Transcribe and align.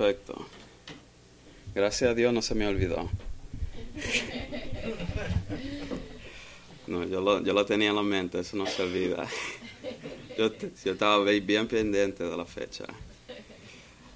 Perfecto. 0.00 0.46
Gracias 1.74 2.10
a 2.10 2.14
Dios 2.14 2.32
no 2.32 2.40
se 2.40 2.54
me 2.54 2.66
olvidó. 2.66 3.10
No, 6.86 7.04
yo 7.04 7.20
lo, 7.20 7.42
yo 7.42 7.52
lo 7.52 7.66
tenía 7.66 7.90
en 7.90 7.96
la 7.96 8.02
mente, 8.02 8.40
eso 8.40 8.56
no 8.56 8.64
se 8.64 8.82
olvida. 8.82 9.28
Yo, 10.38 10.50
estaba 10.86 11.22
bien 11.22 11.68
pendiente 11.68 12.24
de 12.24 12.34
la 12.34 12.46
fecha. 12.46 12.86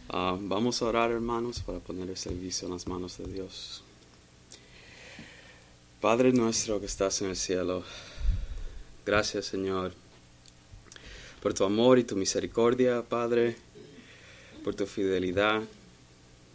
Ah, 0.08 0.38
vamos 0.40 0.80
a 0.80 0.86
orar, 0.86 1.10
hermanos, 1.10 1.60
para 1.60 1.80
poner 1.80 2.08
el 2.08 2.16
servicio 2.16 2.66
en 2.66 2.72
las 2.72 2.86
manos 2.86 3.18
de 3.18 3.26
Dios. 3.26 3.84
Padre 6.00 6.32
nuestro 6.32 6.80
que 6.80 6.86
estás 6.86 7.20
en 7.20 7.28
el 7.28 7.36
cielo, 7.36 7.84
gracias, 9.04 9.44
Señor, 9.44 9.92
por 11.42 11.52
tu 11.52 11.62
amor 11.62 11.98
y 11.98 12.04
tu 12.04 12.16
misericordia, 12.16 13.02
Padre, 13.02 13.56
por 14.64 14.74
tu 14.74 14.86
fidelidad. 14.86 15.62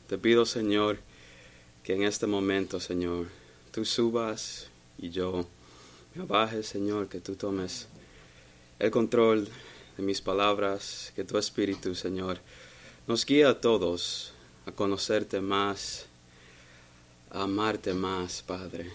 Te 0.07 0.17
pido, 0.17 0.45
Señor, 0.45 0.97
que 1.83 1.93
en 1.93 2.03
este 2.03 2.25
momento, 2.25 2.79
Señor, 2.79 3.27
tú 3.71 3.85
subas 3.85 4.67
y 4.97 5.11
yo 5.11 5.45
me 6.15 6.25
baje, 6.25 6.63
Señor, 6.63 7.07
que 7.07 7.21
tú 7.21 7.35
tomes 7.35 7.87
el 8.79 8.89
control 8.89 9.47
de 9.95 10.03
mis 10.03 10.21
palabras, 10.21 11.13
que 11.15 11.23
tu 11.23 11.37
Espíritu, 11.37 11.93
Señor, 11.93 12.39
nos 13.07 13.25
guíe 13.25 13.45
a 13.45 13.61
todos 13.61 14.33
a 14.65 14.71
conocerte 14.71 15.39
más, 15.39 16.07
a 17.29 17.43
amarte 17.43 17.93
más, 17.93 18.41
Padre, 18.41 18.91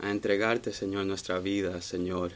a 0.00 0.10
entregarte, 0.10 0.74
Señor, 0.74 1.06
nuestra 1.06 1.38
vida, 1.38 1.80
Señor, 1.80 2.32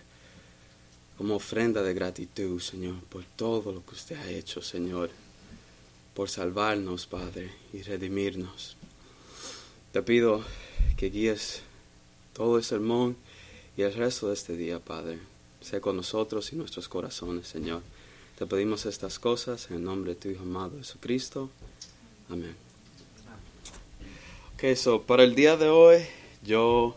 como 1.18 1.36
ofrenda 1.36 1.82
de 1.82 1.92
gratitud, 1.92 2.58
Señor, 2.58 2.96
por 3.10 3.24
todo 3.36 3.70
lo 3.70 3.84
que 3.84 3.94
usted 3.94 4.16
ha 4.16 4.30
hecho, 4.30 4.62
Señor, 4.62 5.10
por 6.14 6.28
salvarnos, 6.28 7.06
Padre, 7.06 7.50
y 7.72 7.82
redimirnos. 7.82 8.76
Te 9.92 10.02
pido 10.02 10.44
que 10.96 11.10
guíes 11.10 11.62
todo 12.32 12.58
el 12.58 12.64
sermón 12.64 13.16
y 13.76 13.82
el 13.82 13.94
resto 13.94 14.28
de 14.28 14.34
este 14.34 14.56
día, 14.56 14.78
Padre. 14.78 15.18
Sé 15.60 15.80
con 15.80 15.96
nosotros 15.96 16.52
y 16.52 16.56
nuestros 16.56 16.88
corazones, 16.88 17.46
Señor. 17.46 17.82
Te 18.38 18.46
pedimos 18.46 18.86
estas 18.86 19.18
cosas 19.18 19.70
en 19.70 19.76
el 19.76 19.84
nombre 19.84 20.14
de 20.14 20.20
tu 20.20 20.28
Hijo 20.28 20.42
amado 20.42 20.78
Jesucristo. 20.78 21.50
Amén. 22.28 22.56
Ok, 24.54 24.74
so 24.76 25.02
para 25.02 25.22
el 25.22 25.34
día 25.34 25.56
de 25.56 25.68
hoy 25.68 25.98
yo 26.42 26.94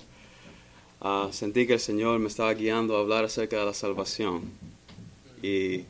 ah, 1.02 1.30
sentí 1.31 1.68
que 1.68 1.73
el 1.73 1.80
Señor 1.80 2.20
me 2.20 2.28
estaba 2.28 2.53
guiando 2.53 2.95
a 2.95 3.02
hablar 3.02 3.25
acerca 3.25 3.59
de 3.59 3.66
la 3.66 3.73
salvación. 3.73 4.52
Y 5.44 5.86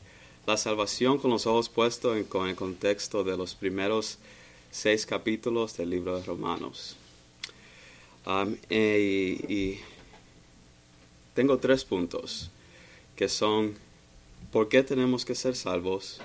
la 0.45 0.57
salvación 0.57 1.17
con 1.17 1.31
los 1.31 1.47
ojos 1.47 1.69
puestos 1.69 2.17
en, 2.17 2.23
con 2.25 2.47
el 2.47 2.55
contexto 2.55 3.23
de 3.23 3.37
los 3.37 3.55
primeros 3.55 4.19
seis 4.71 5.05
capítulos 5.05 5.77
del 5.77 5.89
libro 5.89 6.17
de 6.17 6.23
Romanos. 6.25 6.95
Um, 8.25 8.55
y 8.69 9.79
tengo 11.33 11.57
tres 11.57 11.85
puntos 11.85 12.49
que 13.15 13.29
son 13.29 13.75
por 14.51 14.69
qué 14.69 14.83
tenemos 14.83 15.25
que 15.25 15.35
ser 15.35 15.55
salvos, 15.55 16.21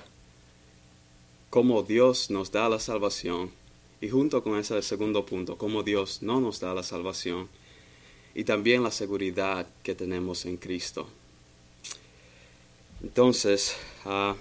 cómo 1.49 1.83
Dios 1.83 2.29
nos 2.29 2.51
da 2.51 2.69
la 2.69 2.79
salvación 2.79 3.51
y 3.99 4.09
junto 4.09 4.43
con 4.43 4.57
ese 4.57 4.81
segundo 4.81 5.25
punto, 5.25 5.57
cómo 5.57 5.83
Dios 5.83 6.21
no 6.21 6.41
nos 6.41 6.59
da 6.59 6.73
la 6.73 6.83
salvación 6.83 7.49
y 8.33 8.45
también 8.45 8.83
la 8.83 8.91
seguridad 8.91 9.67
que 9.83 9.95
tenemos 9.95 10.45
en 10.45 10.57
Cristo. 10.57 11.07
Entonces, 13.03 13.75
uh, 14.05 14.35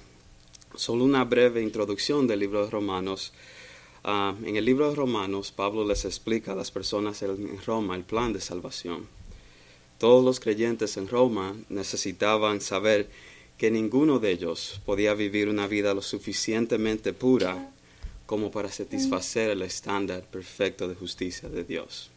solo 0.77 1.05
una 1.05 1.25
breve 1.25 1.63
introducción 1.63 2.27
del 2.27 2.41
libro 2.41 2.65
de 2.65 2.71
Romanos. 2.71 3.33
Uh, 4.05 4.37
en 4.47 4.57
el 4.57 4.65
libro 4.65 4.89
de 4.89 4.97
Romanos, 4.97 5.53
Pablo 5.53 5.87
les 5.87 6.05
explica 6.05 6.53
a 6.53 6.55
las 6.55 6.71
personas 6.71 7.23
en 7.23 7.61
Roma 7.65 7.97
el 7.97 8.05
plan 8.05 8.33
de 8.33 8.41
salvación. 8.41 9.07
Todos 9.99 10.25
los 10.25 10.41
creyentes 10.41 10.97
en 10.97 11.09
Roma 11.09 11.55
necesitaban 11.69 12.61
saber 12.61 13.11
que 13.59 13.71
ninguno 13.71 14.19
de 14.19 14.31
ellos 14.31 14.81
podía 14.87 15.13
vivir 15.13 15.49
una 15.49 15.67
vida 15.67 15.93
lo 15.93 16.01
suficientemente 16.01 17.13
pura 17.13 17.71
como 18.25 18.51
para 18.51 18.71
satisfacer 18.71 19.51
el 19.51 19.63
estándar 19.63 20.23
perfecto 20.23 20.89
de 20.89 20.95
justicia 20.95 21.49
de 21.49 21.65
Dios. 21.65 22.11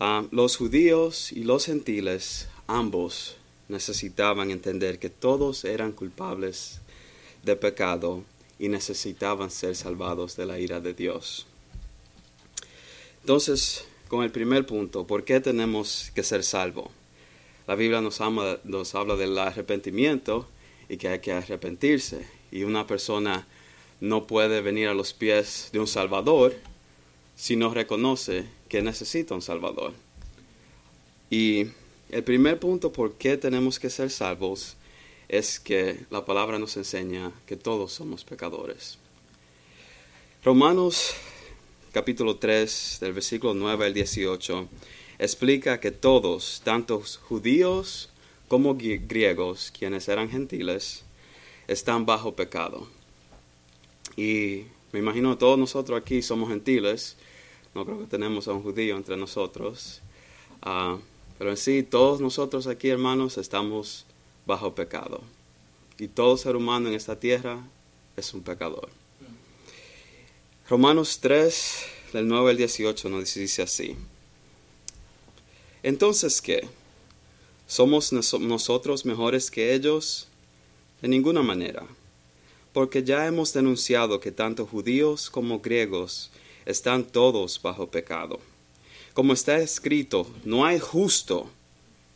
Uh, 0.00 0.26
los 0.32 0.56
judíos 0.56 1.30
y 1.30 1.44
los 1.44 1.66
gentiles, 1.66 2.48
ambos, 2.66 3.36
necesitaban 3.68 4.50
entender 4.50 4.98
que 4.98 5.10
todos 5.10 5.64
eran 5.64 5.92
culpables 5.92 6.80
de 7.42 7.56
pecado 7.56 8.24
y 8.58 8.68
necesitaban 8.68 9.50
ser 9.50 9.76
salvados 9.76 10.36
de 10.36 10.46
la 10.46 10.58
ira 10.58 10.80
de 10.80 10.94
Dios. 10.94 11.46
Entonces, 13.20 13.86
con 14.08 14.22
el 14.22 14.30
primer 14.30 14.66
punto, 14.66 15.06
¿por 15.06 15.24
qué 15.24 15.40
tenemos 15.40 16.10
que 16.14 16.22
ser 16.22 16.44
salvos? 16.44 16.90
La 17.66 17.74
Biblia 17.74 18.00
nos, 18.00 18.20
nos 18.64 18.94
habla 18.94 19.16
del 19.16 19.38
arrepentimiento 19.38 20.46
y 20.88 20.98
que 20.98 21.08
hay 21.08 21.20
que 21.20 21.32
arrepentirse. 21.32 22.28
Y 22.52 22.64
una 22.64 22.86
persona 22.86 23.46
no 24.00 24.26
puede 24.26 24.60
venir 24.60 24.88
a 24.88 24.94
los 24.94 25.14
pies 25.14 25.70
de 25.72 25.80
un 25.80 25.86
Salvador 25.86 26.54
si 27.34 27.56
no 27.56 27.72
reconoce 27.72 28.44
que 28.68 28.82
necesita 28.82 29.34
un 29.34 29.42
Salvador. 29.42 29.94
Y 31.30 31.68
el 32.14 32.22
primer 32.22 32.60
punto 32.60 32.92
por 32.92 33.14
qué 33.14 33.36
tenemos 33.36 33.80
que 33.80 33.90
ser 33.90 34.08
salvos 34.08 34.76
es 35.28 35.58
que 35.58 36.06
la 36.10 36.24
palabra 36.24 36.60
nos 36.60 36.76
enseña 36.76 37.32
que 37.44 37.56
todos 37.56 37.92
somos 37.92 38.22
pecadores. 38.24 38.98
Romanos 40.44 41.16
capítulo 41.90 42.36
3, 42.36 42.98
del 43.00 43.14
versículo 43.14 43.52
9 43.54 43.86
al 43.86 43.94
18, 43.94 44.68
explica 45.18 45.80
que 45.80 45.90
todos, 45.90 46.62
tanto 46.62 47.02
judíos 47.28 48.10
como 48.46 48.76
griegos, 48.76 49.72
quienes 49.76 50.06
eran 50.06 50.30
gentiles, 50.30 51.02
están 51.66 52.06
bajo 52.06 52.36
pecado. 52.36 52.86
Y 54.16 54.66
me 54.92 55.00
imagino 55.00 55.36
todos 55.36 55.58
nosotros 55.58 56.00
aquí 56.00 56.22
somos 56.22 56.48
gentiles, 56.48 57.16
no 57.74 57.84
creo 57.84 57.98
que 57.98 58.06
tenemos 58.06 58.46
a 58.46 58.52
un 58.52 58.62
judío 58.62 58.96
entre 58.96 59.16
nosotros, 59.16 60.00
uh, 60.64 61.00
pero 61.38 61.50
en 61.50 61.56
sí 61.56 61.82
todos 61.82 62.20
nosotros 62.20 62.66
aquí, 62.66 62.88
hermanos, 62.88 63.38
estamos 63.38 64.06
bajo 64.46 64.74
pecado. 64.74 65.20
Y 65.98 66.08
todo 66.08 66.36
ser 66.36 66.56
humano 66.56 66.88
en 66.88 66.94
esta 66.94 67.18
tierra 67.18 67.58
es 68.16 68.34
un 68.34 68.42
pecador. 68.42 68.88
Romanos 70.68 71.18
3, 71.20 71.84
del 72.12 72.26
9 72.28 72.50
al 72.50 72.56
18 72.56 73.08
nos 73.08 73.34
dice 73.34 73.62
así. 73.62 73.96
Entonces, 75.82 76.40
¿qué? 76.40 76.66
¿Somos 77.66 78.12
nosotros 78.12 79.04
mejores 79.04 79.50
que 79.50 79.74
ellos? 79.74 80.28
De 81.02 81.08
ninguna 81.08 81.42
manera, 81.42 81.86
porque 82.72 83.02
ya 83.02 83.26
hemos 83.26 83.52
denunciado 83.52 84.20
que 84.20 84.32
tanto 84.32 84.66
judíos 84.66 85.28
como 85.28 85.60
griegos 85.60 86.30
están 86.64 87.04
todos 87.04 87.60
bajo 87.60 87.90
pecado. 87.90 88.40
Como 89.14 89.32
está 89.32 89.58
escrito, 89.58 90.30
no 90.44 90.66
hay 90.66 90.78
justo, 90.78 91.48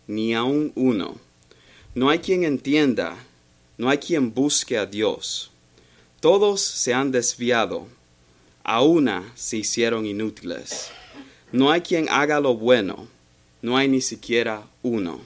ni 0.07 0.35
aun 0.35 0.73
uno. 0.75 1.17
No 1.95 2.11
hay 2.11 2.19
quien 2.19 2.45
entienda, 2.45 3.17
no 3.77 3.89
hay 3.89 3.99
quien 3.99 4.35
busque 4.35 4.77
a 4.77 4.85
Dios. 4.85 5.51
Todos 6.21 6.61
se 6.61 6.93
han 6.93 7.13
desviado 7.13 7.87
a 8.65 8.83
una 8.83 9.33
se 9.35 9.57
hicieron 9.57 10.05
inútiles. 10.05 10.91
No 11.53 11.71
hay 11.71 11.81
quien 11.81 12.09
haga 12.11 12.39
lo 12.39 12.55
bueno, 12.55 13.09
no 13.63 13.79
hay 13.79 13.89
ni 13.89 14.03
siquiera 14.03 14.67
uno. 14.83 15.21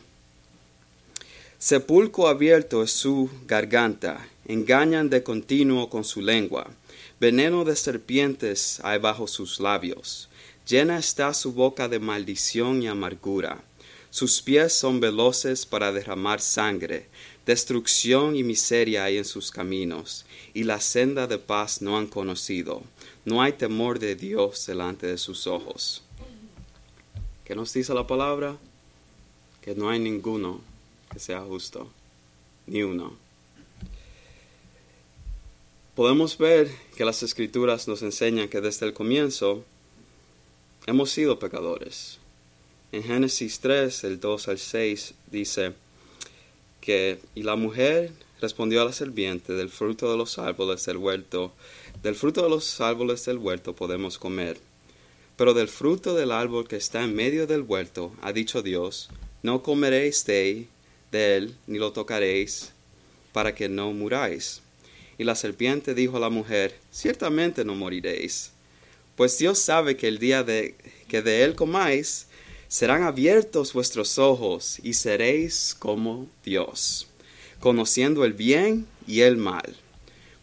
Sepulcro 1.59 2.29
abierto 2.29 2.85
es 2.85 2.93
su 2.93 3.29
garganta, 3.47 4.29
engañan 4.47 5.11
de 5.11 5.23
continuo 5.23 5.91
con 5.91 6.05
su 6.05 6.21
lengua, 6.21 6.71
veneno 7.19 7.65
de 7.65 7.75
serpientes 7.75 8.79
hay 8.85 8.99
bajo 8.99 9.27
sus 9.27 9.59
labios, 9.59 10.29
llena 10.67 10.99
está 10.99 11.35
su 11.35 11.53
boca 11.53 11.89
de 11.89 11.99
maldición 11.99 12.83
y 12.83 12.89
amargura, 12.89 13.63
sus 14.11 14.43
pies 14.43 14.73
son 14.73 15.01
veloces 15.01 15.65
para 15.65 15.93
derramar 15.93 16.41
sangre, 16.41 17.09
destrucción 17.47 18.37
y 18.37 18.43
miseria 18.43 19.05
hay 19.05 19.19
en 19.19 19.25
sus 19.25 19.51
caminos, 19.51 20.27
y 20.55 20.65
la 20.65 20.81
senda 20.81 21.27
de 21.27 21.39
paz 21.39 21.81
no 21.81 21.97
han 21.97 22.07
conocido 22.07 22.83
no 23.25 23.41
hay 23.41 23.53
temor 23.53 23.99
de 23.99 24.17
Dios 24.17 24.67
delante 24.67 25.07
de 25.07 25.19
sus 25.19 25.47
ojos. 25.47 26.03
¿Qué 27.45 27.55
nos 27.55 27.73
dice 27.73 27.95
la 27.95 28.07
palabra? 28.07 28.57
Que 29.61 29.75
no 29.75 29.91
hay 29.91 30.01
ninguno 30.01 30.61
que 31.13 31.21
sea 31.21 31.41
justo, 31.43 31.89
ni 32.67 32.83
uno. 32.83 33.17
Podemos 35.95 36.37
ver 36.39 36.71
que 36.97 37.05
las 37.05 37.23
escrituras 37.23 37.87
nos 37.87 38.03
enseñan 38.03 38.49
que 38.49 38.61
desde 38.61 38.87
el 38.87 38.95
comienzo 38.95 39.65
hemos 40.87 41.11
sido 41.11 41.39
pecadores. 41.39 42.19
En 42.93 43.03
Génesis 43.03 43.61
3, 43.61 44.05
el 44.05 44.21
2 44.21 44.49
al 44.49 44.59
6, 44.59 45.15
dice 45.31 45.73
que, 46.81 47.19
y 47.35 47.43
la 47.43 47.57
mujer 47.57 48.13
respondió 48.41 48.83
a 48.83 48.85
la 48.85 48.93
serpiente, 48.93 49.55
del 49.55 49.71
fruto 49.71 50.11
de 50.11 50.19
los 50.19 50.39
árboles 50.39 50.85
del 50.85 50.97
huerto, 50.97 51.53
del 52.03 52.17
fruto 52.17 52.43
de 52.43 52.51
los 52.51 52.81
árboles 52.81 53.25
del 53.25 53.39
huerto 53.39 53.75
podemos 53.75 54.19
comer. 54.19 54.59
Pero 55.37 55.55
del 55.55 55.69
fruto 55.69 56.15
del 56.15 56.33
árbol 56.33 56.67
que 56.67 56.77
está 56.77 57.03
en 57.05 57.15
medio 57.15 57.47
del 57.47 57.63
huerto, 57.63 58.13
ha 58.21 58.33
dicho 58.33 58.61
Dios, 58.63 59.09
no 59.43 59.63
comeréis 59.63 60.25
de, 60.27 60.69
él, 61.13 61.55
ni 61.67 61.79
lo 61.79 61.93
tocaréis, 61.93 62.73
para 63.33 63.55
que 63.55 63.69
no 63.69 63.93
muráis. 63.93 64.61
Y 65.19 65.25
la 65.25 65.37
serpiente 65.37 65.95
dijo 65.95 66.17
a 66.17 66.21
la 66.21 66.31
mujer, 66.31 66.79
ciertamente 66.91 67.65
no 67.65 67.75
moriréis, 67.75 68.53
pues 69.17 69.39
Dios 69.39 69.59
sabe 69.59 69.97
que 69.97 70.09
el 70.09 70.19
día 70.19 70.43
de 70.43 70.75
que 71.13 71.21
de 71.21 71.45
él 71.45 71.55
comáis, 71.55 72.27
serán 72.69 73.03
abiertos 73.03 73.75
vuestros 73.75 74.19
ojos 74.19 74.79
y 74.83 74.95
seréis 74.95 75.77
como 75.79 76.27
Dios, 76.43 77.07
conociendo 77.61 78.25
el 78.25 78.33
bien 78.33 78.87
y 79.07 79.21
el 79.21 79.37
mal. 79.37 79.77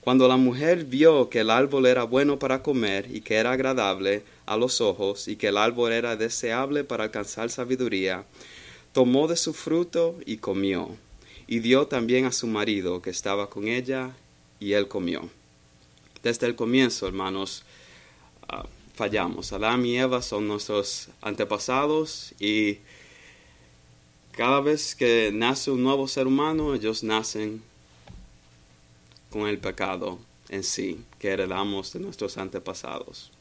Cuando 0.01 0.27
la 0.27 0.37
mujer 0.37 0.85
vio 0.85 1.27
que 1.27 1.39
el 1.39 1.49
árbol 1.49 1.87
era 1.87 2.03
bueno 2.03 2.37
para 2.37 2.61
comer 2.61 3.07
y 3.11 3.21
que 3.21 3.37
era 3.37 3.53
agradable 3.53 4.21
a 4.45 4.57
los 4.57 4.79
ojos 4.79 5.27
y 5.27 5.37
que 5.37 5.47
el 5.47 5.57
árbol 5.57 5.91
era 5.91 6.15
deseable 6.15 6.83
para 6.83 7.05
alcanzar 7.05 7.49
sabiduría, 7.49 8.25
tomó 8.93 9.27
de 9.27 9.37
su 9.37 9.55
fruto 9.55 10.19
y 10.23 10.37
comió, 10.37 10.95
y 11.47 11.61
dio 11.61 11.87
también 11.87 12.25
a 12.25 12.31
su 12.31 12.45
marido 12.45 13.01
que 13.01 13.09
estaba 13.09 13.49
con 13.49 13.67
ella, 13.67 14.11
y 14.59 14.73
él 14.73 14.87
comió. 14.87 15.27
Desde 16.21 16.45
el 16.45 16.55
comienzo, 16.55 17.07
hermanos, 17.07 17.63
ah, 18.49 18.65
fallamos. 18.95 19.53
Adán 19.53 19.85
y 19.85 19.97
Eva 19.97 20.21
son 20.21 20.47
nuestros 20.47 21.09
antepasados 21.21 22.33
y 22.39 22.79
cada 24.31 24.61
vez 24.61 24.95
que 24.95 25.31
nace 25.33 25.71
un 25.71 25.83
nuevo 25.83 26.07
ser 26.07 26.27
humano, 26.27 26.73
ellos 26.73 27.03
nacen 27.03 27.61
con 29.29 29.47
el 29.47 29.57
pecado 29.57 30.19
en 30.49 30.63
sí, 30.63 31.03
que 31.19 31.29
heredamos 31.29 31.93
de 31.93 31.99
nuestros 31.99 32.37
antepasados. 32.37 33.31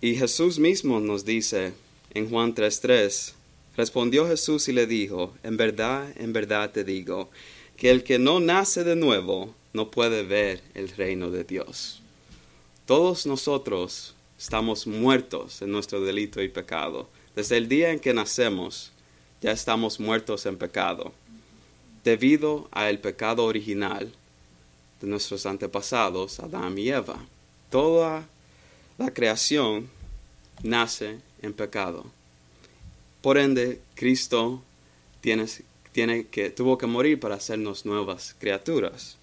Y 0.00 0.16
Jesús 0.16 0.58
mismo 0.58 1.00
nos 1.00 1.24
dice 1.24 1.72
en 2.14 2.30
Juan 2.30 2.54
3:3, 2.54 3.34
respondió 3.76 4.26
Jesús 4.26 4.68
y 4.68 4.72
le 4.72 4.86
dijo, 4.86 5.34
en 5.42 5.56
verdad, 5.56 6.10
en 6.16 6.32
verdad 6.32 6.70
te 6.70 6.84
digo, 6.84 7.30
que 7.76 7.90
el 7.90 8.02
que 8.02 8.18
no 8.18 8.40
nace 8.40 8.84
de 8.84 8.96
nuevo 8.96 9.54
no 9.72 9.90
puede 9.90 10.22
ver 10.22 10.62
el 10.74 10.88
reino 10.88 11.30
de 11.30 11.44
Dios. 11.44 12.00
Todos 12.90 13.24
nosotros 13.24 14.16
estamos 14.36 14.84
muertos 14.84 15.62
en 15.62 15.70
nuestro 15.70 16.00
delito 16.00 16.42
y 16.42 16.48
pecado. 16.48 17.08
Desde 17.36 17.56
el 17.56 17.68
día 17.68 17.92
en 17.92 18.00
que 18.00 18.12
nacemos, 18.12 18.90
ya 19.40 19.52
estamos 19.52 20.00
muertos 20.00 20.44
en 20.44 20.58
pecado, 20.58 21.12
debido 22.02 22.66
al 22.72 22.98
pecado 22.98 23.44
original 23.44 24.12
de 25.00 25.06
nuestros 25.06 25.46
antepasados, 25.46 26.40
Adán 26.40 26.76
y 26.78 26.88
Eva. 26.88 27.24
Toda 27.70 28.26
la 28.98 29.14
creación 29.14 29.88
nace 30.64 31.20
en 31.42 31.52
pecado. 31.52 32.06
Por 33.22 33.38
ende, 33.38 33.80
Cristo 33.94 34.64
tiene, 35.20 35.46
tiene 35.92 36.26
que, 36.26 36.50
tuvo 36.50 36.76
que 36.76 36.88
morir 36.88 37.20
para 37.20 37.36
hacernos 37.36 37.86
nuevas 37.86 38.34
criaturas. 38.40 39.19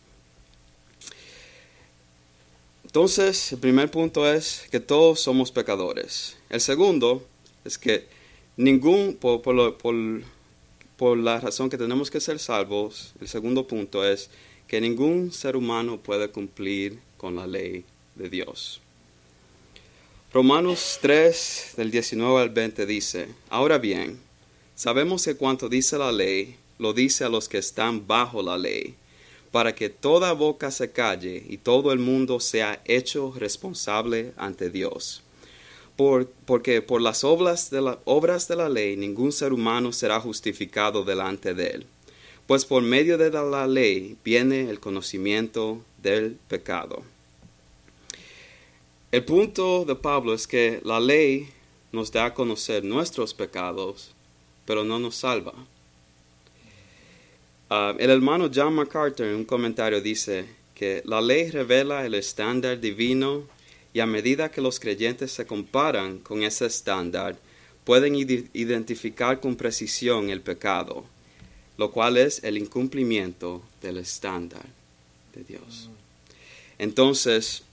Entonces, 2.98 3.52
el 3.52 3.60
primer 3.60 3.92
punto 3.92 4.28
es 4.28 4.66
que 4.72 4.80
todos 4.80 5.20
somos 5.20 5.52
pecadores. 5.52 6.36
El 6.50 6.60
segundo 6.60 7.24
es 7.64 7.78
que 7.78 8.08
ningún, 8.56 9.14
por, 9.14 9.44
por, 9.44 11.18
la 11.20 11.40
razón 11.40 11.70
que 11.70 11.78
tenemos 11.78 12.10
que 12.10 12.20
ser 12.20 12.40
salvos, 12.40 13.14
el 13.22 13.28
segundo 13.28 13.68
punto 13.68 14.04
es 14.04 14.32
que 14.68 14.82
ningún 14.82 15.32
ser 15.32 15.56
humano 15.56 16.00
puede 16.00 16.30
cumplir 16.30 16.98
con 17.18 17.36
la 17.36 17.46
ley 17.46 17.86
de 18.16 18.30
Dios. 18.32 18.82
Romanos 20.34 20.98
3, 21.00 21.74
del 21.78 21.92
19 21.92 22.42
al 22.42 22.50
20 22.50 22.88
dice, 22.88 23.28
Ahora 23.52 23.78
bien, 23.78 24.20
sabemos 24.74 25.24
que 25.24 25.36
cuanto 25.36 25.70
dice 25.70 26.00
la 26.00 26.12
ley, 26.12 26.56
lo 26.80 26.94
dice 26.94 27.26
a 27.26 27.30
los 27.30 27.48
que 27.48 27.60
están 27.60 28.08
bajo 28.08 28.42
la 28.42 28.58
ley 28.58 28.96
para 29.58 29.74
que 29.74 29.90
toda 29.90 30.34
boca 30.34 30.70
se 30.70 30.92
calle 30.92 31.44
y 31.50 31.58
todo 31.58 31.92
el 31.92 31.98
mundo 31.98 32.40
sea 32.40 32.80
hecho 32.86 33.34
responsable 33.36 34.32
ante 34.38 34.70
Dios. 34.70 35.24
porque 36.46 36.84
por 36.84 37.02
las 37.02 37.24
obras 37.24 37.72
de, 37.72 37.82
la, 37.82 37.98
obras 38.06 38.48
de 38.48 38.56
la 38.56 38.70
ley 38.70 38.96
ningún 38.98 39.32
ser 39.32 39.54
humano 39.54 39.92
será 39.92 40.20
justificado 40.20 41.04
delante 41.04 41.56
de 41.56 41.70
él, 41.70 41.88
pues 42.46 42.66
por 42.66 42.84
medio 42.84 43.18
de 43.18 43.32
la 43.32 43.66
ley 43.66 44.16
viene 44.24 44.70
el 44.70 44.80
conocimiento 44.80 45.82
del 46.04 46.38
pecado. 46.48 47.02
El 49.12 49.26
punto 49.26 49.86
de 49.86 49.96
Pablo 49.96 50.36
es 50.36 50.46
que 50.46 50.82
la 50.84 51.00
ley 51.00 51.50
nos 51.92 52.12
da 52.12 52.26
a 52.26 52.34
conocer 52.36 52.84
nuestros 52.84 53.34
pecados, 53.34 54.12
pero 54.68 54.84
no 54.84 55.00
nos 55.00 55.16
salva. 55.16 55.56
Ah, 57.70 57.94
el 58.00 58.10
hermano 58.10 58.50
John 58.54 58.74
MacArthur 58.76 59.26
en 59.26 59.36
un 59.36 59.46
comentario 59.46 60.00
dice 60.00 60.46
que 60.74 61.02
la 61.06 61.20
ley 61.20 61.52
revela 61.52 62.06
el 62.06 62.14
estándar 62.14 62.80
divino 62.80 63.44
y 63.94 64.00
a 64.00 64.06
medida 64.06 64.50
que 64.50 64.62
los 64.62 64.80
creyentes 64.80 65.32
se 65.34 65.46
comparan 65.46 66.20
con 66.20 66.44
ese 66.44 66.66
estándar, 66.66 67.36
pueden 67.84 68.16
identificar 68.16 69.40
con 69.40 69.56
precisión 69.56 70.30
el 70.30 70.42
pecado, 70.42 71.04
lo 71.78 71.92
cual 71.92 72.18
es 72.18 72.44
el 72.44 72.58
incumplimiento 72.58 73.62
del 73.82 73.98
estándar 73.98 74.66
de 75.34 75.44
Dios. 75.44 75.90
Entonces, 76.78 77.64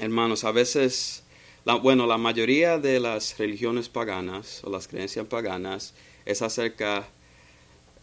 hermanos, 0.00 0.44
a 0.44 0.52
veces, 0.52 1.24
bueno, 1.82 2.06
la 2.06 2.18
mayoría 2.18 2.78
de 2.78 3.00
las 3.00 3.36
religiones 3.38 3.88
paganas 3.88 4.62
o 4.64 4.70
las 4.70 4.86
creencias 4.86 5.26
paganas 5.26 5.94
es 6.24 6.42
acerca 6.42 7.08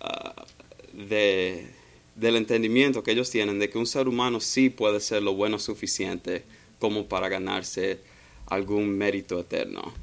uh, 0.01 0.64
de, 0.95 1.67
del 2.15 2.35
entendimiento 2.37 3.03
que 3.03 3.11
ellos 3.11 3.29
tienen 3.29 3.59
de 3.59 3.69
que 3.69 3.77
un 3.77 3.87
ser 3.87 4.07
humano 4.07 4.39
sí 4.39 4.69
puede 4.69 4.99
ser 4.99 5.21
lo 5.23 5.33
bueno 5.33 5.59
suficiente 5.59 6.43
como 6.79 7.05
para 7.05 7.29
ganarse 7.29 7.99
algún 8.47 8.89
mérito 8.97 9.39
eterno. 9.39 9.93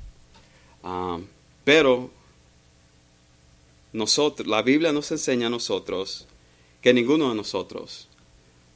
Ah, 0.82 1.18
pero 1.64 2.10
nosotros, 3.92 4.46
la 4.48 4.62
Biblia 4.62 4.92
nos 4.92 5.10
enseña 5.10 5.46
a 5.46 5.50
nosotros 5.50 6.26
que 6.80 6.92
ninguno 6.92 7.28
de 7.30 7.36
nosotros 7.36 8.08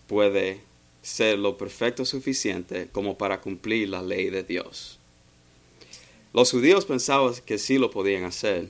puede 0.07 0.61
ser 1.03 1.39
lo 1.39 1.57
perfecto 1.57 2.05
suficiente 2.05 2.89
como 2.93 3.17
para 3.17 3.41
cumplir 3.41 3.89
la 3.89 4.03
ley 4.03 4.31
de 4.31 4.43
Dios. 4.43 4.99
Los 6.33 6.51
judíos 6.51 6.85
pensaban 6.85 7.35
que 7.45 7.59
sí 7.59 7.79
lo 7.79 7.91
podían 7.91 8.25
hacer, 8.25 8.69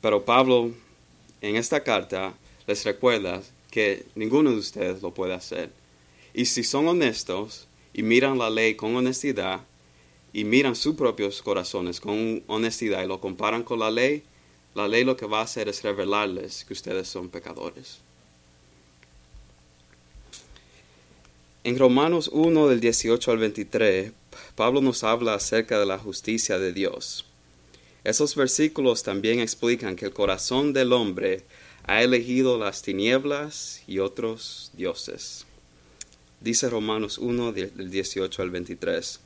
pero 0.00 0.24
Pablo 0.24 0.70
en 1.40 1.56
esta 1.56 1.82
carta 1.82 2.34
les 2.66 2.84
recuerda 2.84 3.42
que 3.70 4.06
ninguno 4.14 4.50
de 4.50 4.58
ustedes 4.58 5.02
lo 5.02 5.12
puede 5.12 5.34
hacer. 5.34 5.70
Y 6.34 6.46
si 6.46 6.64
son 6.64 6.88
honestos 6.88 7.66
y 7.92 8.02
miran 8.02 8.38
la 8.38 8.50
ley 8.50 8.74
con 8.74 8.94
honestidad 8.96 9.60
y 10.32 10.44
miran 10.44 10.76
sus 10.76 10.94
propios 10.94 11.42
corazones 11.42 12.00
con 12.00 12.42
honestidad 12.46 13.02
y 13.02 13.06
lo 13.06 13.20
comparan 13.20 13.62
con 13.62 13.78
la 13.78 13.90
ley, 13.90 14.22
la 14.74 14.86
ley 14.86 15.04
lo 15.04 15.16
que 15.16 15.26
va 15.26 15.40
a 15.40 15.44
hacer 15.44 15.68
es 15.68 15.82
revelarles 15.82 16.64
que 16.64 16.74
ustedes 16.74 17.08
son 17.08 17.28
pecadores. 17.28 18.00
En 21.64 21.78
Romanos 21.78 22.30
1 22.32 22.68
del 22.68 22.80
18 22.80 23.30
al 23.30 23.38
23, 23.38 24.12
Pablo 24.54 24.80
nos 24.80 25.04
habla 25.04 25.34
acerca 25.34 25.78
de 25.78 25.86
la 25.86 25.98
justicia 25.98 26.58
de 26.58 26.72
Dios. 26.72 27.27
Esos 28.04 28.36
versículos 28.36 29.02
también 29.02 29.40
explican 29.40 29.96
que 29.96 30.06
el 30.06 30.12
corazón 30.12 30.72
del 30.72 30.92
hombre 30.92 31.42
ha 31.84 32.02
elegido 32.02 32.58
las 32.58 32.82
tinieblas 32.82 33.82
y 33.86 33.98
otros 33.98 34.70
dioses. 34.74 35.46
Dice 36.40 36.70
Romanos 36.70 37.18
1 37.18 37.52
del 37.52 37.90
18 37.90 38.42
al 38.42 38.50
23. 38.50 39.20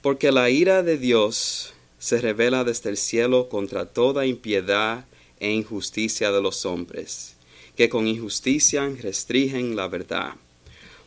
Porque 0.00 0.32
la 0.32 0.48
ira 0.48 0.82
de 0.82 0.96
Dios 0.96 1.74
se 1.98 2.20
revela 2.20 2.64
desde 2.64 2.90
el 2.90 2.96
cielo 2.96 3.48
contra 3.48 3.86
toda 3.86 4.24
impiedad 4.24 5.04
e 5.38 5.50
injusticia 5.50 6.32
de 6.32 6.40
los 6.40 6.64
hombres, 6.64 7.34
que 7.76 7.90
con 7.90 8.06
injusticia 8.06 8.88
restringen 8.88 9.76
la 9.76 9.88
verdad. 9.88 10.34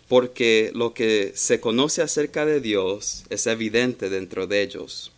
Porque 0.08 0.72
lo 0.76 0.94
que 0.94 1.32
se 1.34 1.60
conoce 1.60 2.02
acerca 2.02 2.46
de 2.46 2.62
Dios 2.62 3.24
es 3.30 3.48
evidente 3.48 4.10
dentro 4.10 4.46
de 4.46 4.62
ellos 4.62 5.12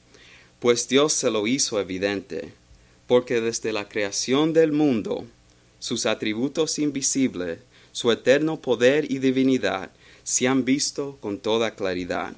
pues 0.62 0.88
Dios 0.88 1.13
se 1.13 1.32
lo 1.32 1.48
hizo 1.48 1.80
evidente, 1.80 2.53
porque 3.08 3.41
desde 3.41 3.74
la 3.74 3.89
creación 3.89 4.53
del 4.53 4.72
mundo, 4.72 5.25
sus 5.80 6.06
atributos 6.06 6.77
invisibles, 6.77 7.58
su 7.91 8.12
eterno 8.12 8.62
poder 8.62 9.12
y 9.12 9.18
divinidad, 9.18 9.89
se 10.22 10.48
han 10.48 10.63
visto 10.63 11.18
con 11.20 11.39
toda 11.39 11.74
claridad, 11.74 12.34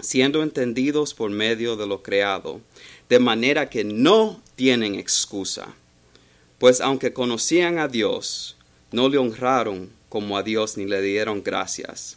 siendo 0.00 0.42
entendidos 0.42 1.12
por 1.12 1.30
medio 1.30 1.76
de 1.76 1.86
lo 1.86 2.02
creado, 2.02 2.62
de 3.10 3.18
manera 3.18 3.68
que 3.68 3.84
no 3.84 4.40
tienen 4.56 4.94
excusa. 4.94 5.74
Pues 6.58 6.80
aunque 6.80 7.12
conocían 7.12 7.78
a 7.78 7.86
Dios, 7.86 8.56
no 8.92 9.10
le 9.10 9.18
honraron 9.18 9.90
como 10.08 10.38
a 10.38 10.42
Dios 10.42 10.78
ni 10.78 10.86
le 10.86 11.02
dieron 11.02 11.42
gracias, 11.42 12.16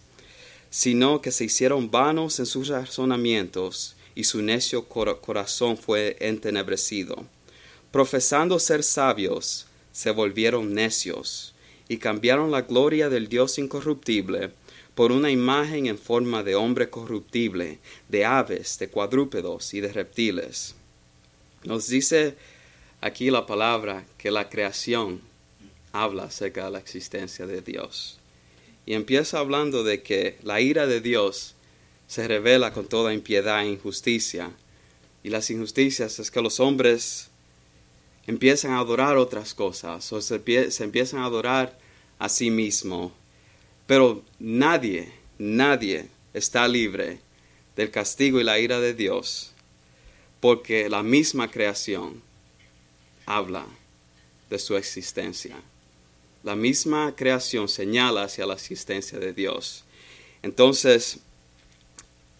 sino 0.69 1.19
que 1.19 1.31
se 1.31 1.43
hicieron 1.43 1.91
vanos 1.91 2.39
en 2.39 2.45
sus 2.45 2.69
razonamientos 2.69 3.97
y 4.15 4.23
su 4.23 4.41
necio 4.41 4.85
corazón 4.85 5.77
fue 5.77 6.15
entenebrecido. 6.19 7.27
Profesando 7.91 8.57
ser 8.59 8.83
sabios, 8.83 9.67
se 9.91 10.11
volvieron 10.11 10.73
necios 10.73 11.53
y 11.87 11.97
cambiaron 11.97 12.51
la 12.51 12.61
gloria 12.61 13.09
del 13.09 13.27
Dios 13.27 13.57
incorruptible 13.59 14.51
por 14.95 15.11
una 15.11 15.29
imagen 15.29 15.87
en 15.87 15.97
forma 15.97 16.41
de 16.41 16.55
hombre 16.55 16.89
corruptible, 16.89 17.79
de 18.07 18.25
aves, 18.25 18.79
de 18.79 18.87
cuadrúpedos 18.87 19.73
y 19.73 19.81
de 19.81 19.91
reptiles. 19.91 20.75
Nos 21.65 21.87
dice 21.89 22.35
aquí 23.01 23.29
la 23.29 23.45
palabra 23.45 24.05
que 24.17 24.31
la 24.31 24.49
creación 24.49 25.21
habla 25.91 26.23
acerca 26.25 26.65
de 26.65 26.71
la 26.71 26.79
existencia 26.79 27.45
de 27.45 27.61
Dios. 27.61 28.19
Y 28.85 28.93
empieza 28.93 29.39
hablando 29.39 29.83
de 29.83 30.01
que 30.01 30.37
la 30.43 30.61
ira 30.61 30.87
de 30.87 31.01
Dios 31.01 31.54
se 32.07 32.27
revela 32.27 32.71
con 32.73 32.87
toda 32.87 33.13
impiedad 33.13 33.63
e 33.63 33.69
injusticia. 33.69 34.51
Y 35.23 35.29
las 35.29 35.49
injusticias 35.49 36.19
es 36.19 36.29
que 36.29 36.41
los 36.41 36.59
hombres 36.59 37.29
empiezan 38.27 38.71
a 38.71 38.79
adorar 38.79 39.17
otras 39.17 39.53
cosas 39.53 40.11
o 40.13 40.21
se, 40.21 40.35
empiezan 40.35 41.21
a 41.21 41.25
adorar 41.25 41.77
a 42.19 42.29
sí 42.29 42.49
mismo. 42.49 43.11
Pero 43.87 44.23
nadie, 44.39 45.11
nadie 45.37 46.07
está 46.33 46.67
libre 46.67 47.19
del 47.75 47.91
castigo 47.91 48.39
y 48.39 48.43
la 48.43 48.59
ira 48.59 48.79
de 48.79 48.93
Dios, 48.93 49.51
porque 50.39 50.89
la 50.89 51.03
misma 51.03 51.51
creación 51.51 52.21
habla 53.25 53.65
de 54.49 54.59
su 54.59 54.77
existencia. 54.77 55.55
La 56.43 56.55
misma 56.55 57.15
creación 57.15 57.67
señala 57.67 58.23
hacia 58.23 58.45
la 58.45 58.53
existencia 58.53 59.19
de 59.19 59.33
Dios. 59.33 59.83
Entonces, 60.43 61.19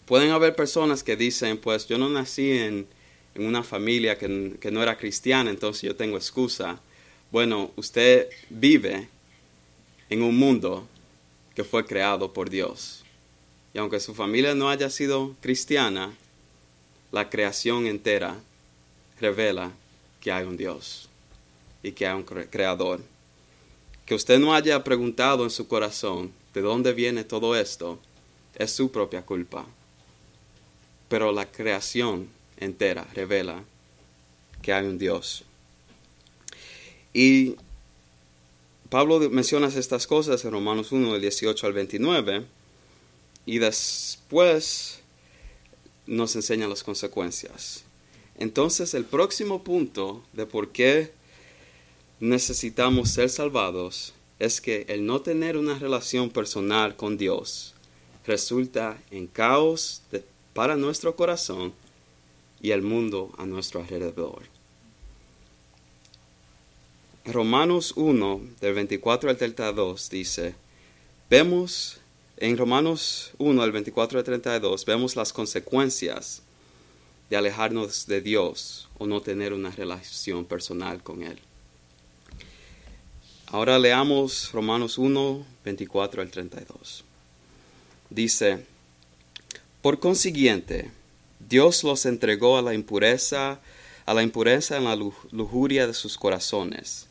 pueden 0.06 0.30
haber 0.30 0.56
personas 0.56 1.02
que 1.02 1.16
dicen, 1.16 1.58
pues 1.58 1.86
yo 1.86 1.98
no 1.98 2.08
nací 2.08 2.52
en, 2.52 2.86
una 3.36 3.62
familia 3.62 4.16
que, 4.16 4.54
que 4.58 4.70
no 4.70 4.82
era 4.82 4.96
cristiana, 4.96 5.50
entonces 5.50 5.82
yo 5.82 5.94
tengo 5.94 6.16
excusa. 6.16 6.80
Bueno, 7.30 7.70
usted 7.76 8.30
vive 8.48 9.10
en 10.08 10.22
un 10.22 10.38
mundo 10.38 10.88
que 11.54 11.64
fue 11.64 11.84
creado 11.84 12.32
por 12.32 12.48
Dios. 12.48 13.04
Y 13.74 13.78
aunque 13.78 14.00
su 14.00 14.14
familia 14.14 14.54
no 14.54 14.70
haya 14.70 14.88
sido 14.88 15.34
cristiana, 15.42 16.14
la 17.12 17.28
creación 17.28 17.86
entera 17.86 18.38
revela 19.20 19.70
que 20.20 20.32
hay 20.32 20.44
un 20.44 20.56
Dios 20.56 21.08
y 21.82 21.92
que 21.92 22.06
hay 22.06 22.14
un 22.14 22.24
creador. 22.24 23.00
Que 24.04 24.14
usted 24.14 24.38
no 24.38 24.54
haya 24.54 24.82
preguntado 24.82 25.44
en 25.44 25.50
su 25.50 25.68
corazón 25.68 26.32
de 26.54 26.60
dónde 26.60 26.92
viene 26.92 27.24
todo 27.24 27.54
esto, 27.54 27.98
es 28.54 28.72
su 28.72 28.90
propia 28.90 29.22
culpa. 29.22 29.66
Pero 31.08 31.32
la 31.32 31.50
creación 31.50 32.28
entera 32.56 33.06
revela 33.14 33.62
que 34.62 34.72
hay 34.72 34.86
un 34.86 34.98
Dios. 34.98 35.44
Y 37.12 37.56
Pablo 38.88 39.18
menciona 39.30 39.68
estas 39.68 40.06
cosas 40.06 40.44
en 40.44 40.52
Romanos 40.52 40.92
1, 40.92 41.12
del 41.12 41.22
18 41.22 41.66
al 41.66 41.72
29, 41.72 42.44
y 43.46 43.58
después 43.58 45.00
nos 46.06 46.36
enseña 46.36 46.68
las 46.68 46.82
consecuencias. 46.82 47.84
Entonces, 48.38 48.94
el 48.94 49.04
próximo 49.04 49.64
punto 49.64 50.22
de 50.32 50.46
por 50.46 50.70
qué 50.70 51.12
necesitamos 52.20 53.10
ser 53.10 53.30
salvados 53.30 54.14
es 54.38 54.60
que 54.60 54.84
el 54.88 55.06
no 55.06 55.20
tener 55.20 55.56
una 55.56 55.78
relación 55.78 56.30
personal 56.30 56.96
con 56.96 57.16
Dios 57.16 57.74
resulta 58.26 58.98
en 59.10 59.26
caos 59.26 60.02
para 60.56 60.74
nuestro 60.74 61.14
corazón 61.14 61.74
y 62.62 62.70
el 62.70 62.80
mundo 62.80 63.30
a 63.36 63.44
nuestro 63.44 63.80
alrededor. 63.80 64.42
Romanos 67.26 67.92
1, 67.94 68.40
del 68.62 68.72
24 68.72 69.28
al 69.28 69.36
32, 69.36 70.08
dice, 70.08 70.54
vemos 71.28 72.00
en 72.38 72.56
Romanos 72.56 73.32
1, 73.36 73.60
del 73.60 73.72
24 73.72 74.18
al 74.18 74.24
32, 74.24 74.86
vemos 74.86 75.14
las 75.14 75.34
consecuencias 75.34 76.40
de 77.28 77.36
alejarnos 77.36 78.06
de 78.06 78.22
Dios 78.22 78.88
o 78.96 79.06
no 79.06 79.20
tener 79.20 79.52
una 79.52 79.70
relación 79.70 80.46
personal 80.46 81.02
con 81.02 81.22
Él. 81.22 81.38
Ahora 83.48 83.78
leamos 83.78 84.52
Romanos 84.52 84.96
1, 84.96 85.44
24 85.64 86.22
al 86.22 86.30
32. 86.30 87.04
Dice, 88.08 88.64
por 89.86 90.00
consiguiente, 90.00 90.90
Dios 91.38 91.84
los 91.84 92.06
entregó 92.06 92.58
a 92.58 92.62
la 92.62 92.74
impureza, 92.74 93.60
a 94.04 94.14
la 94.14 94.24
impureza 94.24 94.76
en 94.76 94.82
la 94.82 94.96
lujuria 95.30 95.86
de 95.86 95.94
sus 95.94 96.18
corazones 96.18 97.06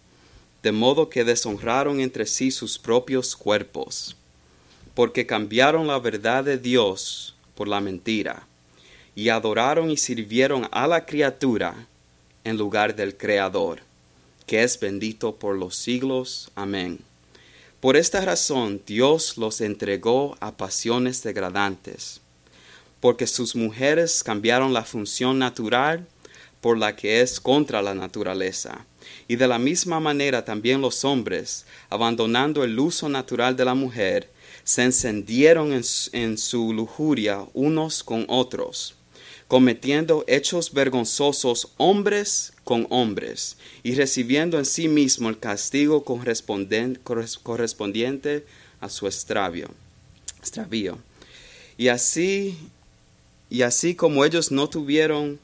de 0.61 0.73
modo 0.73 1.07
que 1.07 1.23
deshonraron 1.23 2.01
entre 2.01 2.25
sí 2.25 2.51
sus 2.51 2.77
propios 2.77 3.37
cuerpos, 3.37 4.17
porque 4.93 5.25
cambiaron 5.25 5.87
la 5.87 5.99
verdad 5.99 6.43
de 6.43 6.57
Dios 6.57 7.33
por 7.55 7.69
la 7.69 7.79
mentira, 7.79 8.45
y 9.15 9.29
adoraron 9.29 9.89
y 9.89 9.95
sirvieron 9.95 10.67
a 10.73 10.85
la 10.85 11.05
criatura 11.05 11.87
en 12.43 12.57
lugar 12.57 12.93
del 12.93 13.15
Creador, 13.15 13.83
que 14.47 14.63
es 14.63 14.77
bendito 14.77 15.37
por 15.37 15.55
los 15.55 15.77
siglos. 15.77 16.51
Amén. 16.55 16.99
Por 17.79 17.95
esta 17.95 18.19
razón 18.19 18.81
Dios 18.85 19.37
los 19.37 19.61
entregó 19.61 20.35
a 20.41 20.57
pasiones 20.57 21.23
degradantes, 21.23 22.19
porque 23.05 23.27
sus 23.27 23.55
mujeres 23.55 24.23
cambiaron 24.23 24.73
la 24.73 24.83
función 24.83 25.37
natural 25.37 26.07
por 26.59 26.75
la 26.75 26.95
que 26.95 27.21
es 27.21 27.39
contra 27.39 27.83
la 27.83 27.93
naturaleza 27.93 28.83
y 29.27 29.35
de 29.35 29.47
la 29.47 29.59
misma 29.59 29.99
manera 29.99 30.43
también 30.43 30.81
los 30.81 31.05
hombres, 31.05 31.67
abandonando 31.91 32.63
el 32.63 32.79
uso 32.79 33.07
natural 33.07 33.55
de 33.55 33.63
la 33.63 33.75
mujer, 33.75 34.31
se 34.63 34.81
encendieron 34.81 35.71
en, 35.71 36.37
su 36.39 36.73
lujuria 36.73 37.45
unos 37.53 38.03
con 38.03 38.25
otros, 38.27 38.95
cometiendo 39.47 40.23
hechos 40.25 40.73
vergonzosos 40.73 41.73
hombres 41.77 42.53
con 42.63 42.87
hombres, 42.89 43.57
y 43.83 43.93
recibiendo 43.93 44.57
en 44.57 44.65
sí 44.65 44.87
mismo 44.87 45.29
el 45.29 45.37
castigo 45.37 46.03
correspondiente 46.03 48.47
a 48.81 48.89
su 48.89 49.05
extravío. 49.05 49.67
extravío. 50.39 50.97
Y 51.77 51.89
así, 51.89 52.57
y 53.55 53.61
así 53.61 53.95
como 53.95 54.25
ellos 54.25 54.51
no 54.51 54.67
tuvieron 54.67 55.39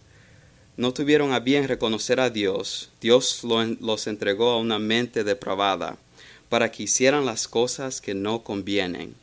no 0.75 0.93
tuvieron 0.93 1.31
a 1.31 1.39
bien 1.39 1.65
reconocer 1.69 2.19
a 2.19 2.29
Dios, 2.29 2.89
Dios 2.99 3.41
los 3.45 4.05
entregó 4.05 4.49
a 4.49 4.57
una 4.57 4.79
mente 4.79 5.23
depravada, 5.23 5.97
para 6.49 6.69
que 6.69 6.83
hicieran 6.83 7.25
las 7.25 7.47
cosas 7.47 8.01
que 8.01 8.13
no 8.13 8.43
convienen, 8.43 9.15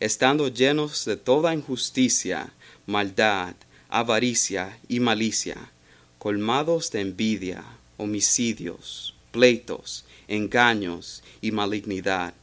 estando 0.00 0.48
llenos 0.48 1.04
de 1.04 1.16
toda 1.16 1.54
injusticia, 1.54 2.52
maldad, 2.86 3.54
avaricia 3.88 4.80
y 4.88 4.98
malicia, 4.98 5.70
colmados 6.18 6.90
de 6.90 7.02
envidia, 7.02 7.62
homicidios, 7.98 9.14
pleitos, 9.30 10.04
engaños 10.26 11.22
y 11.40 11.52
malignidad. 11.52 12.34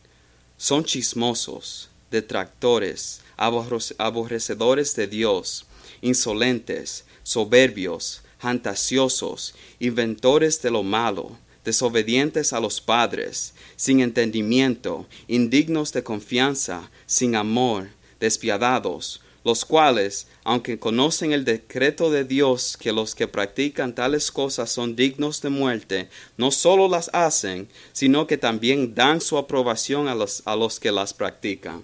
Son 0.55 0.85
chismosos, 0.85 1.89
detractores, 2.11 3.19
aborrecedores 3.35 4.95
de 4.95 5.07
Dios, 5.07 5.65
insolentes, 6.01 7.05
soberbios, 7.23 8.21
fantasiosos, 8.39 9.55
inventores 9.79 10.61
de 10.61 10.71
lo 10.71 10.83
malo, 10.83 11.37
desobedientes 11.63 12.53
a 12.53 12.59
los 12.59 12.81
padres, 12.81 13.53
sin 13.75 13.99
entendimiento, 14.01 15.05
indignos 15.27 15.93
de 15.93 16.03
confianza, 16.03 16.89
sin 17.05 17.35
amor, 17.35 17.89
despiadados, 18.19 19.21
los 19.43 19.65
cuales, 19.65 20.27
aunque 20.43 20.79
conocen 20.79 21.33
el 21.33 21.45
decreto 21.45 22.11
de 22.11 22.23
Dios 22.23 22.77
que 22.77 22.91
los 22.91 23.15
que 23.15 23.27
practican 23.27 23.95
tales 23.95 24.31
cosas 24.31 24.71
son 24.71 24.95
dignos 24.95 25.41
de 25.41 25.49
muerte, 25.49 26.09
no 26.37 26.51
solo 26.51 26.87
las 26.87 27.09
hacen, 27.13 27.67
sino 27.91 28.27
que 28.27 28.37
también 28.37 28.93
dan 28.93 29.19
su 29.21 29.37
aprobación 29.37 30.07
a 30.07 30.15
los, 30.15 30.43
a 30.45 30.55
los 30.55 30.79
que 30.79 30.91
las 30.91 31.13
practican. 31.13 31.83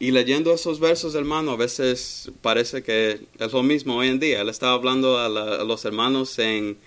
Y 0.00 0.12
leyendo 0.12 0.54
esos 0.54 0.80
versos, 0.80 1.14
hermano, 1.14 1.50
a 1.50 1.56
veces 1.56 2.30
parece 2.40 2.82
que 2.82 3.20
es 3.38 3.52
lo 3.52 3.62
mismo 3.62 3.96
hoy 3.96 4.08
en 4.08 4.18
día. 4.18 4.40
Él 4.40 4.48
estaba 4.48 4.72
hablando 4.72 5.18
a, 5.18 5.28
los 5.28 5.84
hermanos 5.84 6.38
en, 6.38 6.78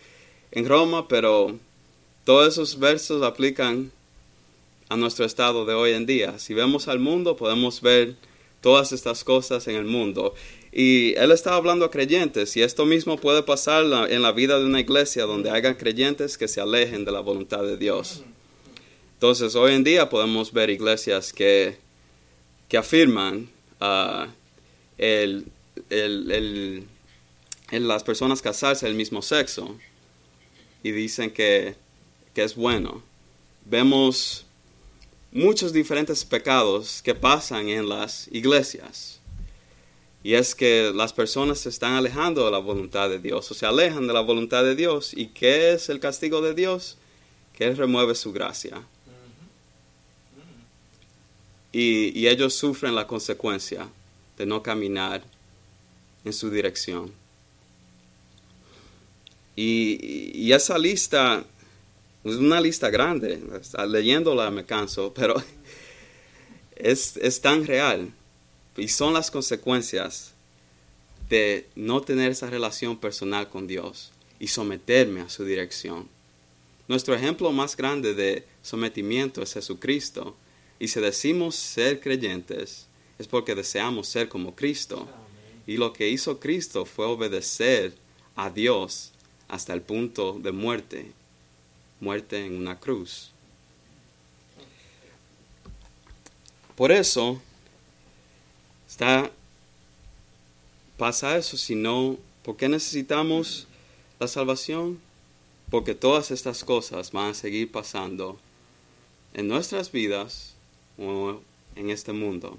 en, 0.51 0.67
Roma, 0.67 1.07
pero 1.07 1.55
todos 2.25 2.51
esos 2.51 2.79
versos 2.79 3.21
aplican 3.21 3.91
a 4.89 4.97
nuestro 4.97 5.25
estado 5.25 5.63
de 5.63 5.75
hoy 5.75 5.91
en 5.91 6.07
día. 6.07 6.39
Si 6.39 6.55
vemos 6.55 6.87
al 6.87 6.97
mundo, 6.97 7.37
podemos 7.37 7.81
ver 7.81 8.15
todas 8.61 8.91
estas 8.91 9.23
cosas 9.23 9.67
en 9.67 9.75
el 9.75 9.85
mundo. 9.85 10.33
Y 10.71 11.13
él 11.13 11.31
estaba 11.31 11.57
hablando 11.57 11.85
a 11.85 11.91
creyentes 11.91 12.57
y 12.57 12.63
esto 12.63 12.83
mismo 12.83 13.17
puede 13.17 13.43
pasar 13.43 13.85
en 14.09 14.23
la 14.23 14.31
vida 14.31 14.57
de 14.57 14.65
una 14.65 14.79
iglesia 14.79 15.25
donde 15.25 15.51
hagan 15.51 15.75
creyentes 15.75 16.35
que 16.35 16.47
se 16.47 16.61
alejen 16.61 17.05
de 17.05 17.11
la 17.11 17.19
voluntad 17.19 17.61
de 17.61 17.77
Dios. 17.77 18.23
Entonces 19.13 19.53
hoy 19.53 19.73
en 19.73 19.83
día 19.83 20.09
podemos 20.09 20.51
ver 20.51 20.71
iglesias 20.71 21.31
que, 21.31 21.82
que 22.73 22.77
afirman 22.79 23.47
uh, 23.81 24.25
el, 24.97 25.45
el, 25.91 26.87
las 27.69 28.03
personas 28.03 28.41
casarse 28.41 28.87
del 28.87 28.95
mismo 28.95 29.21
sexo 29.21 29.77
y 30.81 30.89
dicen 30.89 31.29
que, 31.29 31.75
que 32.33 32.43
es 32.43 32.55
bueno. 32.55 33.03
Vemos 33.63 34.47
muchos 35.31 35.71
diferentes 35.71 36.25
pecados 36.25 37.03
que 37.03 37.13
pasan 37.13 37.69
en 37.69 37.87
las 37.87 38.27
iglesias. 38.31 39.19
Y 40.23 40.33
es 40.33 40.55
que 40.55 40.91
las 40.95 41.13
personas 41.13 41.59
se 41.59 41.69
están 41.69 41.93
alejando 41.93 42.43
de 42.43 42.49
la 42.49 42.57
voluntad 42.57 43.07
de 43.07 43.19
Dios, 43.19 43.51
o 43.51 43.53
se 43.53 43.67
alejan 43.67 44.07
de 44.07 44.13
la 44.13 44.21
voluntad 44.21 44.63
de 44.63 44.75
Dios. 44.75 45.13
¿Y 45.13 45.27
qué 45.27 45.73
es 45.73 45.89
el 45.89 45.99
castigo 45.99 46.41
de 46.41 46.55
Dios? 46.55 46.97
Que 47.55 47.65
Él 47.65 47.77
remueve 47.77 48.15
su 48.15 48.33
gracia. 48.33 48.81
Y, 51.73 52.27
ellos 52.27 52.53
sufren 52.53 52.95
la 52.95 53.07
consecuencia 53.07 53.89
de 54.37 54.45
no 54.45 54.63
caminar 54.63 55.23
en 56.23 56.31
su 56.31 56.49
dirección. 56.49 57.11
Y, 59.55 60.31
y, 60.33 60.53
esa 60.53 60.77
lista 60.77 61.43
es 62.23 62.35
una 62.35 62.61
lista 62.61 62.89
grande, 62.89 63.41
leyéndola 63.87 64.49
me 64.49 64.65
canso, 64.65 65.13
pero 65.15 65.35
es, 66.75 67.17
es 67.17 67.41
tan 67.41 67.65
real. 67.65 68.13
Y 68.77 68.87
son 68.87 69.13
las 69.13 69.29
consecuencias 69.29 70.33
de 71.29 71.67
no 71.75 72.01
tener 72.01 72.31
esa 72.31 72.49
relación 72.49 72.97
personal 72.97 73.49
con 73.49 73.67
Dios 73.67 74.11
y 74.39 74.47
someterme 74.47 75.21
a 75.21 75.29
su 75.29 75.45
dirección. 75.45 76.07
Nuestro 76.87 77.15
ejemplo 77.15 77.51
más 77.51 77.77
grande 77.77 78.13
de 78.13 78.45
sometimiento 78.61 79.41
es 79.41 79.53
Jesucristo. 79.53 80.35
Y 80.79 80.87
si 80.87 80.99
decimos 80.99 81.55
ser 81.55 81.99
creyentes, 81.99 82.87
es 83.19 83.27
porque 83.27 83.55
deseamos 83.55 84.07
ser 84.07 84.29
como 84.29 84.55
Cristo. 84.55 85.07
Y 85.65 85.77
lo 85.77 85.93
que 85.93 86.09
hizo 86.09 86.39
Cristo 86.39 86.85
fue 86.85 87.05
obedecer 87.05 87.93
a 88.35 88.49
Dios 88.49 89.11
hasta 89.47 89.73
el 89.73 89.81
punto 89.81 90.39
de 90.39 90.51
muerte, 90.51 91.11
muerte 91.99 92.45
en 92.45 92.57
una 92.57 92.79
cruz. 92.79 93.31
Por 96.75 96.91
eso, 96.91 97.39
Está, 98.93 99.31
pasa 100.97 101.35
eso, 101.35 101.57
si 101.57 101.73
no, 101.73 102.19
¿por 102.43 102.57
qué 102.57 102.69
necesitamos 102.69 103.65
la 104.19 104.27
salvación? 104.27 105.01
Porque 105.71 105.95
todas 105.95 106.29
estas 106.29 106.63
cosas 106.63 107.11
van 107.11 107.31
a 107.31 107.33
seguir 107.33 107.71
pasando 107.71 108.37
en 109.33 109.47
nuestras 109.47 109.91
vidas 109.91 110.53
en 110.97 111.89
este 111.89 112.13
mundo 112.13 112.57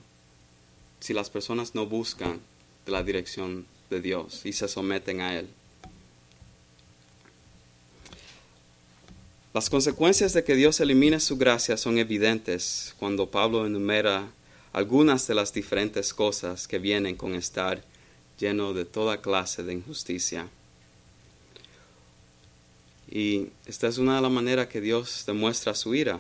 si 1.00 1.12
las 1.12 1.28
personas 1.28 1.74
no 1.74 1.86
buscan 1.86 2.40
la 2.86 3.02
dirección 3.02 3.66
de 3.90 4.00
Dios 4.00 4.40
y 4.44 4.54
se 4.54 4.68
someten 4.68 5.20
a 5.20 5.38
Él. 5.38 5.48
Las 9.52 9.70
consecuencias 9.70 10.32
de 10.32 10.42
que 10.42 10.56
Dios 10.56 10.80
elimine 10.80 11.20
su 11.20 11.36
gracia 11.36 11.76
son 11.76 11.98
evidentes 11.98 12.94
cuando 12.98 13.30
Pablo 13.30 13.66
enumera 13.66 14.30
algunas 14.72 15.26
de 15.26 15.34
las 15.34 15.52
diferentes 15.52 16.14
cosas 16.14 16.66
que 16.66 16.78
vienen 16.78 17.16
con 17.16 17.34
estar 17.34 17.84
lleno 18.38 18.72
de 18.72 18.84
toda 18.84 19.20
clase 19.20 19.62
de 19.62 19.74
injusticia. 19.74 20.48
Y 23.10 23.48
esta 23.66 23.86
es 23.86 23.98
una 23.98 24.16
de 24.16 24.22
las 24.22 24.32
maneras 24.32 24.66
que 24.66 24.80
Dios 24.80 25.24
demuestra 25.26 25.74
su 25.74 25.94
ira. 25.94 26.18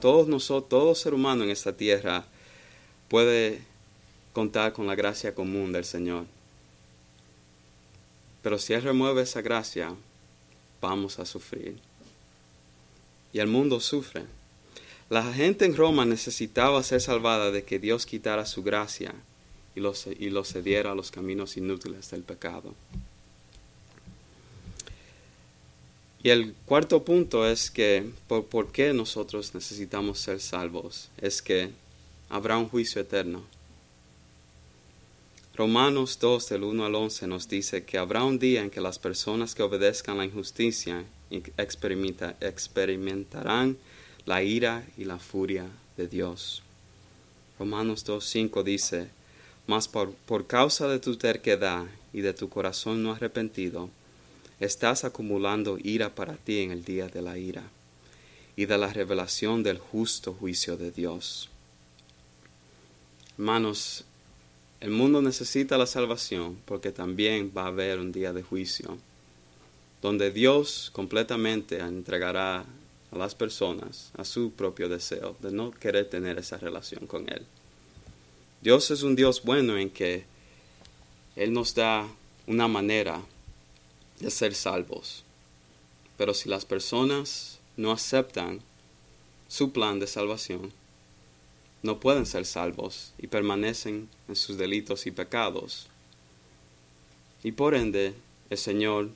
Todos 0.00 0.28
nosotros, 0.28 0.68
todo 0.68 0.94
ser 0.94 1.14
humano 1.14 1.44
en 1.44 1.50
esta 1.50 1.76
tierra 1.76 2.24
puede 3.08 3.62
contar 4.32 4.72
con 4.72 4.86
la 4.86 4.94
gracia 4.94 5.34
común 5.34 5.72
del 5.72 5.84
Señor. 5.84 6.26
Pero 8.42 8.58
si 8.58 8.74
Él 8.74 8.82
remueve 8.82 9.22
esa 9.22 9.40
gracia, 9.40 9.94
vamos 10.80 11.18
a 11.18 11.24
sufrir. 11.24 11.78
Y 13.32 13.38
el 13.38 13.46
mundo 13.46 13.80
sufre. 13.80 14.24
La 15.08 15.32
gente 15.32 15.64
en 15.64 15.76
Roma 15.76 16.04
necesitaba 16.04 16.82
ser 16.82 17.00
salvada 17.00 17.50
de 17.50 17.64
que 17.64 17.78
Dios 17.78 18.04
quitara 18.04 18.46
su 18.46 18.62
gracia 18.62 19.14
y 19.74 19.80
los, 19.80 20.06
y 20.06 20.30
los 20.30 20.48
cediera 20.52 20.92
a 20.92 20.94
los 20.94 21.10
caminos 21.10 21.56
inútiles 21.56 22.10
del 22.10 22.22
pecado. 22.22 22.74
Y 26.24 26.30
el 26.30 26.54
cuarto 26.64 27.04
punto 27.04 27.46
es 27.46 27.70
que 27.70 28.10
por, 28.26 28.46
por, 28.46 28.72
qué 28.72 28.92
nosotros 28.94 29.54
necesitamos 29.54 30.18
ser 30.18 30.40
salvos 30.40 31.10
es 31.18 31.42
que 31.42 31.68
habrá 32.30 32.56
un 32.56 32.70
juicio 32.70 33.02
eterno. 33.02 33.42
Romanos 35.54 36.18
2 36.18 36.48
del 36.48 36.64
1 36.64 36.86
al 36.86 36.94
11 36.94 37.26
nos 37.26 37.46
dice 37.46 37.84
que 37.84 37.98
habrá 37.98 38.24
un 38.24 38.38
día 38.38 38.62
en 38.62 38.70
que 38.70 38.80
las 38.80 38.98
personas 38.98 39.54
que 39.54 39.62
obedezcan 39.62 40.16
la 40.16 40.24
injusticia 40.24 41.04
experimentarán 41.58 43.76
la 44.24 44.42
ira 44.42 44.86
y 44.96 45.04
la 45.04 45.18
furia 45.18 45.66
de 45.98 46.08
Dios. 46.08 46.62
Romanos 47.58 48.06
2.5 48.06 48.62
dice, 48.62 49.10
Mas 49.66 49.88
por, 49.88 50.10
por 50.10 50.46
causa 50.46 50.88
de 50.88 51.00
tu 51.00 51.16
terquedad 51.16 51.84
y 52.14 52.22
de 52.22 52.32
tu 52.32 52.48
corazón 52.48 53.02
no 53.02 53.12
arrepentido, 53.12 53.90
estás 54.64 55.04
acumulando 55.04 55.78
ira 55.82 56.14
para 56.14 56.36
ti 56.36 56.60
en 56.60 56.70
el 56.70 56.84
día 56.84 57.08
de 57.08 57.22
la 57.22 57.38
ira 57.38 57.62
y 58.56 58.66
de 58.66 58.78
la 58.78 58.92
revelación 58.92 59.62
del 59.62 59.78
justo 59.78 60.32
juicio 60.32 60.76
de 60.76 60.90
Dios. 60.90 61.48
Hermanos, 63.36 64.04
el 64.80 64.90
mundo 64.90 65.22
necesita 65.22 65.78
la 65.78 65.86
salvación 65.86 66.58
porque 66.64 66.92
también 66.92 67.52
va 67.56 67.64
a 67.64 67.68
haber 67.68 67.98
un 67.98 68.12
día 68.12 68.32
de 68.32 68.42
juicio, 68.42 68.98
donde 70.02 70.30
Dios 70.30 70.90
completamente 70.92 71.78
entregará 71.78 72.64
a 73.10 73.16
las 73.16 73.34
personas 73.34 74.10
a 74.16 74.24
su 74.24 74.52
propio 74.52 74.88
deseo 74.88 75.36
de 75.40 75.50
no 75.52 75.70
querer 75.70 76.08
tener 76.08 76.38
esa 76.38 76.58
relación 76.58 77.06
con 77.06 77.28
Él. 77.28 77.44
Dios 78.60 78.90
es 78.90 79.02
un 79.02 79.16
Dios 79.16 79.42
bueno 79.42 79.76
en 79.76 79.90
que 79.90 80.24
Él 81.34 81.52
nos 81.52 81.74
da 81.74 82.06
una 82.46 82.68
manera 82.68 83.20
de 84.20 84.30
ser 84.30 84.54
salvos. 84.54 85.24
Pero 86.16 86.34
si 86.34 86.48
las 86.48 86.64
personas 86.64 87.58
no 87.76 87.92
aceptan 87.92 88.60
su 89.48 89.72
plan 89.72 89.98
de 89.98 90.06
salvación, 90.06 90.72
no 91.82 92.00
pueden 92.00 92.24
ser 92.24 92.46
salvos 92.46 93.12
y 93.18 93.26
permanecen 93.26 94.08
en 94.28 94.36
sus 94.36 94.56
delitos 94.56 95.06
y 95.06 95.10
pecados. 95.10 95.88
Y 97.42 97.52
por 97.52 97.74
ende, 97.74 98.14
el 98.48 98.58
Señor 98.58 99.10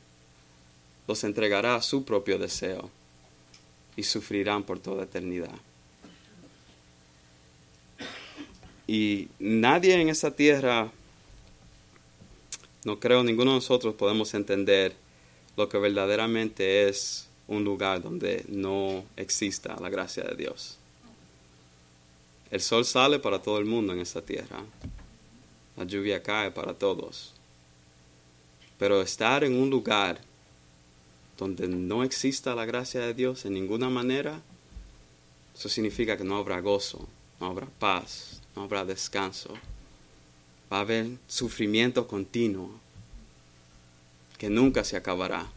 los 1.07 1.25
entregará 1.25 1.77
a 1.77 1.83
su 1.83 2.05
propio 2.05 2.39
deseo 2.39 2.91
y 3.97 4.03
sufrirán 4.03 4.65
por 4.65 4.79
toda 4.79 5.05
eternidad. 5.05 5.55
Y 8.87 9.29
nadie 9.39 10.01
en 10.01 10.09
esta 10.09 10.31
tierra, 10.31 10.93
no 12.89 12.99
creo 12.99 13.23
ninguno 13.23 13.51
de 13.51 13.57
nosotros 13.59 13.95
podemos 13.97 14.33
entender 14.33 14.95
lo 15.59 15.69
que 15.69 15.77
verdaderamente 15.77 16.89
es 16.89 17.29
un 17.47 17.63
lugar 17.63 18.01
donde 18.01 18.47
no 18.49 19.05
exista 19.15 19.77
la 19.79 19.91
gracia 19.91 20.25
de 20.25 20.35
Dios. 20.37 20.79
El 22.51 22.63
sol 22.63 22.87
sale 22.87 23.19
para 23.19 23.43
todo 23.43 23.59
el 23.59 23.67
mundo 23.67 23.93
en 23.93 24.01
esta 24.01 24.23
tierra. 24.23 24.65
La 25.77 25.85
lluvia 25.85 26.23
cae 26.23 26.51
para 26.51 26.73
todos. 26.73 27.35
Pero 28.79 29.03
estar 29.03 29.45
en 29.45 29.55
un 29.55 29.69
lugar 29.69 30.19
donde 31.37 31.69
no 31.69 32.05
exista 32.05 32.55
la 32.55 32.65
gracia 32.65 33.03
de 33.03 33.13
Dios 33.13 33.45
en 33.45 33.53
ninguna 33.53 33.91
manera, 33.91 34.41
eso 35.55 35.69
significa 35.69 36.17
que 36.17 36.25
no 36.25 36.39
habrá 36.39 36.61
gozo, 36.61 37.07
no 37.39 37.49
habrá 37.49 37.67
paz, 37.67 38.41
no 38.57 38.63
habrá 38.63 38.87
descanso. 38.87 39.53
Va 40.73 40.79
a 40.79 40.81
haber 40.81 41.17
sufrimiento 41.27 42.07
continuo 42.07 42.71
que 44.39 44.49
nunca 44.49 44.85
se 44.85 44.97
acabará. 44.97 45.51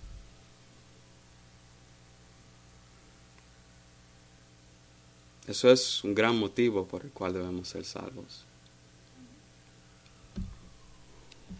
Eso 5.48 5.70
es 5.70 6.04
un 6.04 6.16
gran 6.16 6.38
motivo 6.38 6.88
por 6.88 7.04
el 7.04 7.12
cual 7.12 7.34
debemos 7.34 7.68
ser 7.68 7.84
salvos. 7.84 8.46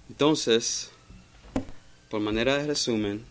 Entonces, 0.10 0.92
por 2.10 2.22
manera 2.22 2.58
de 2.58 2.68
resumen, 2.68 3.26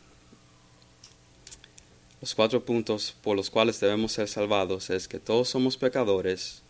los 2.20 2.34
cuatro 2.34 2.64
puntos 2.64 3.14
por 3.22 3.36
los 3.36 3.48
cuales 3.48 3.80
debemos 3.80 4.12
ser 4.12 4.28
salvados 4.28 4.90
es 4.90 5.08
que 5.08 5.18
todos 5.18 5.48
somos 5.48 5.76
pecadores, 5.76 6.62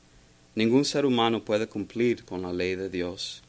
Ningún 0.55 0.85
ser 0.85 1.07
humano 1.07 1.45
puede 1.45 1.69
cumplir 1.69 2.25
con 2.25 2.43
la 2.43 2.53
ley 2.53 2.75
de 2.75 2.89
Dios. 2.89 3.43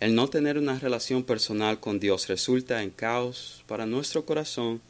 El 0.00 0.14
no 0.14 0.28
tener 0.28 0.56
una 0.56 0.78
relación 0.78 1.24
personal 1.24 1.80
con 1.80 1.98
Dios 1.98 2.28
resulta 2.28 2.82
en 2.82 2.90
caos 2.90 3.64
para 3.66 3.86
nuestro 3.86 4.24
corazón 4.24 4.80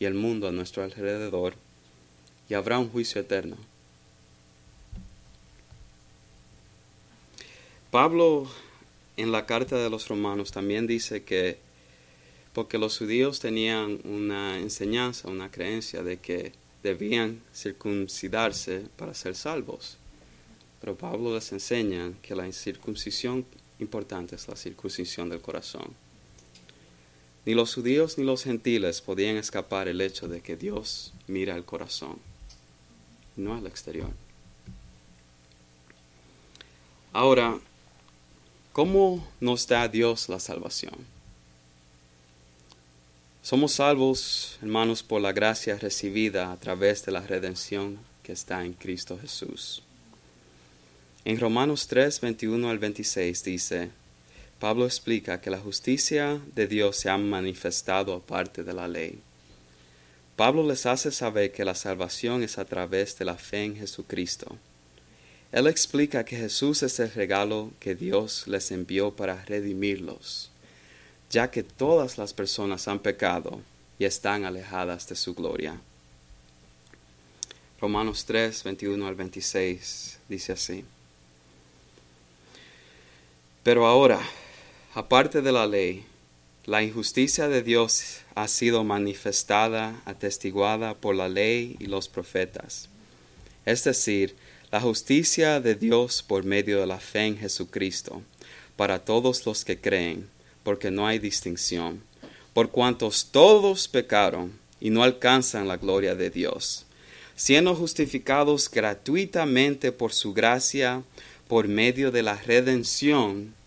y 0.00 0.04
el 0.04 0.14
mundo 0.14 0.48
a 0.48 0.52
nuestro 0.52 0.82
alrededor, 0.82 1.54
y 2.48 2.54
habrá 2.54 2.78
un 2.78 2.90
juicio 2.90 3.20
eterno. 3.20 3.56
Pablo 7.90 8.48
en 9.16 9.32
la 9.32 9.46
carta 9.46 9.76
de 9.76 9.90
los 9.90 10.08
romanos 10.08 10.52
también 10.52 10.86
dice 10.86 11.22
que 11.22 11.58
porque 12.52 12.78
los 12.78 12.98
judíos 12.98 13.38
tenían 13.38 14.00
una 14.04 14.58
enseñanza, 14.58 15.28
una 15.28 15.50
creencia 15.50 16.02
de 16.02 16.18
que 16.18 16.52
debían 16.82 17.40
circuncidarse 17.54 18.82
para 18.96 19.14
ser 19.14 19.36
salvos. 19.36 19.96
Pero 20.80 20.96
Pablo 20.96 21.34
les 21.34 21.52
enseña 21.52 22.12
que 22.22 22.34
la 22.34 22.50
circuncisión 22.52 23.44
importante 23.78 24.36
es 24.36 24.48
la 24.48 24.56
circuncisión 24.56 25.28
del 25.28 25.40
corazón. 25.40 25.94
Ni 27.44 27.54
los 27.54 27.74
judíos 27.74 28.18
ni 28.18 28.24
los 28.24 28.44
gentiles 28.44 29.00
podían 29.00 29.36
escapar 29.36 29.88
el 29.88 30.00
hecho 30.00 30.28
de 30.28 30.40
que 30.40 30.56
Dios 30.56 31.12
mira 31.26 31.56
el 31.56 31.64
corazón, 31.64 32.18
no 33.36 33.54
al 33.54 33.66
exterior. 33.66 34.10
Ahora, 37.12 37.58
¿cómo 38.72 39.26
nos 39.40 39.66
da 39.66 39.88
Dios 39.88 40.28
la 40.28 40.40
salvación? 40.40 40.94
Somos 43.42 43.72
salvos, 43.72 44.58
hermanos, 44.60 45.02
por 45.02 45.22
la 45.22 45.32
gracia 45.32 45.78
recibida 45.78 46.52
a 46.52 46.58
través 46.58 47.06
de 47.06 47.12
la 47.12 47.22
redención 47.22 47.98
que 48.22 48.32
está 48.32 48.62
en 48.62 48.74
Cristo 48.74 49.18
Jesús. 49.18 49.82
En 51.24 51.38
Romanos 51.38 51.86
3, 51.88 52.20
21 52.20 52.70
al 52.70 52.78
26 52.78 53.44
dice, 53.44 53.90
Pablo 54.58 54.86
explica 54.86 55.40
que 55.40 55.50
la 55.50 55.58
justicia 55.58 56.40
de 56.54 56.66
Dios 56.66 56.96
se 56.96 57.10
ha 57.10 57.18
manifestado 57.18 58.14
aparte 58.14 58.64
de 58.64 58.72
la 58.72 58.88
ley. 58.88 59.20
Pablo 60.36 60.66
les 60.66 60.86
hace 60.86 61.10
saber 61.10 61.52
que 61.52 61.64
la 61.64 61.74
salvación 61.74 62.42
es 62.42 62.58
a 62.58 62.64
través 62.64 63.18
de 63.18 63.24
la 63.24 63.36
fe 63.36 63.64
en 63.64 63.76
Jesucristo. 63.76 64.56
Él 65.52 65.66
explica 65.66 66.24
que 66.24 66.36
Jesús 66.36 66.82
es 66.82 66.98
el 67.00 67.10
regalo 67.12 67.72
que 67.80 67.94
Dios 67.94 68.46
les 68.46 68.70
envió 68.70 69.14
para 69.14 69.44
redimirlos 69.44 70.50
ya 71.30 71.50
que 71.50 71.62
todas 71.62 72.18
las 72.18 72.32
personas 72.32 72.88
han 72.88 73.00
pecado 73.00 73.60
y 73.98 74.04
están 74.04 74.44
alejadas 74.44 75.08
de 75.08 75.16
su 75.16 75.34
gloria. 75.34 75.80
Romanos 77.80 78.24
3, 78.24 78.64
21 78.64 79.06
al 79.06 79.14
26 79.14 80.18
dice 80.28 80.52
así. 80.52 80.84
Pero 83.68 83.86
ahora, 83.86 84.18
aparte 84.94 85.42
de 85.42 85.52
la 85.52 85.66
ley, 85.66 86.06
la 86.64 86.82
injusticia 86.82 87.48
de 87.48 87.62
Dios 87.62 88.20
ha 88.34 88.48
sido 88.48 88.82
manifestada, 88.82 90.00
atestiguada 90.06 90.94
por 90.94 91.14
la 91.14 91.28
ley 91.28 91.76
y 91.78 91.84
los 91.84 92.08
profetas. 92.08 92.88
Es 93.66 93.84
decir, 93.84 94.36
la 94.70 94.80
justicia 94.80 95.60
de 95.60 95.74
Dios 95.74 96.24
por 96.26 96.44
medio 96.44 96.80
de 96.80 96.86
la 96.86 96.98
fe 96.98 97.26
en 97.26 97.36
Jesucristo, 97.36 98.22
para 98.74 99.04
todos 99.04 99.44
los 99.44 99.66
que 99.66 99.78
creen 99.78 100.30
porque 100.62 100.90
no 100.90 101.06
hay 101.06 101.18
distinción, 101.18 102.02
por 102.54 102.70
cuantos 102.70 103.28
todos 103.30 103.86
pecaron 103.86 104.58
y 104.80 104.88
no 104.88 105.02
alcanzan 105.02 105.68
la 105.68 105.76
gloria 105.76 106.14
de 106.14 106.30
Dios, 106.30 106.86
siendo 107.36 107.74
justificados 107.74 108.70
gratuitamente 108.70 109.92
por 109.92 110.14
su 110.14 110.32
gracia, 110.32 111.02
por 111.48 111.68
medio 111.68 112.10
de 112.10 112.22
la 112.22 112.36
redención 112.36 113.57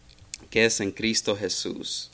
que 0.51 0.65
es 0.65 0.79
en 0.81 0.91
Cristo 0.91 1.35
Jesús, 1.35 2.11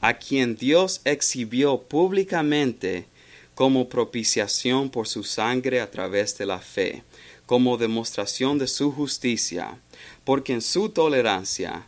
a 0.00 0.14
quien 0.14 0.54
Dios 0.54 1.00
exhibió 1.04 1.80
públicamente 1.82 3.06
como 3.54 3.88
propiciación 3.88 4.90
por 4.90 5.08
su 5.08 5.24
sangre 5.24 5.80
a 5.80 5.90
través 5.90 6.38
de 6.38 6.46
la 6.46 6.60
fe, 6.60 7.02
como 7.46 7.76
demostración 7.78 8.58
de 8.58 8.68
su 8.68 8.92
justicia, 8.92 9.80
porque 10.24 10.52
en 10.52 10.62
su 10.62 10.90
tolerancia 10.90 11.86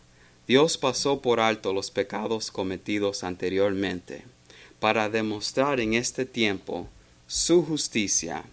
Dios 0.49 0.77
pasó 0.77 1.21
por 1.21 1.39
alto 1.39 1.73
los 1.73 1.91
pecados 1.91 2.51
cometidos 2.51 3.23
anteriormente, 3.23 4.25
para 4.81 5.09
demostrar 5.09 5.79
en 5.79 5.95
este 5.95 6.27
tiempo 6.27 6.89
su 7.27 7.65
justicia, 7.65 8.45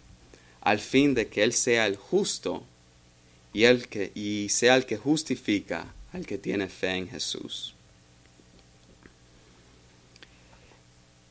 al 0.61 0.79
fin 0.79 1.15
de 1.15 1.27
que 1.27 1.43
Él 1.43 1.53
sea 1.53 1.87
el 1.87 1.95
justo 1.95 2.63
y, 3.53 3.63
el 3.63 3.87
que, 3.87 4.11
y 4.13 4.49
sea 4.49 4.75
el 4.75 4.85
que 4.85 4.97
justifica 4.97 5.93
al 6.13 6.25
que 6.25 6.37
tiene 6.37 6.67
fe 6.67 6.95
en 6.95 7.09
Jesús. 7.09 7.73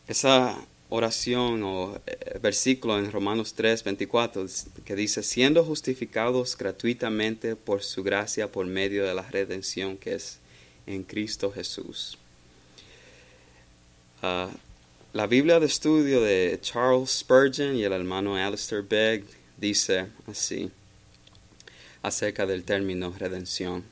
Esa 0.07 0.59
oración 0.89 1.63
o 1.63 2.01
eh, 2.07 2.39
versículo 2.41 2.99
en 2.99 3.13
Romanos 3.13 3.55
3, 3.55 3.85
24 3.85 4.47
que 4.85 4.95
dice, 4.95 5.23
siendo 5.23 5.65
justificados 5.65 6.57
gratuitamente 6.57 7.57
por 7.57 7.83
su 7.83 8.03
gracia 8.03 8.51
por 8.51 8.67
medio 8.67 9.05
de 9.05 9.15
la 9.15 9.23
redención 9.23 9.99
que 9.99 10.15
es 10.15 10.39
en 10.87 11.03
Cristo 11.03 11.53
Jesús. 11.53 12.17
Ah, 14.23 14.49
la 15.13 15.27
Biblia 15.27 15.61
de 15.61 15.67
estudio 15.67 16.23
de 16.23 16.59
Charles 16.61 17.11
Spurgeon 17.11 17.77
y 17.77 17.85
el 17.85 17.93
hermano 17.93 18.37
Alistair 18.37 18.83
Begg 18.83 19.25
dice 19.57 20.07
así 20.27 20.71
acerca 22.03 22.47
del 22.47 22.65
término 22.65 23.15
redención. 23.19 23.85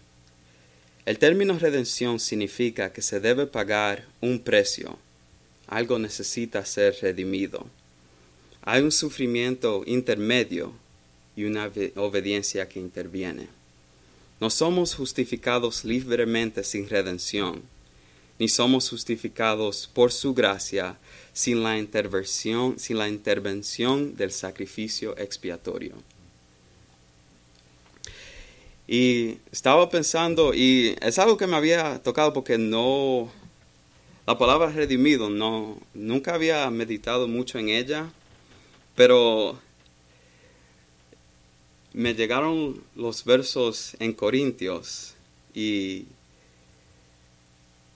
El 1.07 1.21
término 1.21 1.57
redención 1.57 2.19
significa 2.19 2.93
que 2.93 3.01
se 3.01 3.21
debe 3.21 3.47
pagar 3.47 4.05
un 4.21 4.41
precio. 4.41 4.99
Algo 5.69 6.01
necesita 6.01 6.67
ser 6.67 6.97
redimido. 7.01 7.65
Hay 8.63 8.83
un 8.83 8.91
sufrimiento 8.91 9.85
intermedio 9.87 10.73
y 11.37 11.45
una 11.45 11.71
obediencia 11.95 12.69
que 12.69 12.81
interviene. 12.81 13.47
No 14.41 14.51
somos 14.51 14.97
justificados 14.97 15.85
libremente 15.85 16.65
sin 16.65 16.89
redención, 16.89 17.63
ni 18.41 18.49
somos 18.49 18.91
justificados 18.91 19.89
por 19.95 20.11
su 20.11 20.35
gracia 20.35 20.99
sin 21.33 21.63
la 21.63 21.79
intervención, 21.79 22.81
sin 22.81 22.99
la 22.99 23.09
intervención 23.09 24.17
del 24.17 24.33
sacrificio 24.33 25.17
expiatorio. 25.17 25.95
Y 28.89 29.39
estaba 29.51 29.89
pensando, 29.89 30.55
y 30.55 30.97
es 31.01 31.19
algo 31.19 31.37
que 31.37 31.47
me 31.47 31.57
había 31.57 32.03
tocado 32.03 32.33
porque 32.33 32.57
no, 32.57 33.31
la 34.27 34.39
palabra 34.39 34.71
redimido, 34.71 35.29
no, 35.29 35.79
nunca 35.95 36.35
había 36.35 36.71
meditado 36.71 37.27
mucho 37.27 37.59
en 37.59 37.69
ella, 37.69 38.11
pero 38.95 39.59
me 41.93 42.15
llegaron 42.15 42.83
los 42.95 43.25
versos 43.25 43.97
en 44.01 44.13
Corintios 44.13 45.15
y, 45.55 46.07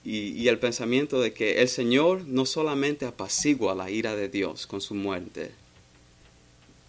y, 0.03 0.47
el 0.47 0.57
pensamiento 0.57 1.21
de 1.21 1.33
que 1.33 1.61
el 1.61 1.69
Señor 1.69 2.25
no 2.25 2.47
solamente 2.47 3.05
apacigua 3.05 3.75
la 3.75 3.91
ira 3.91 4.15
de 4.15 4.27
Dios 4.27 4.65
con 4.65 4.81
su 4.81 4.95
muerte, 4.95 5.51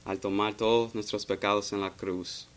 al 0.06 0.20
tomar 0.20 0.56
todos 0.56 0.94
nuestros 0.94 1.26
pecados 1.26 1.72
en 1.74 1.82
la 1.82 1.90
cruz, 1.90 2.48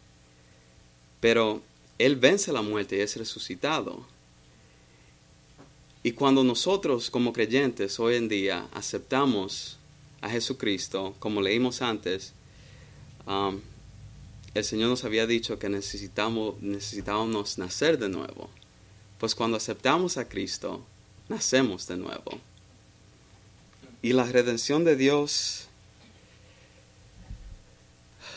pero 1.25 1.63
Él 1.97 2.17
vence 2.17 2.53
la 2.53 2.61
muerte 2.61 2.97
y 2.97 2.99
es 2.99 3.17
resucitado. 3.17 4.05
Y 6.03 6.11
cuando 6.11 6.43
nosotros 6.43 7.09
como 7.09 7.33
creyentes 7.33 7.99
hoy 7.99 8.17
en 8.17 8.27
día 8.27 8.67
aceptamos 8.71 9.79
a 10.21 10.29
Jesucristo, 10.29 11.15
como 11.17 11.41
leímos 11.41 11.81
antes, 11.81 12.33
um, 13.25 13.59
el 14.53 14.63
Señor 14.63 14.89
nos 14.91 15.03
había 15.03 15.25
dicho 15.25 15.57
que 15.57 15.67
necesitábamos 15.67 17.57
nacer 17.57 17.97
de 17.97 18.09
nuevo. 18.09 18.51
Pues 19.17 19.33
cuando 19.33 19.57
aceptamos 19.57 20.17
a 20.17 20.29
Cristo, 20.29 20.85
nacemos 21.27 21.87
de 21.87 21.97
nuevo. 21.97 22.39
Y 24.03 24.13
la 24.13 24.25
redención 24.25 24.83
de 24.83 24.95
Dios 24.95 25.69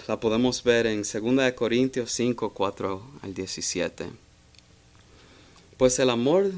la 0.09 0.19
podemos 0.19 0.63
ver 0.65 0.87
en 0.87 1.03
2 1.03 1.53
Corintios 1.53 2.11
5, 2.13 2.55
4 2.55 3.03
al 3.21 3.35
17. 3.35 4.07
Pues 5.77 5.99
el 5.99 6.09
amor 6.09 6.51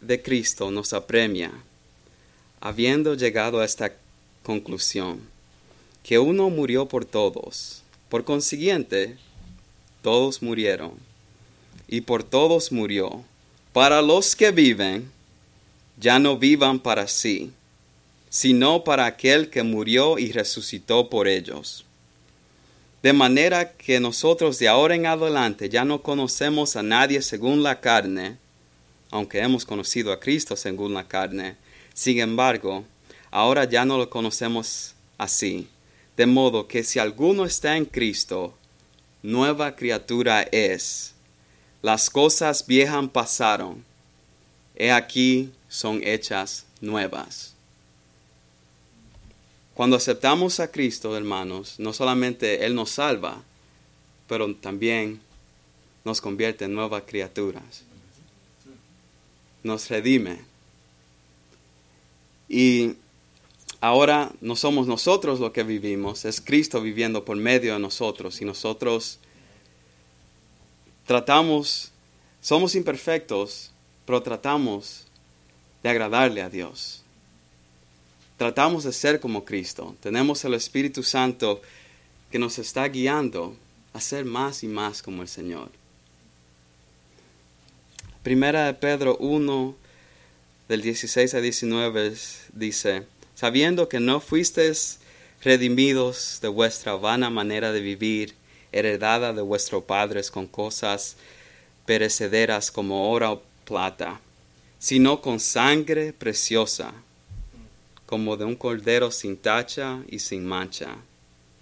de 0.00 0.22
Cristo 0.22 0.70
nos 0.70 0.92
apremia, 0.92 1.52
habiendo 2.60 3.14
llegado 3.14 3.58
a 3.58 3.64
esta 3.64 3.92
conclusión, 4.44 5.20
que 6.04 6.20
uno 6.20 6.48
murió 6.48 6.86
por 6.86 7.04
todos 7.04 7.82
por 8.08 8.24
consiguiente, 8.24 9.16
todos 10.02 10.40
murieron, 10.40 10.92
y 11.88 12.02
por 12.02 12.22
todos 12.22 12.70
murió, 12.70 13.24
para 13.72 14.00
los 14.00 14.36
que 14.36 14.52
viven, 14.52 15.10
ya 15.98 16.20
no 16.20 16.38
vivan 16.38 16.78
para 16.78 17.08
sí, 17.08 17.50
sino 18.30 18.84
para 18.84 19.06
aquel 19.06 19.50
que 19.50 19.64
murió 19.64 20.20
y 20.20 20.30
resucitó 20.30 21.10
por 21.10 21.26
ellos. 21.26 21.85
De 23.06 23.12
manera 23.12 23.70
que 23.70 24.00
nosotros 24.00 24.58
de 24.58 24.66
ahora 24.66 24.96
en 24.96 25.06
adelante 25.06 25.68
ya 25.68 25.84
no 25.84 26.02
conocemos 26.02 26.74
a 26.74 26.82
nadie 26.82 27.22
según 27.22 27.62
la 27.62 27.80
carne, 27.80 28.36
aunque 29.12 29.38
hemos 29.38 29.64
conocido 29.64 30.10
a 30.10 30.18
Cristo 30.18 30.56
según 30.56 30.92
la 30.92 31.06
carne. 31.06 31.54
Sin 31.94 32.18
embargo, 32.18 32.84
ahora 33.30 33.62
ya 33.62 33.84
no 33.84 33.96
lo 33.96 34.10
conocemos 34.10 34.96
así. 35.18 35.68
De 36.16 36.26
modo 36.26 36.66
que 36.66 36.82
si 36.82 36.98
alguno 36.98 37.44
está 37.44 37.76
en 37.76 37.84
Cristo, 37.84 38.56
nueva 39.22 39.76
criatura 39.76 40.42
es. 40.42 41.14
Las 41.82 42.10
cosas 42.10 42.66
viejas 42.66 43.08
pasaron. 43.12 43.84
He 44.74 44.90
aquí 44.90 45.52
son 45.68 46.00
hechas 46.02 46.66
nuevas. 46.80 47.55
Cuando 49.76 49.96
aceptamos 49.96 50.58
a 50.58 50.70
Cristo, 50.70 51.14
hermanos, 51.14 51.74
no 51.78 51.92
solamente 51.92 52.64
Él 52.64 52.74
nos 52.74 52.92
salva, 52.92 53.42
pero 54.26 54.54
también 54.54 55.20
nos 56.02 56.22
convierte 56.22 56.64
en 56.64 56.72
nuevas 56.72 57.02
criaturas. 57.06 57.84
Nos 59.62 59.90
redime. 59.90 60.40
Y 62.48 62.94
ahora 63.78 64.32
no 64.40 64.56
somos 64.56 64.86
nosotros 64.86 65.40
los 65.40 65.52
que 65.52 65.62
vivimos, 65.62 66.24
es 66.24 66.40
Cristo 66.40 66.80
viviendo 66.80 67.26
por 67.26 67.36
medio 67.36 67.74
de 67.74 67.78
nosotros. 67.78 68.40
Y 68.40 68.46
nosotros 68.46 69.18
tratamos, 71.04 71.92
somos 72.40 72.74
imperfectos, 72.74 73.72
pero 74.06 74.22
tratamos 74.22 75.04
de 75.82 75.90
agradarle 75.90 76.40
a 76.40 76.48
Dios 76.48 77.02
tratamos 78.36 78.84
de 78.84 78.92
ser 78.92 79.20
como 79.20 79.44
Cristo. 79.44 79.96
Tenemos 80.00 80.44
el 80.44 80.54
Espíritu 80.54 81.02
Santo 81.02 81.62
que 82.30 82.38
nos 82.38 82.58
está 82.58 82.86
guiando 82.88 83.56
a 83.92 84.00
ser 84.00 84.24
más 84.24 84.62
y 84.62 84.68
más 84.68 85.02
como 85.02 85.22
el 85.22 85.28
Señor. 85.28 85.70
Primera 88.22 88.66
de 88.66 88.74
Pedro 88.74 89.16
1, 89.18 89.76
del 90.68 90.82
16 90.82 91.34
a 91.34 91.40
19 91.40 92.14
dice, 92.52 93.04
sabiendo 93.34 93.88
que 93.88 94.00
no 94.00 94.20
fuisteis 94.20 94.98
redimidos 95.42 96.40
de 96.42 96.48
vuestra 96.48 96.94
vana 96.94 97.30
manera 97.30 97.72
de 97.72 97.80
vivir, 97.80 98.34
heredada 98.72 99.32
de 99.32 99.42
vuestros 99.42 99.84
padres 99.84 100.30
con 100.30 100.46
cosas 100.46 101.16
perecederas 101.86 102.72
como 102.72 103.10
oro 103.10 103.32
o 103.32 103.42
plata, 103.64 104.20
sino 104.78 105.22
con 105.22 105.38
sangre 105.38 106.12
preciosa 106.12 106.92
como 108.06 108.36
de 108.36 108.44
un 108.44 108.54
cordero 108.54 109.10
sin 109.10 109.36
tacha 109.36 110.02
y 110.08 110.20
sin 110.20 110.46
mancha, 110.46 110.96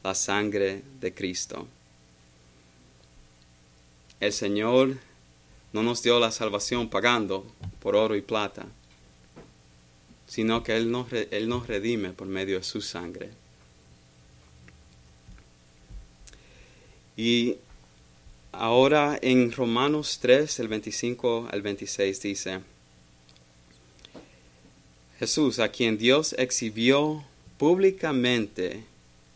la 0.02 0.14
sangre 0.14 0.82
de 1.00 1.14
Cristo. 1.14 1.66
El 4.20 4.32
Señor 4.32 4.98
no 5.72 5.82
nos 5.82 6.02
dio 6.02 6.20
la 6.20 6.30
salvación 6.30 6.88
pagando 6.88 7.46
por 7.80 7.96
oro 7.96 8.14
y 8.14 8.20
plata, 8.20 8.66
sino 10.26 10.62
que 10.62 10.76
Él 10.76 10.90
nos, 10.90 11.12
Él 11.12 11.48
nos 11.48 11.66
redime 11.66 12.10
por 12.10 12.28
medio 12.28 12.58
de 12.58 12.64
su 12.64 12.80
sangre. 12.80 13.30
Y 17.16 17.56
ahora 18.52 19.18
en 19.22 19.50
Romanos 19.52 20.18
3, 20.20 20.60
el 20.60 20.68
25 20.68 21.48
al 21.50 21.62
26 21.62 22.22
dice, 22.22 22.60
Jesús, 25.24 25.58
a 25.58 25.70
quien 25.70 25.96
Dios 25.96 26.34
exhibió 26.36 27.24
públicamente 27.56 28.84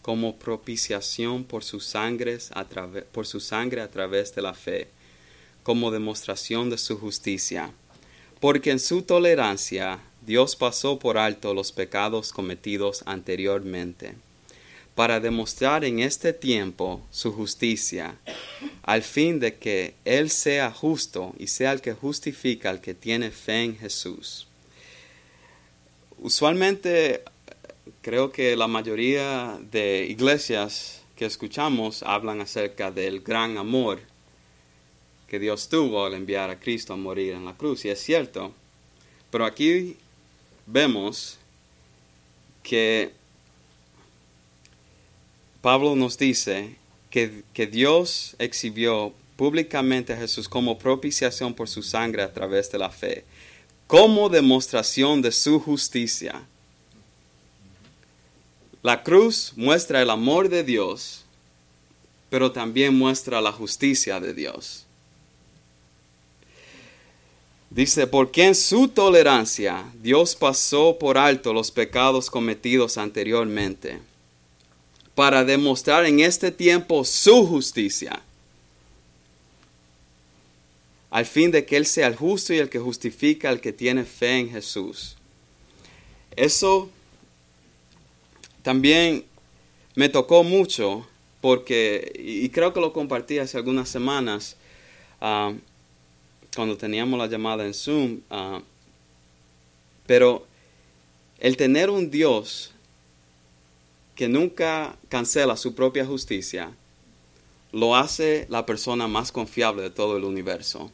como 0.03 0.37
propiciación 0.37 1.45
por 1.45 1.65
su, 1.65 1.81
sangre 1.81 2.37
a 2.51 2.67
por 3.11 3.27
su 3.27 3.41
sangre 3.41 3.81
a 3.81 3.91
través 3.91 4.35
de 4.35 4.43
la 4.43 4.53
fe, 4.53 4.89
como 5.63 5.91
demostración 5.91 6.69
de 6.69 6.77
su 6.77 6.99
justicia. 6.99 7.73
Porque 8.39 8.71
en 8.71 8.81
su 8.81 9.01
tolerancia 9.01 9.99
Dios 10.27 10.57
pasó 10.57 10.99
por 10.99 11.17
alto 11.17 11.55
los 11.55 11.73
pecados 11.73 12.35
cometidos 12.35 13.03
anteriormente, 13.07 14.15
para 14.95 15.21
demostrar 15.21 15.87
en 15.87 16.01
este 16.01 16.35
tiempo 16.35 17.01
su 17.11 17.33
justicia, 17.33 18.15
al 18.83 19.03
fin 19.03 19.41
de 19.41 19.57
que 19.57 19.95
Él 20.05 20.29
sea 20.29 20.71
justo 20.71 21.35
y 21.39 21.47
sea 21.47 21.73
el 21.73 21.81
que 21.81 21.95
justifica 21.95 22.69
al 22.69 22.83
que 22.83 22.93
tiene 22.93 23.31
fe 23.31 23.63
en 23.63 23.79
Jesús 23.79 24.48
usualmente 26.21 27.23
creo 28.03 28.33
que 28.33 28.57
la 28.57 28.67
mayoría 28.67 29.59
de 29.71 30.07
iglesias 30.09 31.03
que 31.17 31.27
escuchamos 31.27 32.03
hablan 32.03 32.41
acerca 32.41 32.91
del 32.91 33.21
gran 33.21 33.59
amor 33.59 34.01
que 35.27 35.39
Dios 35.39 35.69
tuvo 35.69 36.07
al 36.07 36.15
enviar 36.15 36.49
a 36.49 36.59
Cristo 36.59 36.95
a 36.95 36.97
morir 36.97 37.35
en 37.35 37.45
la 37.45 37.55
cruz, 37.55 37.85
y 37.85 37.91
es 37.91 38.01
cierto, 38.01 38.55
pero 39.31 39.45
aquí 39.45 39.97
vemos 40.67 41.39
que 42.63 43.13
Pablo 45.61 45.97
nos 45.97 46.17
dice 46.17 46.77
que, 47.11 47.43
que 47.53 47.67
Dios 47.67 48.37
exhibió 48.39 49.13
públicamente 49.37 50.15
a 50.15 50.17
Jesús 50.17 50.49
como 50.49 50.79
propiciación 50.79 51.53
por 51.53 51.69
su 51.69 51.83
sangre 51.83 52.23
a 52.23 52.33
través 52.33 52.71
de 52.71 52.79
la 52.79 52.91
fe 52.91 53.25
como 53.89 54.29
demostración 54.29 55.23
de 55.23 55.33
su 55.33 55.59
justicia. 55.59 56.43
La 58.83 59.03
cruz 59.03 59.55
muestra 59.57 60.03
el 60.03 60.11
amor 60.11 60.51
de 60.51 60.63
Dios, 60.63 61.25
pero 62.29 62.53
también 62.53 62.95
muestra 62.95 63.41
la 63.41 63.51
justicia 63.51 64.21
de 64.21 64.35
Dios. 64.35 64.85
Dice, 67.71 68.07
porque 68.07 68.45
en 68.45 68.55
su 68.55 68.89
tolerancia 68.89 69.91
Dios 70.03 70.37
pasó 70.37 70.99
por 70.99 71.17
alto 71.17 71.55
los 71.55 71.71
pecados 71.71 72.29
cometidos 72.29 72.99
anteriormente, 72.99 74.01
para 75.15 75.45
demostrar 75.45 76.05
en 76.05 76.21
este 76.21 76.53
tiempo 76.53 77.05
su 77.05 77.47
justicia 77.47 78.23
al 81.11 81.27
fin 81.27 81.51
de 81.51 81.65
que 81.65 81.77
Él 81.77 81.87
sea 81.87 82.07
el 82.07 82.17
justo 82.17 82.53
y 82.53 82.59
el 82.59 82.69
que 82.69 82.79
justifica 82.79 83.49
al 83.49 83.61
que 83.61 83.73
tiene 83.73 84.05
fe 84.05 84.39
en 84.39 84.51
Jesús. 84.51 85.17
Eso 86.37 86.91
también 88.63 89.25
me 89.95 90.09
tocó 90.09 90.45
mucho 90.45 91.07
porque, 91.41 92.13
y 92.19 92.49
creo 92.51 92.73
que 92.73 92.81
lo 92.81 92.93
compartí 92.93 93.39
hace 93.39 93.57
algunas 93.57 93.89
semanas, 93.89 94.57
ah, 95.21 95.53
cuando 96.55 96.77
teníamos 96.77 97.19
la 97.19 97.27
llamada 97.27 97.65
en 97.65 97.75
Zoom, 97.75 98.21
ah, 98.31 98.61
pero 100.07 100.47
el 101.39 101.57
tener 101.57 101.91
un 101.91 102.11
Dios 102.11 102.73
que 104.15 104.29
nunca 104.29 104.97
cancela 105.09 105.57
su 105.57 105.75
propia 105.75 106.05
justicia, 106.05 106.73
lo 107.71 107.95
hace 107.95 108.47
la 108.49 108.67
persona 108.67 109.07
más 109.07 109.31
confiable 109.31 109.83
de 109.83 109.91
todo 109.91 110.17
el 110.17 110.25
universo 110.25 110.91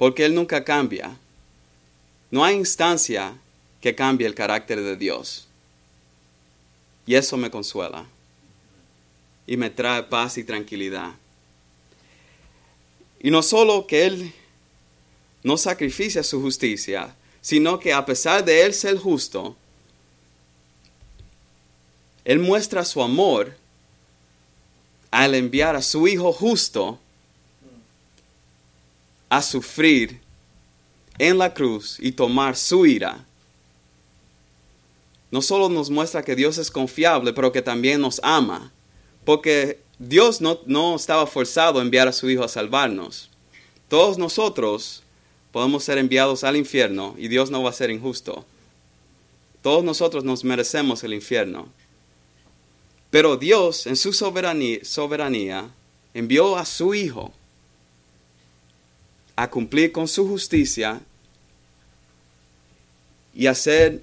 porque 0.00 0.24
Él 0.24 0.34
nunca 0.34 0.64
cambia. 0.64 1.14
No 2.30 2.42
hay 2.42 2.56
instancia 2.56 3.36
que 3.82 3.94
cambie 3.94 4.26
el 4.26 4.34
carácter 4.34 4.80
de 4.80 4.96
Dios. 4.96 5.46
Y 7.04 7.16
eso 7.16 7.36
me 7.36 7.50
consuela 7.50 8.06
y 9.46 9.58
me 9.58 9.68
trae 9.68 10.02
paz 10.04 10.38
y 10.38 10.44
tranquilidad. 10.44 11.10
Y 13.20 13.30
no 13.30 13.42
solo 13.42 13.86
que 13.86 14.06
Él 14.06 14.32
no 15.42 15.58
sacrificia 15.58 16.22
su 16.22 16.40
justicia, 16.40 17.14
sino 17.42 17.78
que 17.78 17.92
a 17.92 18.06
pesar 18.06 18.42
de 18.42 18.64
Él 18.64 18.72
ser 18.72 18.96
justo, 18.96 19.54
Él 22.24 22.38
muestra 22.38 22.86
su 22.86 23.02
amor 23.02 23.54
al 25.10 25.34
enviar 25.34 25.76
a 25.76 25.82
su 25.82 26.08
Hijo 26.08 26.32
justo 26.32 26.98
a 29.30 29.40
sufrir 29.40 30.20
en 31.18 31.38
la 31.38 31.54
cruz 31.54 31.96
y 31.98 32.12
tomar 32.12 32.56
su 32.56 32.84
ira, 32.84 33.24
no 35.30 35.40
solo 35.40 35.68
nos 35.68 35.88
muestra 35.88 36.22
que 36.24 36.34
Dios 36.34 36.58
es 36.58 36.70
confiable, 36.70 37.32
pero 37.32 37.52
que 37.52 37.62
también 37.62 38.00
nos 38.00 38.20
ama, 38.22 38.72
porque 39.24 39.80
Dios 39.98 40.40
no, 40.40 40.58
no 40.66 40.96
estaba 40.96 41.26
forzado 41.26 41.78
a 41.78 41.82
enviar 41.82 42.08
a 42.08 42.12
su 42.12 42.28
Hijo 42.28 42.42
a 42.42 42.48
salvarnos. 42.48 43.30
Todos 43.88 44.18
nosotros 44.18 45.02
podemos 45.52 45.84
ser 45.84 45.98
enviados 45.98 46.42
al 46.42 46.56
infierno 46.56 47.14
y 47.16 47.28
Dios 47.28 47.50
no 47.50 47.62
va 47.62 47.70
a 47.70 47.74
ser 47.74 47.90
injusto. 47.90 48.44
Todos 49.62 49.84
nosotros 49.84 50.24
nos 50.24 50.42
merecemos 50.42 51.04
el 51.04 51.14
infierno. 51.14 51.68
Pero 53.10 53.36
Dios, 53.36 53.86
en 53.86 53.96
su 53.96 54.12
soberanía, 54.12 54.78
soberanía 54.84 55.70
envió 56.14 56.56
a 56.56 56.64
su 56.64 56.94
Hijo 56.94 57.32
a 59.42 59.50
cumplir 59.50 59.92
con 59.92 60.06
su 60.06 60.26
justicia 60.26 61.00
y 63.34 63.46
hacer 63.46 64.02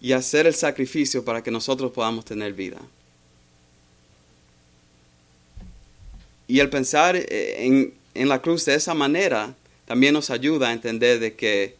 y 0.00 0.12
hacer 0.12 0.46
el 0.46 0.54
sacrificio 0.54 1.24
para 1.24 1.42
que 1.42 1.50
nosotros 1.50 1.90
podamos 1.92 2.24
tener 2.24 2.52
vida. 2.52 2.80
y 6.48 6.60
el 6.60 6.70
pensar 6.70 7.16
en, 7.16 7.94
en 8.14 8.28
la 8.28 8.40
cruz 8.40 8.64
de 8.64 8.74
esa 8.74 8.94
manera 8.94 9.54
también 9.84 10.14
nos 10.14 10.30
ayuda 10.30 10.68
a 10.68 10.72
entender 10.72 11.18
de 11.18 11.34
que, 11.34 11.76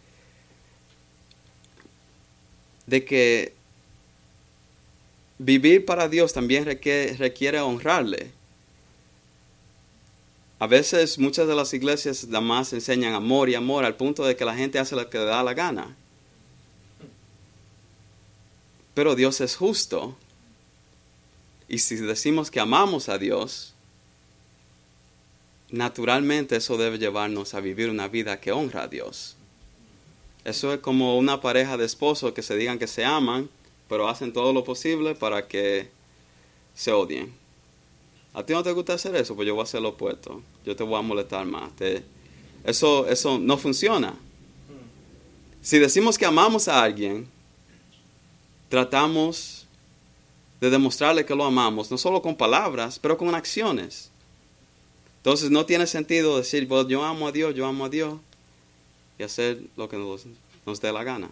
de 2.87 3.05
que 3.05 3.53
vivir 5.39 5.85
para 5.85 6.09
Dios 6.09 6.33
también 6.33 6.65
requiere, 6.65 7.15
requiere, 7.15 7.61
honrarle. 7.61 8.31
A 10.59 10.67
veces 10.67 11.19
muchas 11.19 11.47
de 11.47 11.55
las 11.55 11.75
iglesias 11.75 12.27
nada 12.29 12.41
más 12.41 12.73
enseñan 12.73 13.15
amor 13.15 13.51
y 13.51 13.55
amor 13.55 13.85
al 13.85 13.97
punto 13.97 14.25
de 14.25 14.37
que 14.37 14.45
la 14.45 14.55
gente 14.55 14.79
hace 14.79 14.97
lo 14.97 15.11
que 15.11 15.19
le 15.19 15.25
da 15.25 15.43
la 15.43 15.53
gana. 15.53 15.95
Pero 18.95 19.15
Dios 19.15 19.43
es 19.43 19.57
justo. 19.57 20.17
Y 21.69 21.79
si 21.79 21.97
decimos 21.97 22.51
que 22.51 22.61
amamos 22.61 23.11
a 23.11 23.19
Dios, 23.19 23.75
naturalmente 25.71 26.57
eso 26.57 26.79
debe 26.79 26.99
llevarnos 26.99 27.53
a 27.53 27.61
vivir 27.61 27.91
una 27.91 28.09
vida 28.09 28.41
que 28.41 28.53
honra 28.53 28.85
a 28.85 28.89
Dios. 28.89 29.37
Eso 30.45 30.73
es 30.73 30.81
como 30.81 31.19
una 31.19 31.43
pareja 31.43 31.77
de 31.77 31.85
esposos 31.85 32.33
que 32.33 32.43
se 32.43 32.57
digan 32.57 32.79
que 32.79 32.87
se 32.87 33.05
aman, 33.05 33.51
pero 33.89 34.09
hacen 34.09 34.33
todo 34.33 34.55
lo 34.55 34.65
posible 34.65 35.15
para 35.15 35.49
que 35.49 35.91
se 36.75 36.93
odien. 36.93 37.35
A 38.37 38.45
ti 38.45 38.53
no 38.53 38.63
te 38.63 38.71
gusta 38.73 38.93
hacer 38.93 39.17
eso, 39.17 39.35
pues 39.35 39.49
yo 39.49 39.55
voy 39.55 39.63
a 39.63 39.65
hacer 39.65 39.81
lo 39.81 39.89
opuesto. 39.89 40.43
Yo 40.63 40.77
te 40.77 40.85
voy 40.85 40.99
a 40.99 41.03
molestar 41.03 41.47
más. 41.47 41.71
eso, 42.65 43.09
eso 43.09 43.39
no 43.39 43.57
funciona. 43.57 44.15
Si 45.63 45.79
decimos 45.79 46.19
que 46.19 46.27
amamos 46.27 46.69
a 46.69 46.83
alguien, 46.83 47.27
tratamos 48.69 49.67
de 50.61 50.69
demostrarle 50.69 51.25
que 51.25 51.35
lo 51.35 51.47
amamos, 51.47 51.91
no 51.91 51.97
solo 51.97 52.21
con 52.21 52.37
palabras, 52.37 52.99
pero 52.99 53.17
con 53.17 53.35
acciones. 53.35 54.11
Entonces 55.17 55.51
no 55.51 55.65
tiene 55.65 55.87
sentido 55.87 56.37
decir, 56.37 56.69
yo 56.69 57.03
amo 57.03 57.29
a 57.29 57.33
Dios, 57.33 57.55
yo 57.55 57.65
amo 57.65 57.87
a 57.87 57.89
Dios, 57.89 58.19
y 59.19 59.23
hacer 59.23 59.63
lo 59.77 59.89
que 59.89 59.97
nos, 59.97 60.81
dé 60.83 60.93
la 60.93 61.05
gana. 61.05 61.31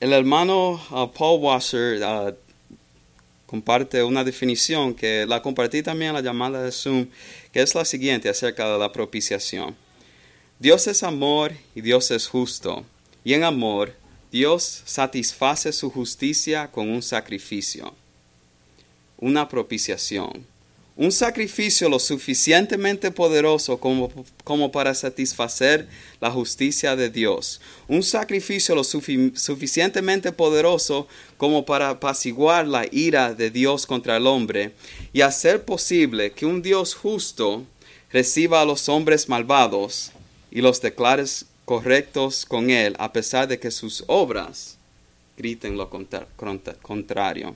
El 0.00 0.12
hermano 0.12 0.80
uh, 0.90 1.06
Paul 1.12 1.40
Wasser 1.40 2.02
uh, 2.02 2.34
comparte 3.48 4.02
una 4.04 4.24
definición 4.24 4.94
que 4.94 5.24
la 5.26 5.40
compartí 5.40 5.82
también 5.82 6.10
en 6.10 6.16
la 6.16 6.20
llamada 6.20 6.62
de 6.62 6.70
Zoom, 6.70 7.06
que 7.50 7.62
es 7.62 7.74
la 7.74 7.86
siguiente 7.86 8.28
acerca 8.28 8.70
de 8.70 8.78
la 8.78 8.92
propiciación. 8.92 9.74
Dios 10.58 10.86
es 10.86 11.02
amor 11.02 11.54
y 11.74 11.80
Dios 11.80 12.10
es 12.10 12.26
justo, 12.26 12.84
y 13.24 13.32
en 13.32 13.44
amor 13.44 13.94
Dios 14.30 14.82
satisface 14.84 15.72
su 15.72 15.90
justicia 15.90 16.70
con 16.70 16.90
un 16.90 17.00
sacrificio, 17.00 17.94
una 19.16 19.48
propiciación 19.48 20.44
un 20.98 21.12
sacrificio 21.12 21.88
lo 21.88 22.00
suficientemente 22.00 23.12
poderoso 23.12 23.78
como, 23.78 24.10
como, 24.42 24.72
para 24.72 24.92
satisfacer 24.96 25.86
la 26.20 26.28
justicia 26.28 26.96
de 26.96 27.08
Dios. 27.08 27.60
Un 27.86 28.02
sacrificio 28.02 28.74
lo 28.74 28.82
suficientemente 28.82 30.32
poderoso 30.32 31.06
como 31.36 31.64
para 31.64 31.90
apaciguar 31.90 32.66
la 32.66 32.84
ira 32.90 33.32
de 33.32 33.48
Dios 33.50 33.86
contra 33.86 34.16
el 34.16 34.26
hombre 34.26 34.72
y 35.12 35.20
hacer 35.20 35.64
posible 35.64 36.32
que 36.32 36.46
un 36.46 36.62
Dios 36.62 36.96
justo 36.96 37.64
reciba 38.10 38.60
a 38.60 38.64
los 38.64 38.88
hombres 38.88 39.28
malvados 39.28 40.10
y 40.50 40.62
los 40.62 40.82
declares 40.82 41.46
correctos 41.64 42.44
con 42.44 42.70
él 42.70 42.96
a 42.98 43.12
pesar 43.12 43.46
de 43.46 43.60
que 43.60 43.70
sus 43.70 44.02
obras 44.08 44.78
griten 45.36 45.76
lo 45.76 45.88
contrario. 46.82 47.54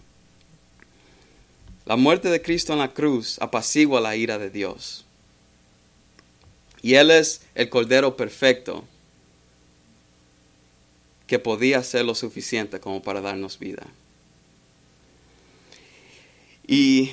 La 1.84 1.96
muerte 1.96 2.30
de 2.30 2.40
Cristo 2.40 2.72
en 2.72 2.78
la 2.78 2.92
cruz 2.92 3.38
apacigua 3.40 4.00
la 4.00 4.14
ira 4.14 4.38
de 4.38 4.50
Dios. 4.50 5.04
Y 6.80 6.94
Él 6.94 7.10
es 7.10 7.42
el 7.54 7.68
Cordero 7.68 8.16
perfecto 8.16 8.84
que 11.26 11.38
podía 11.38 11.78
hacer 11.78 12.04
lo 12.04 12.14
suficiente 12.14 12.78
como 12.78 13.02
para 13.02 13.20
darnos 13.20 13.58
vida. 13.58 13.86
Y 16.66 17.12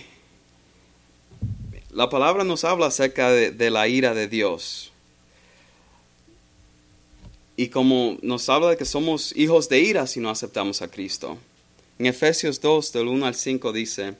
la 1.89 2.09
palabra 2.09 2.43
nos 2.43 2.63
habla 2.63 2.87
acerca 2.87 3.31
de, 3.31 3.51
de, 3.51 3.71
la 3.71 3.87
ira 3.87 4.13
de 4.13 4.27
Dios. 4.27 4.91
Y 7.55 7.69
como 7.69 8.17
nos 8.21 8.49
habla 8.49 8.69
de 8.69 8.77
que 8.77 8.85
somos 8.85 9.35
hijos 9.35 9.69
de 9.69 9.79
ira 9.79 10.05
si 10.05 10.19
no 10.19 10.29
aceptamos 10.29 10.81
a 10.81 10.89
Cristo. 10.89 11.37
En 11.97 12.05
Efesios 12.05 12.61
2, 12.61 12.93
del 12.93 13.07
1 13.07 13.25
al 13.25 13.35
5 13.35 13.73
dice, 13.73 14.15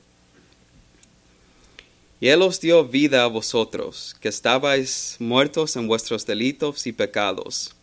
y 2.20 2.28
Él 2.28 2.42
os 2.42 2.60
dio 2.60 2.84
vida 2.84 3.24
a 3.24 3.28
vosotros, 3.28 4.14
que 4.20 4.28
estabais 4.28 5.16
muertos 5.18 5.74
en 5.76 5.88
vuestros 5.88 6.26
delitos 6.26 6.86
y 6.86 6.92
pecados, 6.92 7.74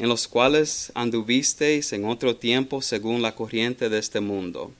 en 0.00 0.08
los 0.08 0.26
cuales 0.26 0.90
anduvisteis 0.94 1.92
en 1.92 2.04
otro 2.04 2.34
tiempo 2.34 2.82
según 2.82 3.22
la 3.22 3.36
corriente 3.36 3.88
de 3.88 3.98
este 3.98 4.18
mundo, 4.18 4.72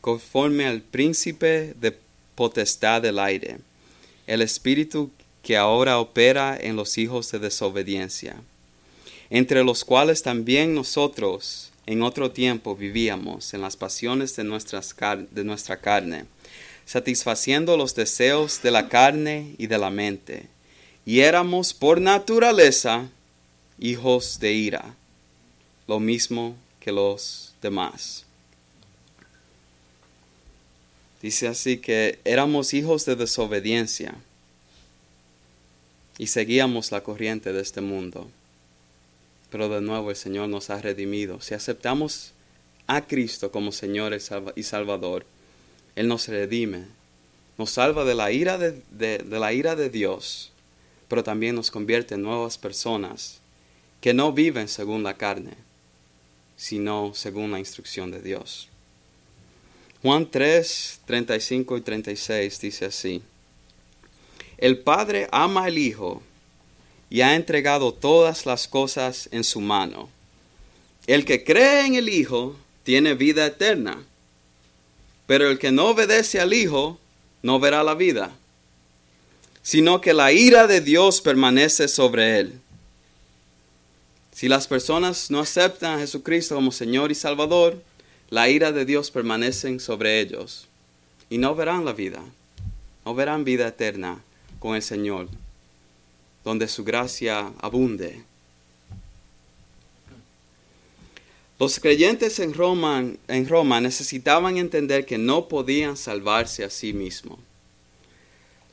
conforme 0.00 0.66
al 0.66 0.80
príncipe 0.80 1.74
de 1.80 1.98
potestad 2.36 3.02
del 3.02 3.18
aire, 3.18 3.58
el 4.28 4.42
espíritu 4.42 5.10
que 5.42 5.56
ahora 5.56 5.98
opera 5.98 6.56
en 6.60 6.76
los 6.76 6.98
hijos 6.98 7.32
de 7.32 7.40
desobediencia, 7.40 8.36
entre 9.28 9.64
los 9.64 9.84
cuales 9.84 10.22
también 10.22 10.72
nosotros 10.72 11.70
en 11.86 12.02
otro 12.02 12.30
tiempo 12.30 12.76
vivíamos 12.76 13.54
en 13.54 13.62
las 13.62 13.76
pasiones 13.76 14.36
de, 14.36 14.44
de 14.44 15.44
nuestra 15.44 15.76
carne 15.78 16.26
satisfaciendo 16.86 17.76
los 17.76 17.94
deseos 17.94 18.62
de 18.62 18.70
la 18.70 18.88
carne 18.88 19.54
y 19.58 19.66
de 19.66 19.76
la 19.76 19.90
mente, 19.90 20.46
y 21.04 21.20
éramos 21.20 21.74
por 21.74 22.00
naturaleza 22.00 23.08
hijos 23.78 24.38
de 24.40 24.52
ira, 24.52 24.94
lo 25.86 26.00
mismo 26.00 26.56
que 26.80 26.92
los 26.92 27.52
demás. 27.60 28.24
Dice 31.20 31.48
así 31.48 31.78
que 31.78 32.20
éramos 32.24 32.72
hijos 32.72 33.04
de 33.04 33.16
desobediencia 33.16 34.14
y 36.18 36.28
seguíamos 36.28 36.92
la 36.92 37.02
corriente 37.02 37.52
de 37.52 37.62
este 37.62 37.80
mundo. 37.80 38.30
Pero 39.50 39.68
de 39.68 39.80
nuevo 39.80 40.10
el 40.10 40.16
Señor 40.16 40.48
nos 40.48 40.70
ha 40.70 40.80
redimido. 40.80 41.40
Si 41.40 41.54
aceptamos 41.54 42.32
a 42.86 43.06
Cristo 43.06 43.50
como 43.50 43.72
Señor 43.72 44.16
y 44.54 44.62
Salvador, 44.62 45.26
él 45.96 46.08
nos 46.08 46.28
redime, 46.28 46.84
nos 47.58 47.70
salva 47.70 48.04
de 48.04 48.14
la 48.14 48.30
ira 48.30 48.58
de, 48.58 49.24
la 49.28 49.52
ira 49.52 49.74
de 49.74 49.88
Dios, 49.88 50.52
pero 51.08 51.24
también 51.24 51.54
nos 51.54 51.70
convierte 51.70 52.14
en 52.14 52.22
nuevas 52.22 52.58
personas 52.58 53.40
que 54.02 54.12
no 54.12 54.32
viven 54.32 54.68
según 54.68 55.02
la 55.02 55.14
carne, 55.14 55.54
sino 56.56 57.12
según 57.14 57.50
la 57.50 57.58
instrucción 57.58 58.10
de 58.10 58.20
Dios. 58.20 58.68
Juan 60.02 60.30
3, 60.30 61.00
35 61.06 61.78
y 61.78 61.80
36 61.80 62.60
dice 62.60 62.84
así, 62.84 63.22
El 64.58 64.78
Padre 64.78 65.28
ama 65.32 65.64
al 65.64 65.78
Hijo 65.78 66.22
y 67.08 67.22
ha 67.22 67.34
entregado 67.34 67.94
todas 67.94 68.44
las 68.44 68.68
cosas 68.68 69.30
en 69.32 69.44
su 69.44 69.62
mano. 69.62 70.10
El 71.06 71.24
que 71.24 71.42
cree 71.42 71.86
en 71.86 71.94
el 71.94 72.10
Hijo 72.10 72.56
tiene 72.84 73.14
vida 73.14 73.46
eterna 73.46 74.04
pero 75.26 75.50
el 75.50 75.58
que 75.58 75.72
no 75.72 75.88
obedece 75.88 76.40
al 76.40 76.52
Hijo 76.52 76.98
no 77.42 77.58
verá 77.60 77.82
la 77.82 77.94
vida, 77.94 78.30
sino 79.62 80.00
que 80.00 80.14
la 80.14 80.32
ira 80.32 80.66
de 80.66 80.80
Dios 80.80 81.20
permanece 81.20 81.88
sobre 81.88 82.38
él. 82.40 82.60
Si 84.32 84.48
las 84.48 84.66
personas 84.66 85.30
no 85.30 85.40
aceptan 85.40 85.96
a 85.96 85.98
Jesucristo 85.98 86.54
como 86.54 86.70
Señor 86.70 87.10
y 87.10 87.14
Salvador, 87.14 87.82
la 88.28 88.48
ira 88.48 88.70
de 88.70 88.84
Dios 88.84 89.10
permanece 89.10 89.78
sobre 89.78 90.20
ellos 90.20 90.68
y 91.30 91.38
no 91.38 91.54
verán 91.54 91.84
la 91.84 91.92
vida, 91.92 92.22
no 93.04 93.14
verán 93.14 93.44
vida 93.44 93.68
eterna 93.68 94.20
con 94.58 94.74
el 94.74 94.82
Señor, 94.82 95.28
donde 96.44 96.68
su 96.68 96.84
gracia 96.84 97.52
abunde. 97.60 98.22
Los 101.58 101.80
creyentes 101.80 102.38
en 102.38 102.52
Roma, 102.52 103.02
en 103.28 103.48
Roma 103.48 103.80
necesitaban 103.80 104.58
entender 104.58 105.06
que 105.06 105.16
no 105.16 105.48
podían 105.48 105.96
salvarse 105.96 106.64
a 106.64 106.70
sí 106.70 106.92
mismos. 106.92 107.38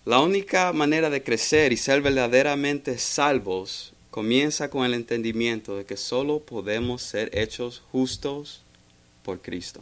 La 0.05 0.19
única 0.19 0.73
manera 0.73 1.09
de 1.09 1.23
crecer 1.23 1.71
y 1.71 1.77
ser 1.77 2.01
verdaderamente 2.01 2.97
salvos 2.97 3.93
comienza 4.11 4.69
con 4.69 4.85
el 4.85 4.93
entendimiento 4.93 5.77
de 5.77 5.85
que 5.85 5.95
solo 5.95 6.39
podemos 6.39 7.01
ser 7.01 7.29
hechos 7.37 7.81
justos 7.91 8.61
por 9.23 9.41
Cristo. 9.41 9.81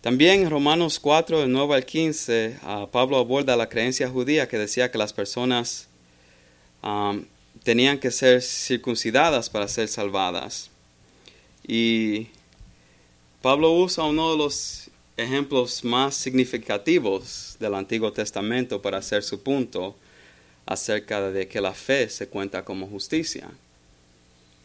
También 0.00 0.42
en 0.42 0.50
Romanos 0.50 0.98
4, 0.98 1.40
del 1.40 1.52
9 1.52 1.74
al 1.74 1.86
15, 1.86 2.58
Pablo 2.90 3.16
aborda 3.16 3.56
la 3.56 3.68
creencia 3.68 4.08
judía 4.08 4.48
que 4.48 4.58
decía 4.58 4.90
que 4.90 4.98
las 4.98 5.12
personas 5.12 5.86
um, 6.82 7.24
tenían 7.68 7.98
que 7.98 8.10
ser 8.10 8.40
circuncidadas 8.40 9.50
para 9.50 9.68
ser 9.68 9.88
salvadas. 9.88 10.70
Y 11.66 12.28
Pablo 13.42 13.72
usa 13.72 14.04
uno 14.04 14.30
de 14.30 14.38
los 14.38 14.88
ejemplos 15.18 15.84
más 15.84 16.14
significativos 16.14 17.58
del 17.60 17.74
Antiguo 17.74 18.10
Testamento 18.10 18.80
para 18.80 18.96
hacer 18.96 19.22
su 19.22 19.42
punto 19.42 19.94
acerca 20.64 21.30
de 21.30 21.46
que 21.46 21.60
la 21.60 21.74
fe 21.74 22.08
se 22.08 22.26
cuenta 22.26 22.64
como 22.64 22.86
justicia. 22.86 23.50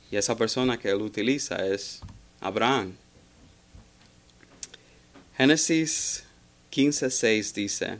Y 0.09 0.15
esa 0.15 0.37
persona 0.37 0.79
que 0.79 0.87
él 0.87 1.01
utiliza 1.01 1.57
es 1.67 1.99
Abraham. 2.39 2.93
Génesis 5.35 6.23
15:6 6.71 7.53
dice, 7.53 7.97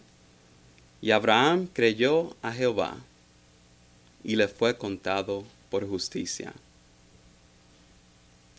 y 1.01 1.12
Abraham 1.12 1.68
creyó 1.74 2.38
a 2.41 2.54
Jehová 2.54 2.95
y 4.24 4.36
le 4.36 4.47
fue 4.47 4.78
contado 4.78 5.43
por 5.69 5.88
justicia. 5.88 6.53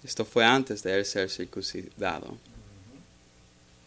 Esto 0.02 0.24
fue 0.24 0.44
antes 0.44 0.82
de 0.82 0.98
él 0.98 1.04
ser 1.04 1.30
circuncidado. 1.30 2.36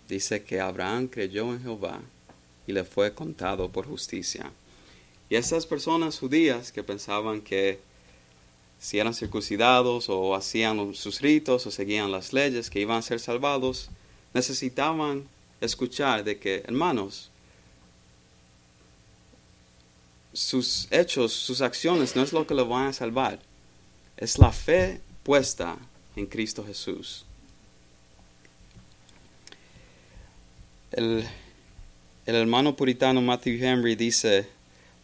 Dice 0.09 0.43
que 0.43 0.59
Abraham 0.59 1.07
creyó 1.07 1.53
en 1.53 1.61
Jehová 1.61 2.01
y 2.65 2.71
le 2.71 2.83
fue 2.83 3.13
contado 3.13 3.69
por 3.69 3.85
justicia. 3.85 4.51
Y 5.29 5.35
esas 5.35 5.65
personas 5.65 6.17
judías 6.17 6.71
que 6.71 6.83
pensaban 6.83 7.41
que 7.41 7.79
si 8.79 8.99
eran 8.99 9.13
circuncidados 9.13 10.09
o 10.09 10.35
hacían 10.35 10.93
sus 10.95 11.21
ritos 11.21 11.65
o 11.67 11.71
seguían 11.71 12.11
las 12.11 12.33
leyes 12.33 12.69
que 12.69 12.79
iban 12.79 12.97
a 12.97 13.01
ser 13.01 13.19
salvados, 13.19 13.89
necesitaban 14.33 15.27
escuchar 15.61 16.23
de 16.23 16.37
que, 16.39 16.63
hermanos, 16.65 17.31
sus 20.37 20.87
hechos, 20.91 21.33
sus 21.33 21.61
acciones 21.61 22.15
no 22.15 22.21
es 22.21 22.31
lo 22.31 22.45
que 22.45 22.53
le 22.53 22.61
van 22.61 22.87
a 22.87 22.93
salvar, 22.93 23.39
es 24.17 24.37
la 24.37 24.51
fe 24.51 25.01
puesta 25.23 25.75
en 26.15 26.27
Cristo 26.27 26.63
Jesús. 26.63 27.25
El, 30.91 31.27
hermano 32.27 32.75
puritano 32.75 33.19
Matthew 33.19 33.65
Henry 33.65 33.95
dice 33.95 34.47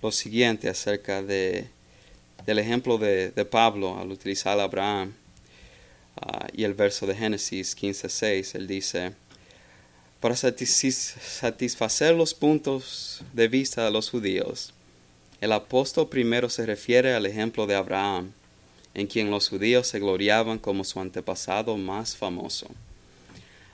lo 0.04 0.12
siguiente 0.12 0.70
acerca 0.70 1.24
de, 1.24 1.68
del 2.46 2.60
ejemplo 2.60 3.00
de, 3.00 3.32
Pablo 3.50 3.98
al 3.98 4.12
utilizar 4.12 4.60
a 4.60 4.64
Abraham 4.64 5.16
ah, 6.22 6.48
y 6.54 6.64
el 6.64 6.76
verso 6.76 7.08
de 7.08 7.16
Génesis 7.16 7.76
15:6. 7.76 8.54
Él 8.54 8.68
dice, 8.68 9.14
para 10.20 10.36
satisfacer 10.36 12.14
los 12.14 12.36
puntos 12.36 13.24
de 13.34 13.48
vista 13.48 13.84
de 13.84 13.92
los 13.92 14.12
judíos, 14.12 14.74
el 15.44 15.52
apóstol 15.52 16.08
primero 16.08 16.50
se 16.50 16.66
refiere 16.66 17.14
al 17.14 17.26
ejemplo 17.26 17.68
de 17.68 17.76
Abraham, 17.76 18.32
en 18.94 19.08
quien 19.08 19.30
los 19.30 19.50
judíos 19.50 19.88
se 19.88 20.00
gloriaban 20.00 20.58
como 20.58 20.86
su 20.86 21.02
antepasado 21.02 21.76
más 21.76 22.16
famoso. 22.16 22.68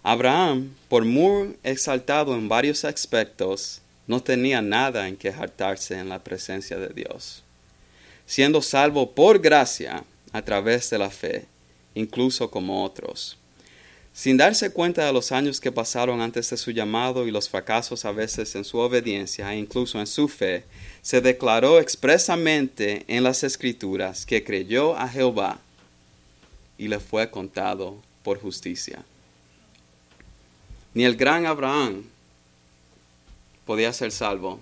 Abraham, 0.02 0.74
por 0.88 1.06
muy 1.06 1.58
exaltado 1.62 2.34
en 2.34 2.50
varios 2.50 2.86
aspectos, 2.86 3.82
no 4.08 4.20
tenía 4.20 4.64
nada 4.64 5.08
en 5.08 5.16
que 5.16 5.30
hartarse 5.30 6.00
en 6.00 6.10
la 6.10 6.24
presencia 6.24 6.80
de 6.80 6.90
Dios, 6.90 7.44
siendo 8.26 8.64
salvo 8.64 9.12
por 9.12 9.38
gracia 9.38 10.04
a 10.32 10.42
través 10.42 10.90
de 10.90 10.98
la 10.98 11.12
fe, 11.12 11.46
incluso 11.94 12.50
como 12.50 12.84
otros. 12.84 13.38
Sin 14.20 14.36
darse 14.36 14.74
cuenta 14.74 15.06
de 15.06 15.14
los 15.14 15.32
años 15.32 15.62
que 15.62 15.72
pasaron 15.72 16.20
antes 16.20 16.50
de 16.50 16.58
su 16.58 16.72
llamado 16.72 17.26
y 17.26 17.32
los 17.32 17.48
fracasos 17.48 18.04
a 18.04 18.12
veces 18.12 18.54
en 18.56 18.66
su 18.66 18.78
obediencia 18.78 19.54
e 19.54 19.58
incluso 19.58 19.98
en 19.98 20.08
su 20.08 20.28
fe, 20.28 20.66
se 21.02 21.22
declaró 21.22 21.80
expresamente 21.80 23.06
en 23.08 23.24
las 23.24 23.46
escrituras 23.46 24.26
que 24.26 24.44
creyó 24.44 24.98
a 24.98 25.08
Jehová 25.08 25.62
y 26.78 26.90
le 26.90 27.00
fue 27.00 27.32
contado 27.32 27.96
por 28.22 28.42
justicia. 28.42 29.06
Ni 30.94 31.06
el 31.06 31.16
gran 31.16 31.46
Abraham 31.46 32.04
podía 33.66 33.94
ser 33.94 34.12
salvo 34.12 34.60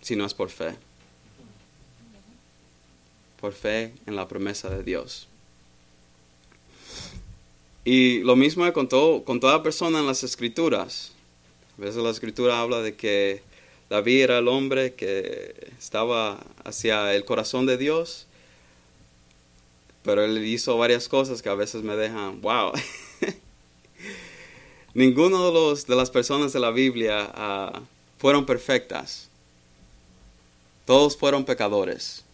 si 0.00 0.14
no 0.14 0.26
es 0.26 0.32
por 0.32 0.50
fe. 0.50 0.76
Por 3.40 3.52
fe 3.52 3.94
en 4.06 4.14
la 4.14 4.28
promesa 4.28 4.70
de 4.70 4.84
Dios. 4.84 5.26
Y 7.86 8.18
lo 8.24 8.34
mismo 8.34 8.70
con, 8.72 8.88
con 8.88 9.38
toda 9.38 9.62
persona 9.62 10.00
en 10.00 10.06
las 10.06 10.24
escrituras. 10.24 11.12
A 11.78 11.82
veces 11.82 12.02
la 12.02 12.10
escritura 12.10 12.60
habla 12.60 12.82
de 12.82 12.96
que 12.96 13.42
David 13.88 14.22
era 14.24 14.38
el 14.38 14.48
hombre 14.48 14.94
que 14.94 15.70
estaba 15.78 16.44
hacia 16.64 17.14
el 17.14 17.24
corazón 17.24 17.64
de 17.64 17.76
Dios, 17.76 18.26
pero 20.02 20.24
él 20.24 20.44
hizo 20.44 20.76
varias 20.76 21.08
cosas 21.08 21.42
que 21.42 21.48
a 21.48 21.54
veces 21.54 21.84
me 21.84 21.94
dejan, 21.94 22.40
wow. 22.40 22.72
Ninguno 24.94 25.46
de, 25.46 25.52
los, 25.52 25.86
de 25.86 25.94
las 25.94 26.10
personas 26.10 26.52
de 26.52 26.58
la 26.58 26.72
Biblia 26.72 27.30
ah, 27.34 27.82
fueron 28.18 28.46
perfectas. 28.46 29.28
Todos 30.86 31.16
fueron 31.16 31.44
pecadores. 31.44 32.24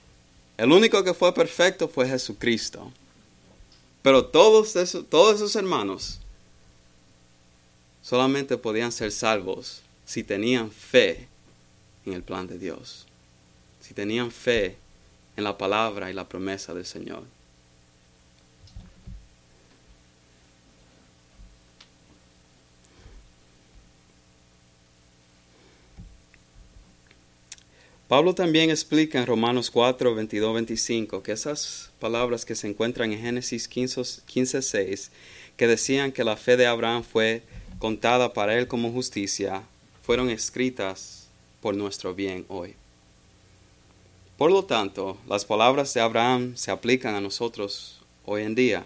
El 0.56 0.72
único 0.72 1.04
que 1.04 1.12
fue 1.12 1.34
perfecto 1.34 1.90
fue 1.90 2.08
Jesucristo. 2.08 2.90
Pero 4.02 4.24
todos 4.26 4.74
esos, 4.76 5.08
todos 5.08 5.36
esos 5.36 5.54
hermanos 5.56 6.18
solamente 8.02 8.56
podían 8.58 8.92
ser 8.92 9.12
salvos 9.12 9.82
si 10.04 10.24
tenían 10.24 10.70
fe 10.70 11.28
en 12.04 12.12
el 12.12 12.22
plan 12.22 12.48
de 12.48 12.58
Dios, 12.58 13.06
si 13.80 13.94
tenían 13.94 14.30
fe 14.30 14.76
en 15.36 15.44
la 15.44 15.56
palabra 15.56 16.10
y 16.10 16.14
la 16.14 16.28
promesa 16.28 16.74
del 16.74 16.84
Señor. 16.84 17.22
Pablo 28.12 28.34
también 28.34 28.68
explica 28.68 29.18
en 29.18 29.24
Romanos 29.24 29.70
4, 29.70 30.14
22, 30.14 30.52
25 30.52 31.22
que 31.22 31.32
esas 31.32 31.92
palabras 31.98 32.44
que 32.44 32.54
se 32.54 32.68
encuentran 32.68 33.10
en 33.10 33.18
Génesis 33.18 33.66
15, 33.68 34.60
6, 34.60 35.10
que 35.56 35.66
decían 35.66 36.12
que 36.12 36.22
la 36.22 36.36
fe 36.36 36.58
de 36.58 36.66
Abraham 36.66 37.04
fue 37.04 37.42
contada 37.78 38.34
para 38.34 38.58
él 38.58 38.68
como 38.68 38.92
justicia, 38.92 39.62
fueron 40.02 40.28
escritas 40.28 41.28
por 41.62 41.74
nuestro 41.74 42.14
bien 42.14 42.44
hoy. 42.48 42.74
Por 44.36 44.52
lo 44.52 44.66
tanto, 44.66 45.16
las 45.26 45.46
palabras 45.46 45.94
de 45.94 46.02
Abraham 46.02 46.54
se 46.54 46.70
aplican 46.70 47.14
a 47.14 47.22
nosotros 47.22 48.02
hoy 48.26 48.42
en 48.42 48.54
día, 48.54 48.84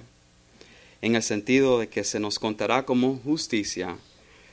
en 1.02 1.16
el 1.16 1.24
sentido 1.24 1.80
de 1.80 1.88
que 1.88 2.04
se 2.04 2.20
nos 2.20 2.38
contará 2.38 2.84
como 2.84 3.16
justicia 3.24 3.98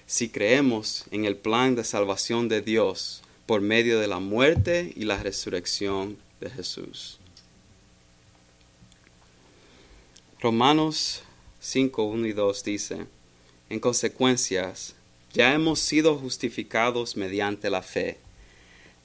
si 0.07 0.29
creemos 0.29 1.05
en 1.11 1.25
el 1.25 1.35
plan 1.35 1.75
de 1.75 1.83
salvación 1.83 2.49
de 2.49 2.63
Dios 2.63 3.22
por 3.45 3.61
medio 3.61 3.99
de 3.99 4.07
la 4.07 4.19
muerte 4.19 4.93
y 4.95 5.05
la 5.05 5.17
resurrección 5.17 6.17
de 6.39 6.49
Jesús. 6.49 7.19
Romanos 10.39 11.21
5, 11.61 12.03
1 12.03 12.27
y 12.27 12.33
2 12.33 12.63
dice, 12.63 13.05
en 13.69 13.79
consecuencias, 13.79 14.95
ya 15.33 15.53
hemos 15.53 15.79
sido 15.79 16.17
justificados 16.17 17.15
mediante 17.15 17.69
la 17.69 17.81
fe. 17.81 18.17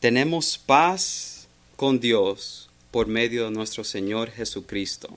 Tenemos 0.01 0.59
paz 0.59 1.47
con 1.76 2.01
Dios 2.01 2.68
por 2.91 3.07
medio 3.07 3.45
de 3.45 3.51
nuestro 3.51 3.84
Señor 3.84 4.30
Jesucristo. 4.30 5.16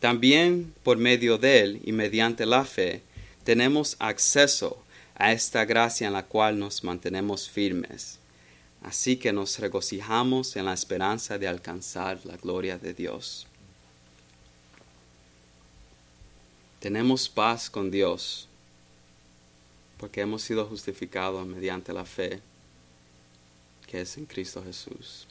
También 0.00 0.72
por 0.82 0.96
medio 0.96 1.38
de 1.38 1.60
Él 1.60 1.80
y 1.84 1.92
mediante 1.92 2.46
la 2.46 2.64
fe 2.64 3.02
tenemos 3.42 3.96
acceso 3.98 4.83
a 5.14 5.32
esta 5.32 5.64
gracia 5.64 6.06
en 6.06 6.12
la 6.12 6.24
cual 6.24 6.58
nos 6.58 6.82
mantenemos 6.82 7.48
firmes. 7.48 8.18
Así 8.82 9.16
que 9.16 9.32
nos 9.32 9.58
regocijamos 9.58 10.56
en 10.56 10.66
la 10.66 10.74
esperanza 10.74 11.38
de 11.38 11.48
alcanzar 11.48 12.20
la 12.24 12.36
gloria 12.36 12.78
de 12.78 12.92
Dios. 12.92 13.46
Tenemos 16.80 17.28
paz 17.28 17.70
con 17.70 17.90
Dios 17.90 18.48
porque 19.96 20.20
hemos 20.20 20.42
sido 20.42 20.66
justificados 20.66 21.46
mediante 21.46 21.92
la 21.92 22.04
fe 22.04 22.42
que 23.86 24.02
es 24.02 24.18
en 24.18 24.26
Cristo 24.26 24.62
Jesús. 24.62 25.26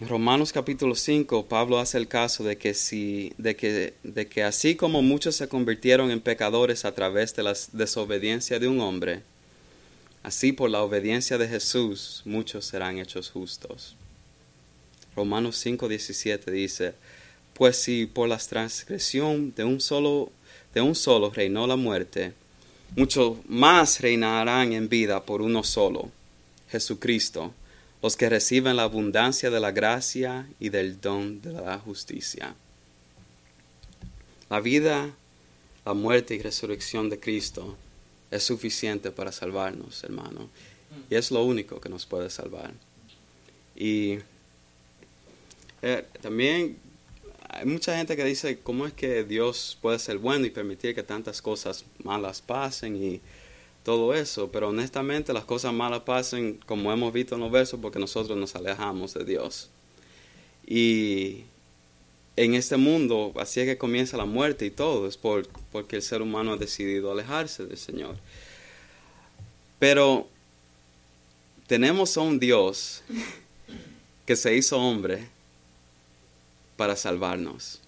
En 0.00 0.06
Romanos 0.06 0.52
capítulo 0.52 0.94
5, 0.94 1.46
Pablo 1.46 1.80
hace 1.80 1.98
el 1.98 2.06
caso 2.06 2.44
de 2.44 2.56
que, 2.56 2.72
si, 2.72 3.32
de, 3.36 3.56
que, 3.56 3.94
de 4.04 4.28
que 4.28 4.44
así 4.44 4.76
como 4.76 5.02
muchos 5.02 5.34
se 5.34 5.48
convirtieron 5.48 6.12
en 6.12 6.20
pecadores 6.20 6.84
a 6.84 6.94
través 6.94 7.34
de 7.34 7.42
la 7.42 7.56
desobediencia 7.72 8.60
de 8.60 8.68
un 8.68 8.80
hombre, 8.80 9.22
así 10.22 10.52
por 10.52 10.70
la 10.70 10.84
obediencia 10.84 11.36
de 11.36 11.48
Jesús 11.48 12.22
muchos 12.24 12.64
serán 12.64 12.98
hechos 12.98 13.28
justos. 13.28 13.96
Romanos 15.16 15.56
5, 15.56 15.88
17 15.88 16.48
dice, 16.52 16.94
pues 17.54 17.76
si 17.76 18.06
por 18.06 18.28
la 18.28 18.38
transgresión 18.38 19.52
de 19.56 19.64
un 19.64 19.80
solo, 19.80 20.30
de 20.74 20.80
un 20.80 20.94
solo 20.94 21.30
reinó 21.30 21.66
la 21.66 21.74
muerte, 21.74 22.34
muchos 22.94 23.38
más 23.48 24.00
reinarán 24.00 24.74
en 24.74 24.88
vida 24.88 25.24
por 25.24 25.42
uno 25.42 25.64
solo, 25.64 26.08
Jesucristo 26.70 27.52
los 28.02 28.16
que 28.16 28.28
reciben 28.28 28.76
la 28.76 28.84
abundancia 28.84 29.50
de 29.50 29.60
la 29.60 29.72
gracia 29.72 30.48
y 30.60 30.68
del 30.68 31.00
don 31.00 31.40
de 31.40 31.52
la 31.52 31.78
justicia. 31.78 32.54
La 34.50 34.60
vida, 34.60 35.14
la 35.84 35.94
muerte 35.94 36.34
y 36.34 36.42
resurrección 36.42 37.10
de 37.10 37.18
Cristo 37.18 37.76
es 38.30 38.44
suficiente 38.44 39.10
para 39.10 39.32
salvarnos, 39.32 40.04
hermano. 40.04 40.48
Y 41.10 41.16
es 41.16 41.30
lo 41.30 41.42
único 41.44 41.80
que 41.80 41.88
nos 41.88 42.06
puede 42.06 42.30
salvar. 42.30 42.72
Y 43.76 44.18
eh, 45.82 46.04
también 46.20 46.78
hay 47.48 47.66
mucha 47.66 47.96
gente 47.96 48.16
que 48.16 48.24
dice, 48.24 48.58
¿cómo 48.60 48.86
es 48.86 48.92
que 48.92 49.24
Dios 49.24 49.78
puede 49.80 49.98
ser 49.98 50.18
bueno 50.18 50.46
y 50.46 50.50
permitir 50.50 50.94
que 50.94 51.02
tantas 51.02 51.42
cosas 51.42 51.84
malas 52.02 52.40
pasen 52.40 52.96
y 52.96 53.20
todo 53.88 54.12
eso? 54.12 54.50
Pero 54.52 54.68
honestamente 54.68 55.32
las 55.32 55.46
cosas 55.46 55.72
malas 55.72 56.02
pasen, 56.02 56.60
como 56.66 56.92
hemos 56.92 57.10
visto 57.10 57.36
en 57.36 57.40
los 57.40 57.50
versos, 57.50 57.80
porque 57.80 57.98
nosotros 57.98 58.36
nos 58.36 58.54
alejamos 58.54 59.14
de 59.14 59.24
Dios. 59.24 59.70
Y 60.66 61.44
en 62.36 62.52
este 62.52 62.76
mundo, 62.76 63.32
así 63.36 63.60
es 63.60 63.66
que 63.66 63.78
comienza 63.78 64.18
la 64.18 64.26
muerte 64.26 64.66
y 64.66 64.70
todo, 64.70 65.08
es 65.08 65.16
por, 65.16 65.48
porque 65.72 65.96
el 65.96 66.02
ser 66.02 66.20
humano 66.20 66.52
ha 66.52 66.56
decidido 66.58 67.10
alejarse 67.10 67.64
del 67.64 67.78
Señor. 67.78 68.18
Pero 69.78 70.28
tenemos 71.66 72.14
a 72.18 72.20
un 72.20 72.38
Dios 72.38 73.02
que 74.26 74.36
se 74.36 74.54
hizo 74.54 74.78
hombre 74.78 75.30
para 76.76 76.94
salvarnos. 76.94 77.80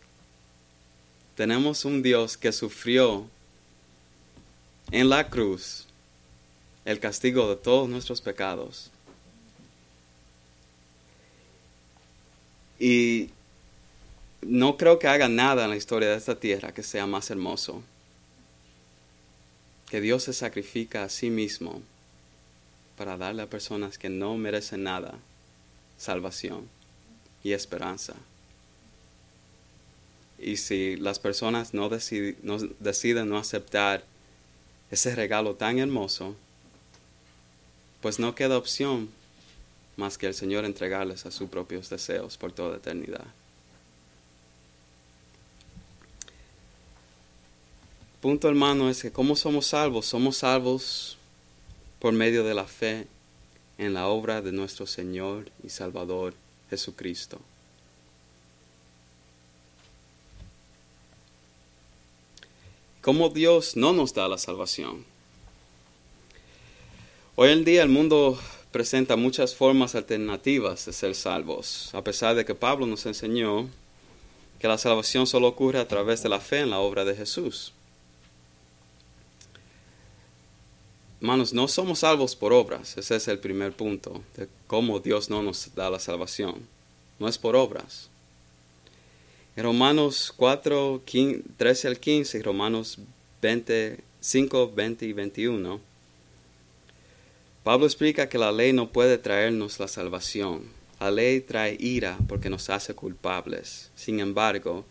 Tenemos 1.34 1.84
un 1.84 2.00
Dios 2.02 2.38
que 2.38 2.52
sufrió 2.52 3.28
en 4.90 5.10
la 5.10 5.28
cruz 5.28 5.86
el 6.84 7.00
castigo 7.00 7.48
de 7.48 7.56
todos 7.56 7.88
nuestros 7.88 8.20
pecados. 8.20 8.90
Y 12.78 13.30
no 14.42 14.76
creo 14.76 14.98
que 14.98 15.06
haga 15.06 15.28
nada 15.28 15.64
en 15.64 15.70
la 15.70 15.76
historia 15.76 16.08
de 16.08 16.16
esta 16.16 16.40
tierra 16.40 16.72
que 16.72 16.82
sea 16.82 17.06
más 17.06 17.30
hermoso. 17.30 17.82
Que 19.90 20.00
Dios 20.00 20.24
se 20.24 20.32
sacrifica 20.32 21.04
a 21.04 21.08
sí 21.08 21.30
mismo 21.30 21.82
para 22.96 23.16
darle 23.16 23.42
a 23.42 23.50
personas 23.50 23.98
que 23.98 24.08
no 24.08 24.36
merecen 24.36 24.84
nada 24.84 25.18
salvación 25.98 26.68
y 27.44 27.52
esperanza. 27.52 28.14
Y 30.38 30.56
si 30.56 30.96
las 30.96 31.18
personas 31.18 31.74
no, 31.74 31.90
deciden 31.90 33.28
no 33.28 33.38
aceptar 33.38 34.04
ese 34.90 35.14
regalo 35.14 35.54
tan 35.54 35.78
hermoso, 35.78 36.34
pues 38.00 38.18
no 38.18 38.34
queda 38.34 38.58
opción 38.58 39.10
más 39.96 40.16
que 40.16 40.26
el 40.26 40.34
Señor 40.34 40.64
entregarles 40.64 41.26
a 41.26 41.30
sus 41.30 41.48
propios 41.48 41.90
deseos 41.90 42.36
por 42.36 42.52
toda 42.52 42.76
eternidad. 42.76 43.24
Punto 48.20 48.48
hermano 48.48 48.90
es 48.90 49.02
que 49.02 49.10
¿cómo 49.10 49.36
somos 49.36 49.66
salvos? 49.66 50.06
Somos 50.06 50.38
salvos 50.38 51.16
por 51.98 52.12
medio 52.12 52.44
de 52.44 52.54
la 52.54 52.66
fe 52.66 53.06
en 53.78 53.94
la 53.94 54.08
obra 54.08 54.42
de 54.42 54.52
nuestro 54.52 54.86
Señor 54.86 55.50
y 55.64 55.70
Salvador 55.70 56.34
Jesucristo. 56.68 57.40
cómo 63.00 63.30
Dios 63.30 63.76
no 63.76 63.92
nos 63.92 64.14
da 64.14 64.28
la 64.28 64.38
salvación. 64.38 65.04
Hoy 67.42 67.52
en 67.52 67.64
día 67.64 67.82
el 67.82 67.88
mundo 67.88 68.38
presenta 68.70 69.16
muchas 69.16 69.54
formas 69.54 69.94
alternativas 69.94 70.84
de 70.84 70.92
ser 70.92 71.14
salvos, 71.14 71.88
a 71.94 72.04
pesar 72.04 72.36
de 72.36 72.44
que 72.44 72.54
Pablo 72.54 72.84
nos 72.84 73.06
enseñó 73.06 73.66
que 74.58 74.68
la 74.68 74.76
salvación 74.76 75.26
solo 75.26 75.48
ocurre 75.48 75.78
a 75.78 75.88
través 75.88 76.22
de 76.22 76.28
la 76.28 76.38
fe 76.38 76.58
en 76.58 76.68
la 76.68 76.80
obra 76.80 77.06
de 77.06 77.16
Jesús. 77.16 77.72
Hermanos, 81.22 81.54
no 81.54 81.66
somos 81.66 82.00
salvos 82.00 82.36
por 82.36 82.52
obras, 82.52 82.98
ese 82.98 83.16
es 83.16 83.26
el 83.26 83.38
primer 83.38 83.72
punto 83.72 84.22
de 84.36 84.46
cómo 84.66 85.00
Dios 85.00 85.30
no 85.30 85.42
nos 85.42 85.74
da 85.74 85.88
la 85.88 85.98
salvación. 85.98 86.56
No 87.18 87.26
es 87.26 87.38
por 87.38 87.56
obras. 87.56 88.10
En 89.56 89.64
Romanos 89.64 90.30
4, 90.36 91.00
13 91.56 91.88
al 91.88 91.98
15 91.98 92.36
y 92.36 92.42
Romanos 92.42 92.98
20, 93.40 93.98
5, 94.20 94.72
20 94.74 95.06
y 95.06 95.12
21, 95.14 95.89
Pablo 97.62 97.84
explica 97.84 98.28
que 98.28 98.38
la 98.38 98.52
ley 98.52 98.72
no 98.72 98.90
puede 98.90 99.18
traernos 99.18 99.78
la 99.78 99.88
salvación. 99.88 100.62
La 100.98 101.10
ley 101.10 101.40
trae 101.40 101.76
ira 101.78 102.16
porque 102.26 102.48
nos 102.48 102.70
hace 102.70 102.94
culpables. 102.94 103.90
Sin 103.94 104.18
embargo, 104.18 104.86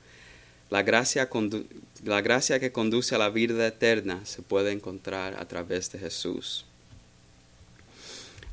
la 0.69 0.83
gracia, 0.83 1.27
que 1.27 2.71
conduce 2.71 3.15
a 3.15 3.17
la 3.17 3.29
vida 3.29 3.65
eterna 3.65 4.23
se 4.23 4.43
puede 4.43 4.71
encontrar 4.71 5.35
a 5.39 5.47
través 5.47 5.91
de 5.91 5.97
Jesús. 5.97 6.65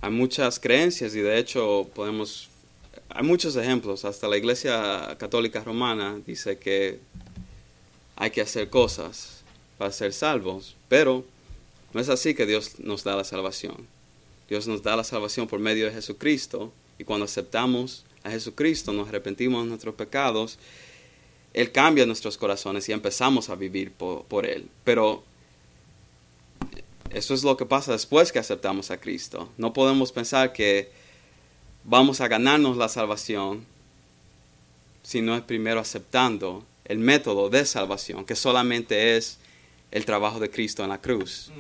Hay 0.01 0.11
muchas 0.11 0.59
creencias 0.59 1.15
y 1.15 1.21
de 1.21 1.39
hecho 1.39 1.91
podemos 1.95 2.49
hay 3.11 3.23
muchos 3.23 3.55
ejemplos. 3.57 4.07
Hasta 4.07 4.29
la 4.29 4.39
Iglesia 4.39 5.15
Católica 5.19 5.63
Romana 5.63 6.19
dice 6.27 6.59
que 6.59 7.01
hay 8.17 8.31
que 8.31 8.41
hacer 8.41 8.71
cosas 8.71 9.43
para 9.77 9.93
ser 9.93 10.15
salvos, 10.15 10.75
pero 10.89 11.23
no 11.93 12.01
es 12.01 12.09
así 12.09 12.35
que 12.35 12.47
Dios 12.47 12.81
nos 12.81 13.05
da 13.05 13.15
la 13.15 13.25
salvación. 13.25 13.96
Dios 14.49 14.67
nos 14.67 14.83
da 14.83 14.97
la 14.97 15.05
salvación 15.05 15.47
por 15.47 15.59
medio 15.59 15.87
de 15.87 15.93
Jesucristo 15.93 16.73
y 16.99 17.05
cuando 17.05 17.25
aceptamos 17.25 18.05
a 18.23 18.31
Jesucristo, 18.31 18.93
nos 18.93 19.09
arrepentimos 19.09 19.65
de 19.65 19.69
nuestros 19.69 19.95
pecados, 19.95 20.59
Él 21.53 21.73
cambia 21.73 22.07
nuestros 22.07 22.37
corazones 22.37 22.89
y 22.89 22.93
empezamos 22.93 23.51
a 23.51 23.55
vivir 23.55 23.93
por, 23.93 24.25
por 24.25 24.47
Él. 24.47 24.69
Pero 24.85 25.23
eso 27.11 27.35
es 27.35 27.45
lo 27.45 27.57
que 27.57 27.67
pasa 27.67 27.93
después 27.93 28.33
que 28.33 28.39
aceptamos 28.39 28.91
a 28.91 28.99
Cristo. 28.99 29.51
No 29.57 29.73
podemos 29.73 30.13
pensar 30.13 30.53
que 30.53 30.91
vamos 31.85 32.21
a 32.21 32.29
ganarnos 32.29 32.77
la 32.77 32.89
salvación 32.89 33.65
si 35.03 35.23
no 35.23 35.37
es 35.37 35.43
primero 35.43 35.81
aceptando 35.81 36.65
el 36.85 36.99
método 36.99 37.49
de 37.49 37.65
salvación, 37.65 38.25
que 38.25 38.35
solamente 38.35 39.17
es 39.17 39.39
el 39.91 40.05
trabajo 40.05 40.41
de 40.41 40.51
Cristo 40.51 40.83
en 40.83 40.91
la 40.91 41.01
cruz. 41.01 41.51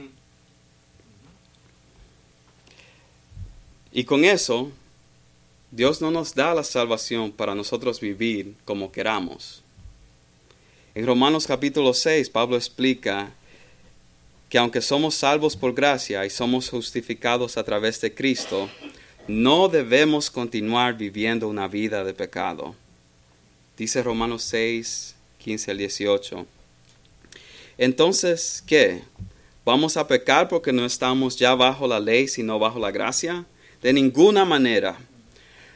Y 3.96 4.04
con 4.04 4.26
eso, 4.26 4.70
Dios 5.70 6.02
no 6.02 6.10
nos 6.10 6.34
da 6.34 6.52
la 6.52 6.64
salvación 6.64 7.32
para 7.32 7.54
nosotros 7.54 7.98
vivir 7.98 8.54
como 8.66 8.92
queramos. 8.92 9.62
En 10.94 11.06
Romanos 11.06 11.46
capítulo 11.46 11.94
6, 11.94 12.28
Pablo 12.28 12.56
explica 12.56 13.32
que 14.50 14.58
aunque 14.58 14.82
somos 14.82 15.14
salvos 15.14 15.56
por 15.56 15.72
gracia 15.72 16.26
y 16.26 16.28
somos 16.28 16.68
justificados 16.68 17.56
a 17.56 17.64
través 17.64 17.98
de 18.02 18.12
Cristo, 18.12 18.68
no 19.28 19.66
debemos 19.68 20.30
continuar 20.30 20.98
viviendo 20.98 21.48
una 21.48 21.66
vida 21.66 22.04
de 22.04 22.12
pecado. 22.12 22.74
Dice 23.78 24.02
Romanos 24.02 24.42
6, 24.42 25.14
15 25.38 25.70
al 25.70 25.78
18. 25.78 26.46
Entonces, 27.78 28.62
¿qué? 28.66 29.04
¿Vamos 29.64 29.96
a 29.96 30.06
pecar 30.06 30.50
porque 30.50 30.70
no 30.70 30.84
estamos 30.84 31.38
ya 31.38 31.54
bajo 31.54 31.86
la 31.86 31.98
ley, 31.98 32.28
sino 32.28 32.58
bajo 32.58 32.78
la 32.78 32.90
gracia? 32.90 33.46
De 33.86 33.92
ninguna 33.92 34.44
manera. 34.44 34.98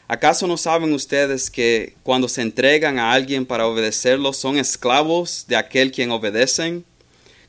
¿Acaso 0.08 0.44
no 0.48 0.56
saben 0.56 0.92
ustedes 0.92 1.48
que 1.48 1.94
cuando 2.02 2.26
se 2.26 2.42
entregan 2.42 2.98
a 2.98 3.12
alguien 3.12 3.46
para 3.46 3.68
obedecerlo 3.68 4.32
son 4.32 4.58
esclavos 4.58 5.44
de 5.46 5.54
aquel 5.54 5.92
quien 5.92 6.10
obedecen? 6.10 6.84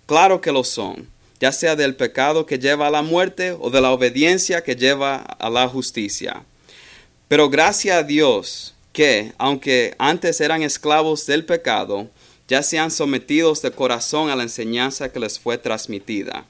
Claro 0.05 0.39
que 0.39 0.51
lo 0.51 0.63
son 0.63 1.09
ya 1.39 1.51
sea 1.51 1.75
del 1.75 1.95
pecado 1.95 2.45
que 2.45 2.59
lleva 2.59 2.85
a 2.85 2.91
la 2.91 3.01
muerte 3.01 3.57
o 3.59 3.71
de 3.71 3.81
la 3.81 3.89
obediencia 3.89 4.63
que 4.63 4.75
lleva 4.75 5.15
a 5.15 5.49
la 5.49 5.67
justicia. 5.67 6.43
Pero 7.27 7.49
gracias 7.49 7.97
a 7.97 8.03
Dios 8.03 8.75
que, 8.93 9.33
aunque 9.39 9.95
antes 9.97 10.39
eran 10.41 10.61
esclavos 10.61 11.25
del 11.25 11.43
pecado, 11.43 12.07
ya 12.47 12.61
se 12.61 12.77
han 12.77 12.91
sometido 12.91 13.51
de 13.55 13.71
corazón 13.71 14.29
a 14.29 14.35
la 14.35 14.43
enseñanza 14.43 15.11
que 15.11 15.19
les 15.19 15.39
fue 15.39 15.57
transmitida. 15.57 16.45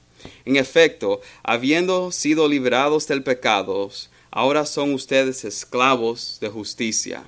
En 0.45 0.55
efecto, 0.55 1.22
habiendo 1.43 2.11
sido 2.11 2.47
liberados 2.47 3.07
del 3.07 3.24
pecado, 3.24 3.89
ahora 4.32 4.65
son 4.65 4.93
ustedes 4.93 5.43
esclavos 5.45 6.38
de 6.41 6.49
justicia. 6.49 7.24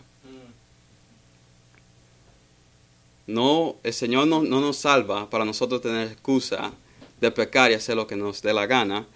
No, 3.26 3.78
el 3.84 3.94
Señor 3.94 4.28
no, 4.28 4.42
no 4.42 4.60
nos 4.60 4.78
salva 4.78 5.30
para 5.30 5.46
nosotros 5.46 5.82
tener 5.82 6.10
excusa 6.10 6.74
de 7.22 7.32
pecar 7.32 7.72
y 7.72 7.76
hacer 7.76 7.96
lo 7.96 8.06
que 8.06 8.18
nos 8.18 8.42
dé 8.42 8.54
la 8.54 8.66
gana, 8.66 9.08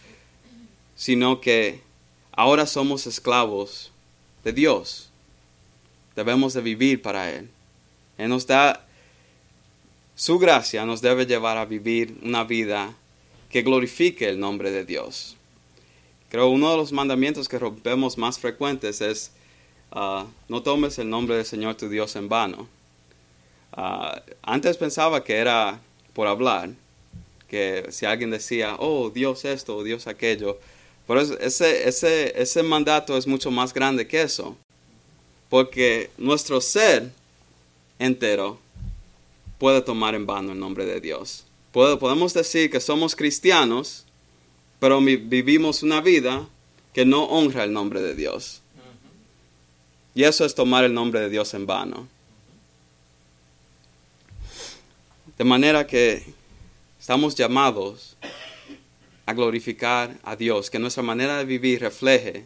sino 0.96 1.42
que 1.42 1.82
ahora 2.32 2.66
somos 2.66 3.06
esclavos 3.06 3.92
de 4.44 4.54
Dios. 4.54 5.10
Debemos 6.16 6.54
de 6.54 6.62
vivir 6.62 7.02
para 7.02 7.30
Él. 7.30 7.50
Él 8.18 8.30
nos 8.30 8.48
da 8.48 8.86
su 10.16 10.40
gracia, 10.40 10.86
nos 10.86 11.02
debe 11.02 11.26
llevar 11.26 11.58
a 11.58 11.66
vivir 11.66 12.18
una 12.24 12.44
vida 12.44 12.94
que 13.50 13.62
glorifique 13.62 14.28
el 14.28 14.40
nombre 14.40 14.72
de 14.72 14.86
Dios. 14.86 15.36
Creo 16.30 16.50
uno 16.50 16.72
de 16.72 16.78
los 16.78 16.92
mandamientos 16.92 17.48
que 17.48 17.60
rompemos 17.60 18.18
más 18.18 18.38
frecuentes 18.38 19.02
es 19.02 19.32
uh, 19.92 20.26
no 20.50 20.62
tomes 20.62 21.00
el 21.00 21.10
nombre 21.10 21.36
del 21.36 21.46
Señor 21.46 21.76
tu 21.76 21.90
Dios 21.90 22.16
en 22.16 22.28
vano. 22.28 22.68
Ah, 23.72 24.22
antes 24.42 24.78
pensaba 24.78 25.24
que 25.24 25.36
era 25.36 25.80
por 26.14 26.28
hablar, 26.28 26.70
que 27.48 27.86
si 27.92 28.06
alguien 28.06 28.32
decía, 28.32 28.76
oh, 28.80 29.10
Dios 29.10 29.46
esto, 29.46 29.84
Dios 29.84 30.08
aquello, 30.08 30.60
pero 31.06 31.22
ese, 31.22 31.88
ese, 31.88 32.42
ese 32.42 32.64
mandato 32.64 33.18
es 33.18 33.28
mucho 33.28 33.52
más 33.52 33.74
grande 33.74 34.08
que 34.08 34.22
eso, 34.22 34.58
porque 35.50 36.10
nuestro 36.18 36.60
ser 36.60 37.12
entero 38.00 38.60
puede 39.60 39.82
tomar 39.82 40.16
en 40.16 40.26
vano 40.26 40.52
el 40.52 40.60
nombre 40.60 40.86
de 40.86 41.00
Dios. 41.00 41.47
Podemos 42.00 42.34
decir 42.34 42.72
que 42.72 42.80
somos 42.80 43.16
cristianos, 43.16 44.06
pero 44.80 45.00
vivimos 45.00 45.84
una 45.84 46.02
vida 46.02 46.48
que 46.94 47.06
no 47.06 47.26
honra 47.26 47.64
el 47.64 47.74
nombre 47.74 48.02
de 48.02 48.16
Dios. 48.16 48.62
Y 50.16 50.24
eso 50.24 50.46
es 50.46 50.56
tomar 50.56 50.84
el 50.84 50.94
nombre 50.94 51.20
de 51.20 51.30
Dios 51.30 51.54
en 51.54 51.68
vano. 51.68 52.08
De 55.38 55.44
manera 55.44 55.86
que 55.86 56.26
estamos 57.00 57.36
llamados 57.36 58.18
a 59.28 59.34
glorificar 59.34 60.18
a 60.24 60.36
Dios, 60.36 60.72
que 60.72 60.80
nuestra 60.80 61.04
manera 61.04 61.38
de 61.38 61.46
vivir 61.46 61.82
refleje 61.82 62.46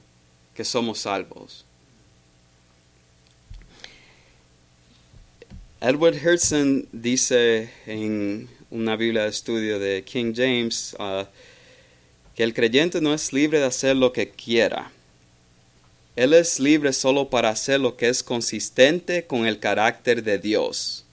que 0.53 0.65
somos 0.65 0.99
salvos. 0.99 1.63
Edward 5.79 6.15
Hertzen 6.15 6.89
dice 6.91 7.71
en 7.85 8.49
una 8.71 8.95
Biblia 8.95 9.23
de 9.23 9.29
estudio 9.29 9.77
de 9.77 10.03
King 10.03 10.33
James 10.35 10.95
uh, 10.97 11.25
que 12.35 12.43
el 12.43 12.53
creyente 12.53 13.01
no 13.01 13.13
es 13.13 13.33
libre 13.33 13.59
de 13.59 13.65
hacer 13.65 13.95
lo 13.95 14.13
que 14.13 14.31
quiera. 14.31 14.91
Él 16.15 16.33
es 16.33 16.59
libre 16.59 16.93
solo 16.93 17.29
para 17.29 17.49
hacer 17.49 17.79
lo 17.79 17.95
que 17.97 18.09
es 18.09 18.23
consistente 18.23 19.25
con 19.27 19.45
el 19.45 19.59
carácter 19.59 20.23
de 20.23 20.39
Dios. 20.39 21.05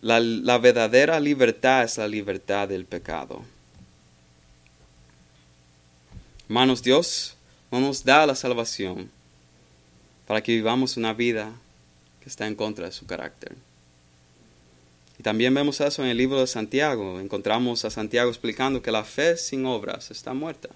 La, 0.00 0.58
verdadera 0.58 1.20
libertad 1.20 1.84
es 1.84 1.96
la 1.96 2.08
libertad 2.08 2.68
del 2.68 2.84
pecado. 2.84 3.42
Hermanos, 6.46 6.82
Dios 6.82 7.36
no 7.70 7.80
nos 7.80 8.04
da 8.04 8.26
la 8.26 8.34
salvación 8.34 9.10
para 10.26 10.42
que 10.42 10.52
vivamos 10.52 10.96
una 10.96 11.12
vida 11.12 11.52
que 12.20 12.28
está 12.28 12.46
en 12.46 12.54
contra 12.54 12.86
de 12.86 12.92
su 12.92 13.06
carácter. 13.06 13.54
También 15.22 15.54
vemos 15.54 15.80
eso 15.80 16.02
en 16.02 16.08
el 16.08 16.16
libro 16.16 16.40
de 16.40 16.46
Santiago. 16.46 17.20
Encontramos 17.20 17.84
a 17.84 17.90
Santiago 17.90 18.28
explicando 18.28 18.82
que 18.82 18.90
la 18.90 19.04
fe 19.04 19.36
sin 19.36 19.64
obras 19.66 20.10
está 20.10 20.34
muerta. 20.34 20.68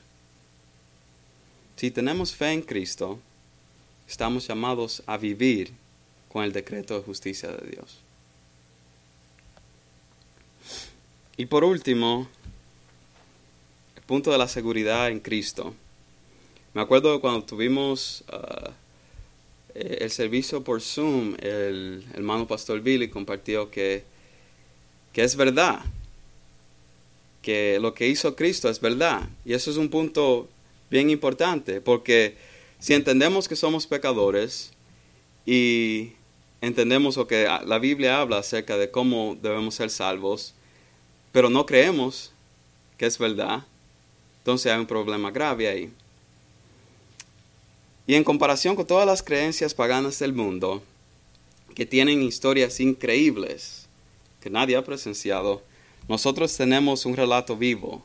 Si 1.77 1.91
tenemos 1.91 2.35
fe 2.35 2.53
en 2.53 2.63
Cristo, 2.63 3.19
estamos 4.09 4.47
llamados 4.47 5.03
a 5.07 5.17
vivir 5.17 5.73
con 6.29 6.45
el 6.45 6.53
decreto 6.53 6.97
de 6.97 7.03
justicia 7.03 7.51
de 7.51 7.71
Dios. 7.71 7.99
Y 11.37 11.47
por 11.47 11.65
último, 11.65 12.29
el 13.97 14.03
punto 14.03 14.31
de 14.31 14.39
la 14.39 14.49
seguridad 14.49 15.11
en 15.11 15.21
Cristo. 15.21 15.75
Me 16.73 16.81
acuerdo 16.81 17.21
cuando 17.21 17.43
tuvimos 17.45 18.25
uh, 18.33 18.71
eh, 19.75 19.99
el 20.01 20.11
servicio 20.11 20.63
por 20.63 20.81
Zoom, 20.81 21.35
el, 21.41 22.05
hermano 22.15 22.47
Pastor 22.47 22.81
Billy 22.81 23.09
compartió 23.09 23.71
que, 23.71 24.05
que 25.17 25.25
es 25.25 25.35
verdad, 25.35 25.81
que 27.41 27.79
lo 27.81 27.95
que 27.95 28.07
hizo 28.07 28.37
Cristo 28.37 28.69
es 28.69 28.83
verdad. 28.83 29.27
Y 29.47 29.55
eso 29.55 29.71
es 29.71 29.79
un 29.79 29.89
punto 29.89 30.47
bien 30.91 31.09
importante, 31.09 31.81
porque 31.81 32.37
si 32.81 32.93
entendemos 32.93 33.49
que 33.49 33.57
somos 33.57 33.87
pecadores 33.87 34.73
y 35.47 36.13
entendemos 36.61 37.17
lo 37.17 37.27
que 37.27 37.49
la 37.65 37.79
Biblia 37.79 38.21
habla 38.21 38.37
acerca 38.37 38.77
de 38.77 38.91
cómo 38.91 39.39
debemos 39.41 39.77
ser 39.77 39.89
salvos, 39.89 40.53
pero 41.33 41.49
no 41.49 41.65
creemos 41.65 42.33
que 42.99 43.07
es 43.07 43.17
verdad, 43.17 43.65
entonces 44.41 44.71
hay 44.71 44.79
un 44.79 44.87
problema 44.87 45.31
grave 45.31 45.67
ahí. 45.67 45.91
Y 48.07 48.17
en 48.17 48.23
comparación 48.23 48.77
con 48.77 48.87
todas 48.87 49.07
las 49.07 49.23
creencias 49.23 49.73
paganas 49.73 50.19
del 50.19 50.35
mundo, 50.35 50.83
que 51.75 51.87
tienen 51.87 52.23
historias 52.23 52.81
increíbles 52.81 53.86
que 54.47 54.51
nadie 54.51 54.77
ha 54.77 54.85
presenciado, 54.85 55.61
nosotros 56.09 56.57
tenemos 56.57 57.05
un 57.05 57.17
relato 57.17 57.57
vivo 57.57 58.05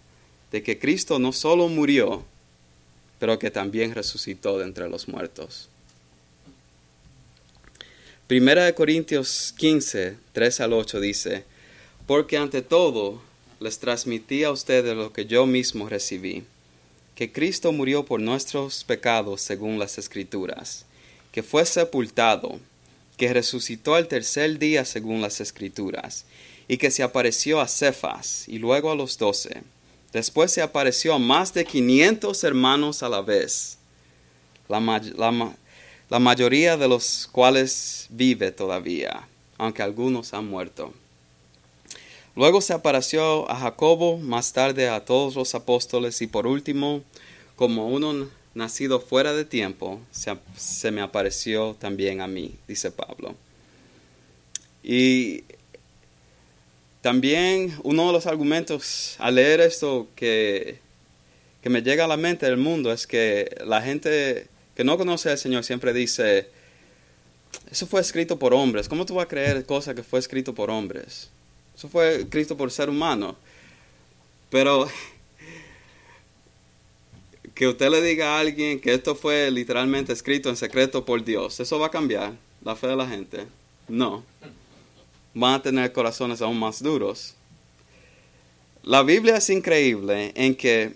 de 0.52 0.64
que 0.64 0.80
Cristo 0.80 1.20
no 1.20 1.34
solo 1.34 1.68
murió, 1.68 2.26
pero 3.20 3.38
que 3.38 3.52
también 3.52 3.94
resucitó 3.94 4.58
de 4.58 4.64
entre 4.64 4.90
los 4.90 5.08
muertos. 5.08 5.70
Primera 8.26 8.66
de 8.66 8.74
Corintios 8.74 9.54
15, 9.56 10.18
3 10.34 10.62
al 10.62 10.74
8 10.74 11.00
dice, 11.00 11.44
porque 12.08 12.38
ante 12.38 12.64
todo 12.64 13.22
les 13.60 13.78
transmití 13.78 14.44
a 14.44 14.50
ustedes 14.50 14.96
lo 14.98 15.14
que 15.14 15.28
yo 15.28 15.46
mismo 15.46 15.90
recibí, 15.90 16.44
que 17.14 17.32
Cristo 17.32 17.72
murió 17.72 18.04
por 18.04 18.20
nuestros 18.20 18.84
pecados 18.84 19.42
según 19.42 19.78
las 19.78 20.00
Escrituras, 20.00 20.88
que 21.32 21.44
fue 21.44 21.68
sepultado, 21.68 22.60
que 23.22 23.32
resucitó 23.32 23.94
al 23.94 24.08
tercer 24.08 24.58
día 24.58 24.84
según 24.84 25.22
las 25.22 25.42
Escrituras, 25.42 26.26
y 26.68 26.78
que 26.78 26.90
se 26.90 27.04
apareció 27.04 27.62
a 27.62 27.68
Cefas 27.68 28.46
y 28.48 28.58
luego 28.58 28.92
a 28.92 28.96
los 28.96 29.20
doce. 29.20 29.62
Después 30.12 30.52
se 30.52 30.64
apareció 30.64 31.14
a 31.14 31.20
más 31.20 31.54
de 31.54 31.64
quinientos 31.64 32.44
hermanos 32.44 33.04
a 33.04 33.10
la 33.10 33.22
vez, 33.22 33.78
la, 34.68 35.54
la 36.10 36.20
mayoría 36.20 36.78
de 36.78 36.88
los 36.88 37.30
cuales 37.32 38.08
vive 38.10 38.52
todavía, 38.52 39.28
aunque 39.60 39.84
algunos 39.84 40.34
han 40.34 40.48
muerto. 40.48 40.92
Luego 42.36 42.60
se 42.60 42.74
apareció 42.74 43.48
a 43.52 43.56
Jacobo, 43.56 44.18
más 44.18 44.52
tarde 44.52 44.90
a 44.90 45.06
todos 45.06 45.36
los 45.36 45.54
apóstoles 45.54 46.24
y 46.24 46.26
por 46.26 46.48
último, 46.48 47.04
como 47.56 47.88
uno 47.88 48.28
nacido 48.54 49.00
fuera 49.00 49.34
de 49.34 49.46
tiempo, 49.46 50.02
se, 50.12 50.92
me 50.92 51.02
apareció 51.02 51.76
también 51.80 52.22
a 52.22 52.28
mí, 52.28 52.56
dice 52.68 52.92
Pablo. 52.92 53.36
Y 54.84 55.44
también 57.02 57.74
uno 57.84 58.08
de 58.08 58.14
los 58.14 58.28
argumentos 58.28 59.16
al 59.20 59.36
leer 59.36 59.62
esto 59.62 60.08
que, 60.16 60.80
que 61.62 61.70
me 61.70 61.82
llega 61.82 62.06
a 62.06 62.08
la 62.08 62.18
mente 62.18 62.46
del 62.46 62.58
mundo 62.58 62.92
es 62.92 63.08
que 63.08 63.56
la 63.66 63.82
gente 63.82 64.48
que 64.76 64.84
no 64.84 64.98
conoce 64.98 65.30
al 65.30 65.38
Señor 65.38 65.64
siempre 65.64 65.94
dice, 65.94 66.50
eso 67.70 67.88
fue 67.88 68.02
escrito 68.02 68.38
por 68.38 68.54
hombres, 68.54 68.90
¿cómo 68.90 69.06
tú 69.06 69.16
vas 69.16 69.26
a 69.26 69.30
creer 69.30 69.66
cosas 69.66 69.96
que 69.96 70.04
fue 70.04 70.20
escrito 70.20 70.54
por 70.54 70.70
hombres? 70.70 71.30
Eso 71.76 71.90
fue 71.90 72.28
Cristo 72.30 72.58
por 72.58 72.72
ser 72.72 72.90
humano. 72.90 73.36
Pero 74.50 74.88
que 77.54 77.68
usted 77.68 77.90
le 77.90 78.02
diga 78.02 78.36
a 78.36 78.40
alguien 78.40 78.80
que 78.80 78.94
esto 78.94 79.16
fue 79.16 79.52
literalmente 79.52 80.14
escrito 80.14 80.50
en 80.50 80.56
secreto 80.56 81.06
por 81.06 81.24
Dios, 81.24 81.60
¿eso 81.60 81.80
va 81.80 81.88
a 81.88 81.92
cambiar 81.92 82.34
la 82.64 82.76
fe 82.76 82.88
de 82.88 82.96
la 82.96 83.08
gente? 83.08 83.48
No. 83.88 84.24
Van 85.34 85.56
a 85.56 85.62
tener 85.62 85.92
corazones 85.92 86.42
aún 86.42 86.58
más 86.58 86.82
duros. 86.82 87.36
La 88.84 89.04
Biblia 89.04 89.38
es 89.38 89.50
increíble 89.50 90.32
en 90.36 90.56
que 90.56 90.96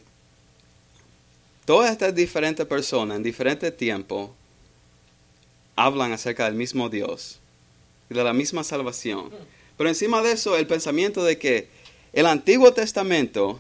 todas 1.66 1.91
estas 1.91 2.16
diferentes 2.16 2.66
personas 2.66 3.18
en 3.18 3.24
diferentes 3.24 3.76
tiempos 3.76 4.32
hablan 5.76 6.14
acerca 6.14 6.45
del 6.45 6.56
mismo 6.56 6.89
Dios 6.89 7.39
y 8.10 8.14
de 8.14 8.24
la 8.24 8.34
misma 8.34 8.64
salvación. 8.64 9.30
Pero 9.78 9.89
encima 9.89 10.22
de 10.22 10.32
eso, 10.32 10.58
el 10.58 10.68
pensamiento 10.68 11.24
de 11.24 11.38
que 11.38 11.68
el 12.14 12.26
Antiguo 12.26 12.72
Testamento, 12.74 13.60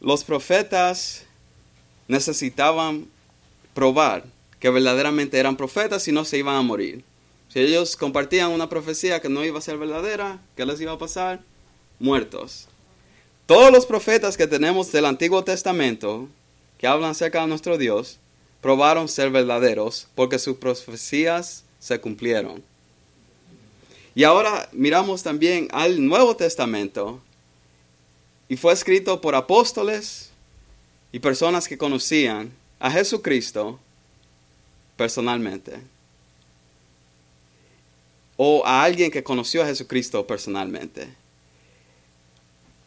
los 0.00 0.24
profetas 0.24 1.24
necesitaban 2.06 3.06
probar 3.74 4.24
que 4.60 4.70
verdaderamente 4.70 5.38
eran 5.38 5.56
profetas 5.56 6.08
y 6.08 6.12
no 6.12 6.24
se 6.24 6.38
iban 6.38 6.56
a 6.56 6.62
morir. 6.62 7.04
Si 7.48 7.60
ellos 7.60 7.96
compartían 7.96 8.50
una 8.50 8.68
profecía 8.68 9.20
que 9.20 9.28
no 9.28 9.44
iba 9.44 9.58
a 9.58 9.62
ser 9.62 9.78
verdadera, 9.78 10.40
¿qué 10.56 10.66
les 10.66 10.80
iba 10.80 10.92
a 10.92 10.98
pasar? 10.98 11.40
Muertos. 11.98 12.68
Todos 13.46 13.72
los 13.72 13.86
profetas 13.86 14.36
que 14.36 14.46
tenemos 14.46 14.92
del 14.92 15.06
Antiguo 15.06 15.42
Testamento, 15.42 16.28
que 16.76 16.86
hablan 16.86 17.10
acerca 17.10 17.40
de 17.40 17.46
nuestro 17.46 17.78
Dios, 17.78 18.18
probaron 18.60 19.08
ser 19.08 19.30
verdaderos 19.30 20.08
porque 20.14 20.38
sus 20.38 20.56
profecías 20.56 21.64
se 21.78 22.00
cumplieron. 22.00 22.62
Y 24.14 24.24
ahora 24.24 24.68
miramos 24.72 25.22
también 25.22 25.68
al 25.70 26.04
Nuevo 26.04 26.36
Testamento 26.36 27.22
y 28.48 28.56
fue 28.56 28.72
escrito 28.72 29.20
por 29.20 29.34
apóstoles 29.34 30.30
y 31.12 31.18
personas 31.18 31.68
que 31.68 31.78
conocían 31.78 32.52
a 32.78 32.90
Jesucristo 32.90 33.78
personalmente. 34.96 35.80
O 38.36 38.64
a 38.64 38.84
alguien 38.84 39.10
que 39.10 39.24
conoció 39.24 39.62
a 39.62 39.66
Jesucristo 39.66 40.26
personalmente. 40.26 41.08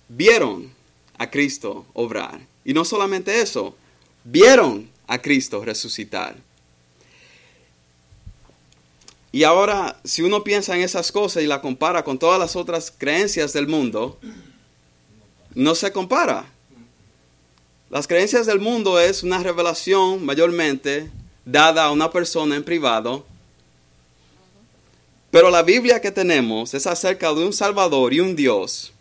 Vieron 0.07 0.73
a 1.17 1.29
Cristo 1.29 1.85
obrar. 1.93 2.39
Y 2.63 2.73
no 2.73 2.85
solamente 2.85 3.41
eso, 3.41 3.75
vieron 4.23 4.89
a 5.07 5.21
Cristo 5.21 5.63
resucitar. 5.63 6.35
Y 9.33 9.43
ahora, 9.43 9.99
si 10.03 10.21
uno 10.21 10.43
piensa 10.43 10.75
en 10.75 10.81
esas 10.81 11.11
cosas 11.11 11.43
y 11.43 11.47
la 11.47 11.61
compara 11.61 12.03
con 12.03 12.17
todas 12.17 12.39
las 12.39 12.55
otras 12.55 12.93
creencias 12.97 13.53
del 13.53 13.67
mundo, 13.67 14.19
no 15.55 15.75
se 15.75 15.91
compara. 15.91 16.45
Las 17.89 18.07
creencias 18.07 18.45
del 18.45 18.59
mundo 18.59 18.99
es 18.99 19.23
una 19.23 19.39
revelación 19.39 20.23
mayormente 20.25 21.11
dada 21.45 21.85
a 21.85 21.91
una 21.91 22.09
persona 22.11 22.55
en 22.55 22.63
privado. 22.63 23.25
Pero 25.29 25.49
la 25.49 25.63
Biblia 25.63 26.01
que 26.01 26.11
tenemos 26.11 26.73
es 26.73 26.87
acerca 26.87 27.33
de 27.33 27.45
un 27.45 27.53
Salvador 27.53 28.13
y 28.13 28.19
un 28.19 28.35
Dios 28.35 28.91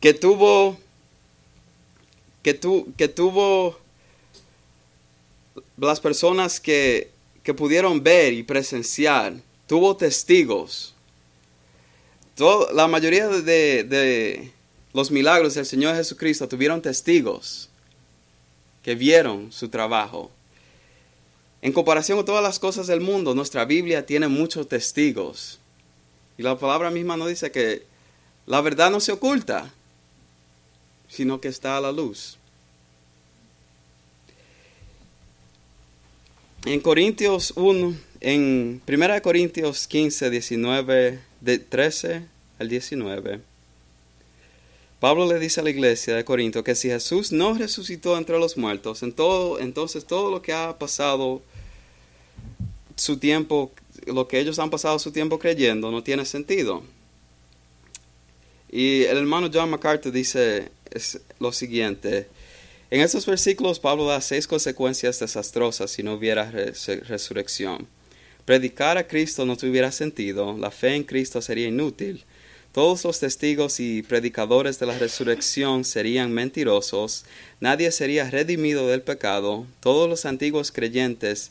que 0.00 0.12
tuvo 0.12 0.76
que, 2.42 2.58
que 2.96 3.08
tuvo 3.08 3.78
las 5.76 6.00
personas 6.00 6.58
que, 6.58 7.10
que 7.42 7.54
pudieron 7.54 8.02
ver 8.02 8.32
y 8.32 8.42
presenciar, 8.42 9.34
tuvo 9.66 9.96
testigos. 9.96 10.94
la 12.74 12.88
mayoría 12.88 13.28
de, 13.28 13.84
de 13.84 14.52
los 14.92 15.10
milagros 15.10 15.54
del 15.54 15.66
Señor 15.66 15.96
Jesucristo 15.96 16.48
tuvieron 16.48 16.82
testigos 16.82 17.68
que 18.82 18.94
vieron 18.94 19.52
su 19.52 19.68
trabajo. 19.68 20.30
En 21.62 21.72
comparación 21.72 22.18
con 22.18 22.26
todas 22.26 22.42
las 22.42 22.58
cosas 22.58 22.88
del 22.88 23.00
mundo, 23.00 23.34
nuestra 23.34 23.64
Biblia 23.64 24.04
tiene 24.04 24.28
muchos 24.28 24.68
testigos. 24.68 25.60
Y 26.36 26.42
la 26.42 26.58
palabra 26.58 26.90
misma 26.90 27.16
nos 27.16 27.28
dice 27.28 27.52
que 27.52 27.84
la 28.46 28.60
verdad 28.60 28.90
no 28.90 28.98
se 28.98 29.12
oculta, 29.12 29.72
sino 31.08 31.40
que 31.40 31.48
está 31.48 31.76
a 31.76 31.80
la 31.80 31.92
luz. 31.92 32.36
En 36.64 36.80
Corintios 36.80 37.52
1, 37.56 37.94
en 38.20 38.82
1 38.86 39.22
Corintios 39.22 39.86
15, 39.86 40.30
19, 40.30 41.20
de 41.40 41.58
13 41.58 42.24
al 42.58 42.68
19, 42.68 43.40
Pablo 45.02 45.26
le 45.26 45.40
dice 45.40 45.58
a 45.58 45.64
la 45.64 45.70
iglesia 45.70 46.14
de 46.14 46.24
Corinto 46.24 46.62
que 46.62 46.76
si 46.76 46.88
Jesús 46.88 47.32
no 47.32 47.54
resucitó 47.54 48.16
entre 48.16 48.38
los 48.38 48.56
muertos, 48.56 49.02
en 49.02 49.12
todo, 49.12 49.58
entonces 49.58 50.04
todo 50.04 50.30
lo 50.30 50.42
que 50.42 50.52
ha 50.52 50.78
pasado 50.78 51.42
su 52.94 53.16
tiempo, 53.16 53.72
lo 54.06 54.28
que 54.28 54.38
ellos 54.38 54.60
han 54.60 54.70
pasado 54.70 55.00
su 55.00 55.10
tiempo 55.10 55.40
creyendo, 55.40 55.90
no 55.90 56.04
tiene 56.04 56.24
sentido. 56.24 56.84
Y 58.70 59.02
el 59.02 59.18
hermano 59.18 59.50
John 59.52 59.70
MacArthur 59.70 60.12
dice 60.12 60.70
lo 61.40 61.50
siguiente, 61.50 62.28
en 62.88 63.00
estos 63.00 63.26
versículos 63.26 63.80
Pablo 63.80 64.06
da 64.06 64.20
seis 64.20 64.46
consecuencias 64.46 65.18
desastrosas 65.18 65.90
si 65.90 66.04
no 66.04 66.14
hubiera 66.14 66.48
resurrección. 66.48 67.88
Predicar 68.44 68.98
a 68.98 69.08
Cristo 69.08 69.44
no 69.46 69.56
tuviera 69.56 69.90
sentido, 69.90 70.56
la 70.56 70.70
fe 70.70 70.94
en 70.94 71.02
Cristo 71.02 71.42
sería 71.42 71.66
inútil, 71.66 72.24
todos 72.72 73.04
los 73.04 73.20
testigos 73.20 73.80
y 73.80 74.02
predicadores 74.02 74.78
de 74.78 74.86
la 74.86 74.98
resurrección 74.98 75.84
serían 75.84 76.32
mentirosos, 76.32 77.24
nadie 77.60 77.92
sería 77.92 78.30
redimido 78.30 78.88
del 78.88 79.02
pecado, 79.02 79.66
todos 79.80 80.08
los 80.08 80.24
antiguos 80.24 80.72
creyentes 80.72 81.50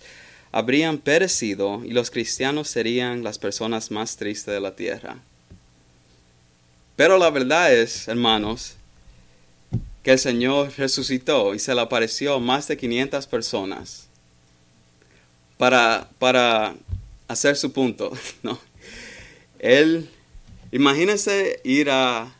habrían 0.52 0.98
perecido 0.98 1.84
y 1.86 1.92
los 1.92 2.12
cristianos 2.12 2.68
serían 2.68 3.24
las 3.24 3.38
personas 3.38 3.92
más 3.92 4.18
tristes 4.18 4.54
de 4.54 4.60
la 4.60 4.76
tierra. 4.76 5.18
Pero 6.96 7.18
la 7.18 7.30
verdad 7.30 7.74
es, 7.74 8.08
hermanos, 8.08 8.76
que 10.04 10.12
el 10.12 10.20
Señor 10.20 10.74
resucitó 10.78 11.54
y 11.54 11.60
se 11.60 11.74
le 11.74 11.82
apareció 11.82 12.36
a 12.36 12.40
más 12.40 12.68
de 12.68 12.78
500 12.78 13.28
personas 13.28 14.08
para, 15.58 16.10
para 16.20 16.76
hacer 17.28 17.56
su 17.56 17.72
punto. 17.72 18.12
¿no? 18.44 18.60
Él, 19.60 20.10
imagínense 20.72 21.60
ir 21.64 21.90
a 21.90 22.34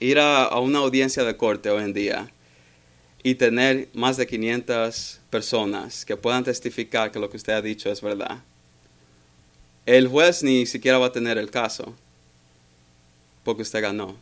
ir 0.00 0.18
a, 0.18 0.58
una 0.58 0.80
audiencia 0.80 1.24
de 1.24 1.36
corte 1.36 1.70
hoy 1.70 1.84
en 1.84 1.92
día 1.92 2.30
y 3.22 3.34
tener 3.34 3.88
más 3.94 4.16
de 4.16 4.26
500 4.26 5.20
personas 5.30 6.04
que 6.04 6.16
puedan 6.16 6.44
testificar 6.44 7.10
que 7.10 7.18
lo 7.18 7.30
que 7.30 7.36
usted 7.36 7.54
ha 7.54 7.62
dicho 7.62 7.90
es 7.90 8.00
verdad. 8.00 8.42
El 9.84 10.08
juez 10.08 10.42
ni 10.42 10.66
siquiera 10.66 10.98
va 10.98 11.06
a 11.06 11.12
tener 11.12 11.38
el 11.38 11.50
caso 11.50 11.94
porque 13.44 13.62
usted 13.62 13.82
ganó. 13.82 14.16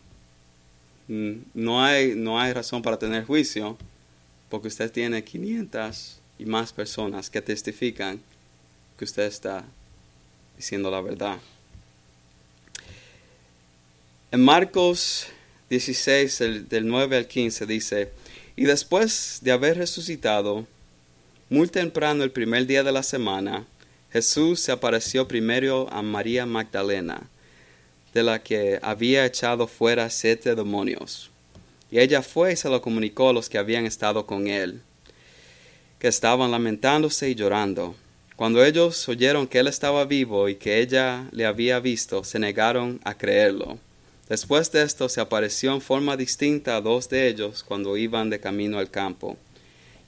Mm, 1.08 1.32
no 1.54 1.82
hay, 1.82 2.14
no 2.14 2.40
hay 2.40 2.52
razón 2.52 2.82
para 2.82 2.98
tener 2.98 3.24
juicio 3.24 3.76
porque 4.48 4.68
usted 4.68 4.90
tiene 4.90 5.24
500 5.24 6.20
y 6.38 6.46
más 6.46 6.72
personas 6.72 7.30
que 7.30 7.42
testifican 7.42 8.20
que 8.98 9.04
usted 9.04 9.24
está 9.24 9.64
diciendo 10.56 10.90
la 10.90 11.00
verdad. 11.00 11.38
En 14.34 14.42
Marcos 14.42 15.26
16, 15.70 16.68
del 16.68 16.88
9 16.88 17.18
al 17.18 17.28
15 17.28 17.66
dice, 17.66 18.10
y 18.56 18.64
después 18.64 19.38
de 19.42 19.52
haber 19.52 19.78
resucitado, 19.78 20.66
muy 21.48 21.68
temprano 21.68 22.24
el 22.24 22.32
primer 22.32 22.66
día 22.66 22.82
de 22.82 22.90
la 22.90 23.04
semana, 23.04 23.64
Jesús 24.12 24.58
se 24.58 24.72
apareció 24.72 25.28
primero 25.28 25.86
a 25.92 26.02
María 26.02 26.46
Magdalena 26.46 27.30
de 28.12 28.24
la 28.24 28.42
que 28.42 28.80
había 28.82 29.24
echado 29.24 29.68
fuera 29.68 30.10
siete 30.10 30.56
demonios. 30.56 31.30
Y 31.92 32.00
ella 32.00 32.20
fue 32.20 32.54
y 32.54 32.56
se 32.56 32.68
lo 32.68 32.82
comunicó 32.82 33.28
a 33.28 33.32
los 33.32 33.48
que 33.48 33.58
habían 33.58 33.86
estado 33.86 34.26
con 34.26 34.48
él, 34.48 34.80
que 36.00 36.08
estaban 36.08 36.50
lamentándose 36.50 37.30
y 37.30 37.36
llorando. 37.36 37.94
Cuando 38.34 38.64
ellos 38.64 39.08
oyeron 39.08 39.46
que 39.46 39.60
él 39.60 39.68
estaba 39.68 40.04
vivo 40.04 40.48
y 40.48 40.56
que 40.56 40.80
ella 40.80 41.28
le 41.30 41.46
había 41.46 41.78
visto, 41.78 42.24
se 42.24 42.40
negaron 42.40 43.00
a 43.04 43.16
creerlo. 43.16 43.78
Después 44.28 44.72
de 44.72 44.82
esto 44.82 45.08
se 45.08 45.20
apareció 45.20 45.74
en 45.74 45.82
forma 45.82 46.16
distinta 46.16 46.76
a 46.76 46.80
dos 46.80 47.08
de 47.10 47.28
ellos 47.28 47.62
cuando 47.62 47.96
iban 47.96 48.30
de 48.30 48.40
camino 48.40 48.78
al 48.78 48.90
campo. 48.90 49.36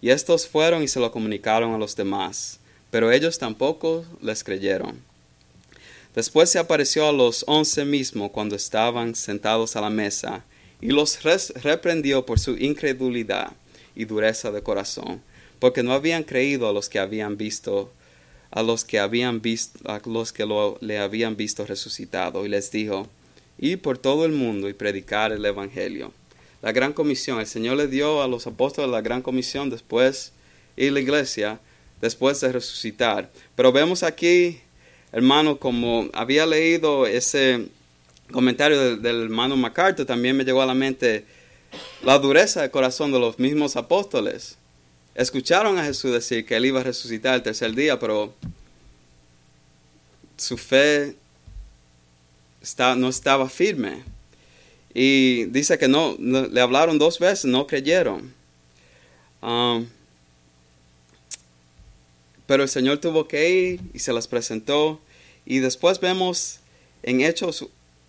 Y 0.00 0.10
estos 0.10 0.46
fueron 0.46 0.82
y 0.82 0.88
se 0.88 1.00
lo 1.00 1.12
comunicaron 1.12 1.74
a 1.74 1.78
los 1.78 1.96
demás, 1.96 2.58
pero 2.90 3.12
ellos 3.12 3.38
tampoco 3.38 4.04
les 4.22 4.42
creyeron. 4.42 5.02
Después 6.14 6.48
se 6.48 6.58
apareció 6.58 7.06
a 7.06 7.12
los 7.12 7.44
once 7.46 7.84
mismo 7.84 8.32
cuando 8.32 8.56
estaban 8.56 9.14
sentados 9.14 9.76
a 9.76 9.82
la 9.82 9.90
mesa, 9.90 10.44
y 10.80 10.88
los 10.88 11.22
reprendió 11.22 12.24
por 12.24 12.38
su 12.38 12.56
incredulidad 12.56 13.52
y 13.94 14.06
dureza 14.06 14.50
de 14.50 14.62
corazón, 14.62 15.22
porque 15.58 15.82
no 15.82 15.92
habían 15.92 16.22
creído 16.22 16.68
a 16.68 16.72
los 16.72 16.88
que 16.88 16.98
habían 16.98 17.36
visto, 17.36 17.92
a 18.50 18.62
los 18.62 18.84
que 18.84 18.98
habían 18.98 19.42
visto, 19.42 19.78
a 19.90 20.00
los 20.06 20.32
que 20.32 20.46
le 20.80 20.98
habían 20.98 21.36
visto 21.36 21.66
resucitado, 21.66 22.46
y 22.46 22.48
les 22.48 22.70
dijo, 22.70 23.08
y 23.58 23.76
por 23.76 23.98
todo 23.98 24.24
el 24.24 24.32
mundo 24.32 24.68
y 24.68 24.74
predicar 24.74 25.32
el 25.32 25.44
evangelio. 25.44 26.12
La 26.62 26.72
gran 26.72 26.92
comisión, 26.92 27.40
el 27.40 27.46
Señor 27.46 27.76
le 27.76 27.86
dio 27.86 28.22
a 28.22 28.28
los 28.28 28.46
apóstoles 28.46 28.90
la 28.90 29.00
gran 29.00 29.22
comisión 29.22 29.70
después 29.70 30.32
y 30.76 30.90
la 30.90 31.00
iglesia 31.00 31.60
después 32.00 32.40
de 32.40 32.52
resucitar. 32.52 33.30
Pero 33.54 33.72
vemos 33.72 34.02
aquí 34.02 34.60
hermano, 35.16 35.58
como 35.58 36.10
había 36.12 36.44
leído 36.44 37.06
ese 37.06 37.68
comentario 38.32 38.96
del, 38.96 39.22
hermano 39.22 39.56
MacArthur, 39.56 40.04
también 40.04 40.36
me 40.36 40.44
llegó 40.44 40.60
a 40.62 40.66
la 40.66 40.74
mente 40.74 41.24
la 42.02 42.18
dureza 42.18 42.62
de 42.62 42.70
corazón 42.70 43.12
de 43.12 43.18
los 43.18 43.38
mismos 43.38 43.76
apóstoles. 43.76 44.58
Escucharon 45.14 45.78
a 45.78 45.84
Jesús 45.84 46.12
decir 46.12 46.44
que 46.44 46.56
él 46.56 46.66
iba 46.66 46.80
a 46.80 46.84
resucitar 46.84 47.34
el 47.34 47.42
tercer 47.42 47.74
día, 47.74 47.98
pero 47.98 48.34
su 50.36 50.58
fe 50.58 51.16
no 52.96 53.08
estaba 53.08 53.48
firme. 53.48 54.02
Y 54.94 55.44
dice 55.46 55.78
que 55.78 55.88
no, 55.88 56.16
le 56.18 56.60
hablaron 56.60 56.98
dos 56.98 57.18
veces, 57.18 57.44
no 57.44 57.66
creyeron. 57.66 58.34
Um, 59.42 59.86
pero 62.46 62.62
el 62.62 62.68
Señor 62.68 62.98
tuvo 62.98 63.28
que 63.28 63.50
ir 63.50 63.80
y 63.92 63.98
se 63.98 64.12
las 64.12 64.26
presentó 64.26 65.00
y 65.44 65.58
después 65.58 66.00
vemos 66.00 66.60
en 67.02 67.20
Hechos 67.20 67.66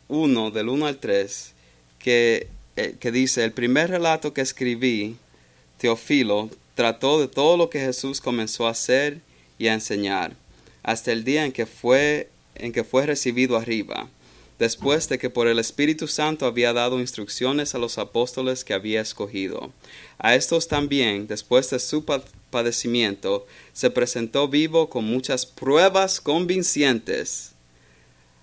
1, 0.07 0.51
del 0.51 0.69
1 0.69 0.87
al 0.87 0.97
3, 0.97 1.53
que, 1.99 2.47
eh, 2.75 2.95
que 2.99 3.11
dice, 3.11 3.43
el 3.43 3.51
primer 3.51 3.89
relato 3.89 4.33
que 4.33 4.41
escribí, 4.41 5.17
Teofilo, 5.77 6.49
trató 6.73 7.19
de 7.19 7.27
todo 7.27 7.57
lo 7.57 7.69
que 7.69 7.79
Jesús 7.79 8.21
comenzó 8.21 8.67
a 8.67 8.71
hacer 8.71 9.19
y 9.59 9.67
a 9.67 9.73
enseñar, 9.73 10.35
hasta 10.83 11.11
el 11.11 11.23
día 11.23 11.45
en 11.45 11.51
que 11.51 11.65
fue, 11.65 12.29
en 12.55 12.71
que 12.71 12.83
fue 12.83 13.05
recibido 13.05 13.57
arriba, 13.57 14.09
después 14.59 15.07
de 15.09 15.19
que 15.19 15.29
por 15.29 15.47
el 15.47 15.59
Espíritu 15.59 16.07
Santo 16.07 16.45
había 16.45 16.73
dado 16.73 16.99
instrucciones 16.99 17.75
a 17.75 17.77
los 17.77 17.97
apóstoles 17.97 18.63
que 18.63 18.73
había 18.73 19.01
escogido. 19.01 19.71
A 20.17 20.35
estos 20.35 20.67
también, 20.67 21.27
después 21.27 21.69
de 21.69 21.79
su 21.79 22.05
padecimiento, 22.49 23.45
se 23.73 23.89
presentó 23.89 24.47
vivo 24.47 24.89
con 24.89 25.05
muchas 25.05 25.45
pruebas 25.45 26.19
convincentes, 26.19 27.51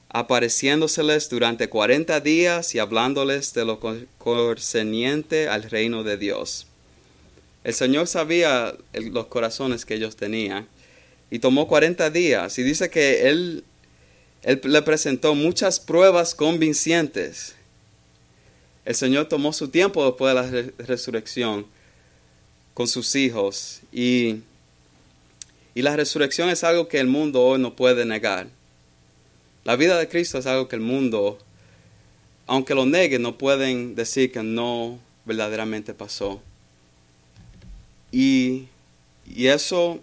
apareciéndoseles 0.08 1.28
durante 1.28 1.68
cuarenta 1.68 2.20
días 2.20 2.74
y 2.74 2.78
hablándoles 2.78 3.52
de 3.52 3.64
lo 3.64 3.80
concerniente 4.18 5.48
al 5.48 5.64
reino 5.64 6.04
de 6.04 6.16
Dios. 6.16 6.68
El 7.64 7.74
Señor 7.74 8.06
sabía 8.06 8.76
los 8.92 9.26
corazones 9.26 9.84
que 9.84 9.94
ellos 9.94 10.16
tenían 10.16 10.68
y 11.30 11.40
tomó 11.40 11.66
40 11.66 12.10
días. 12.10 12.58
Y 12.58 12.62
dice 12.62 12.90
que 12.90 13.28
él, 13.28 13.64
él 14.44 14.60
le 14.62 14.82
presentó 14.82 15.34
muchas 15.34 15.80
pruebas 15.80 16.34
convincentes. 16.34 17.54
El 18.84 18.94
Señor 18.94 19.26
tomó 19.26 19.54
su 19.54 19.68
tiempo 19.68 20.04
después 20.04 20.34
de 20.34 20.42
la 20.42 20.72
resurrección 20.86 21.66
con 22.74 22.86
sus 22.86 23.14
hijos. 23.14 23.80
Y, 23.90 24.40
y 25.74 25.80
la 25.80 25.96
resurrección 25.96 26.50
es 26.50 26.62
algo 26.62 26.88
que 26.88 27.00
el 27.00 27.06
mundo 27.06 27.42
hoy 27.42 27.58
no 27.58 27.74
puede 27.74 28.04
negar. 28.04 28.46
La 29.64 29.76
vida 29.76 29.96
de 29.98 30.08
Cristo 30.08 30.36
es 30.36 30.44
algo 30.44 30.68
que 30.68 30.76
el 30.76 30.82
mundo, 30.82 31.38
aunque 32.46 32.74
lo 32.74 32.84
negue, 32.84 33.18
no 33.18 33.38
pueden 33.38 33.94
decir 33.94 34.30
que 34.30 34.42
no 34.42 34.98
verdaderamente 35.24 35.94
pasó. 35.94 36.42
Y, 38.12 38.66
y 39.26 39.46
eso 39.46 40.00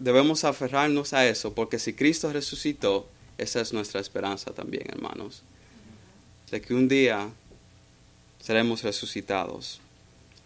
debemos 0.00 0.42
aferrarnos 0.42 1.12
a 1.12 1.28
eso, 1.28 1.54
porque 1.54 1.78
si 1.78 1.92
Cristo 1.92 2.32
resucitó, 2.32 3.08
esa 3.38 3.60
es 3.60 3.72
nuestra 3.72 4.00
esperanza 4.00 4.52
también, 4.52 4.84
hermanos. 4.88 5.42
De 6.50 6.60
que 6.60 6.74
un 6.74 6.88
día 6.88 7.30
seremos 8.40 8.82
resucitados. 8.82 9.80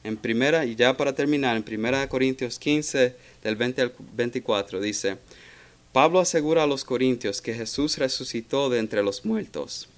En 0.05 0.17
primera, 0.17 0.65
y 0.65 0.77
ya 0.77 0.97
para 0.97 1.15
terminar, 1.15 1.57
en 1.57 1.63
primera 1.63 2.09
Corintios 2.09 2.59
15, 2.59 3.17
del 3.43 3.57
20 3.57 3.83
al 3.83 3.93
24, 4.15 4.81
dice, 4.81 5.19
Pablo 5.93 6.21
asegura 6.21 6.63
a 6.63 6.67
los 6.67 6.85
corintios 6.85 7.43
que 7.43 7.55
Jesús 7.55 7.99
resucitó 7.99 8.71
de 8.71 8.79
entre 8.79 9.03
los 9.03 9.25
muertos. 9.25 9.89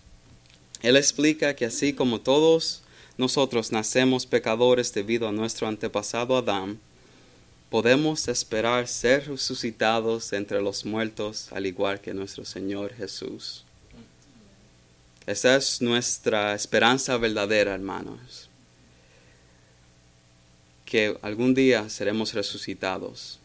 Él 0.83 0.97
explica 0.97 1.55
que 1.55 1.67
así 1.67 1.93
como 1.93 2.21
todos 2.21 2.83
nosotros 3.19 3.71
nacemos 3.71 4.25
pecadores 4.25 4.95
debido 4.95 5.29
a 5.29 5.33
nuestro 5.33 5.69
antepasado 5.69 6.37
Adán, 6.39 6.81
podemos 7.71 8.27
esperar 8.27 8.89
ser 8.89 9.29
resucitados 9.29 10.33
entre 10.33 10.61
los 10.61 10.85
muertos 10.85 11.51
al 11.53 11.67
igual 11.67 12.01
que 12.01 12.13
nuestro 12.13 12.45
Señor 12.45 12.93
Jesús. 12.93 13.65
Esa 15.25 15.55
es 15.55 15.81
nuestra 15.81 16.55
esperanza 16.55 17.17
verdadera, 17.17 17.73
hermanos. 17.73 18.49
Que 20.85 21.17
algún 21.23 21.55
día 21.55 21.89
seremos 21.89 22.35
resucitados. 22.35 23.39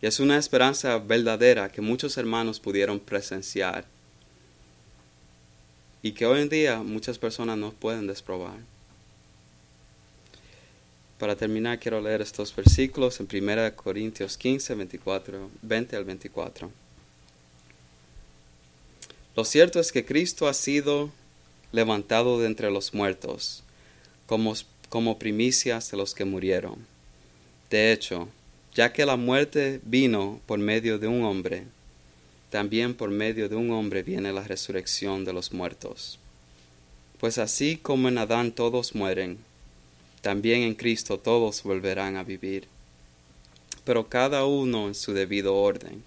Y 0.00 0.06
es 0.06 0.18
una 0.18 0.38
esperanza 0.38 0.96
verdadera 0.98 1.70
que 1.70 1.82
muchos 1.82 2.16
hermanos 2.16 2.58
pudieron 2.58 2.98
presenciar 2.98 3.84
y 6.00 6.12
que 6.12 6.24
hoy 6.24 6.40
en 6.40 6.48
día 6.48 6.78
muchas 6.78 7.18
personas 7.18 7.58
no 7.58 7.72
pueden 7.72 8.06
desprobar. 8.06 8.75
Para 11.18 11.34
terminar, 11.34 11.78
quiero 11.78 12.00
leer 12.00 12.20
estos 12.20 12.54
versículos 12.54 13.20
en 13.20 13.28
1 13.32 13.74
Corintios 13.74 14.36
15, 14.36 14.74
24, 14.74 15.50
20 15.62 15.96
al 15.96 16.04
24. 16.04 16.70
Lo 19.34 19.44
cierto 19.44 19.80
es 19.80 19.92
que 19.92 20.04
Cristo 20.04 20.46
ha 20.46 20.54
sido 20.54 21.10
levantado 21.72 22.38
de 22.38 22.46
entre 22.46 22.70
los 22.70 22.92
muertos, 22.92 23.62
como, 24.26 24.54
como 24.90 25.18
primicias 25.18 25.90
de 25.90 25.96
los 25.96 26.14
que 26.14 26.26
murieron. 26.26 26.86
De 27.70 27.92
hecho, 27.92 28.28
ya 28.74 28.92
que 28.92 29.06
la 29.06 29.16
muerte 29.16 29.80
vino 29.84 30.40
por 30.44 30.58
medio 30.58 30.98
de 30.98 31.06
un 31.06 31.24
hombre, 31.24 31.64
también 32.50 32.94
por 32.94 33.10
medio 33.10 33.48
de 33.48 33.56
un 33.56 33.70
hombre 33.70 34.02
viene 34.02 34.34
la 34.34 34.42
resurrección 34.42 35.24
de 35.24 35.32
los 35.32 35.52
muertos. 35.52 36.18
Pues 37.18 37.38
así 37.38 37.78
como 37.78 38.08
en 38.08 38.18
Adán 38.18 38.52
todos 38.52 38.94
mueren, 38.94 39.38
también 40.20 40.62
en 40.62 40.74
Cristo 40.74 41.18
todos 41.18 41.62
volverán 41.62 42.16
a 42.16 42.24
vivir, 42.24 42.68
pero 43.84 44.08
cada 44.08 44.44
uno 44.44 44.88
en 44.88 44.94
su 44.94 45.12
debido 45.12 45.54
orden. 45.54 46.02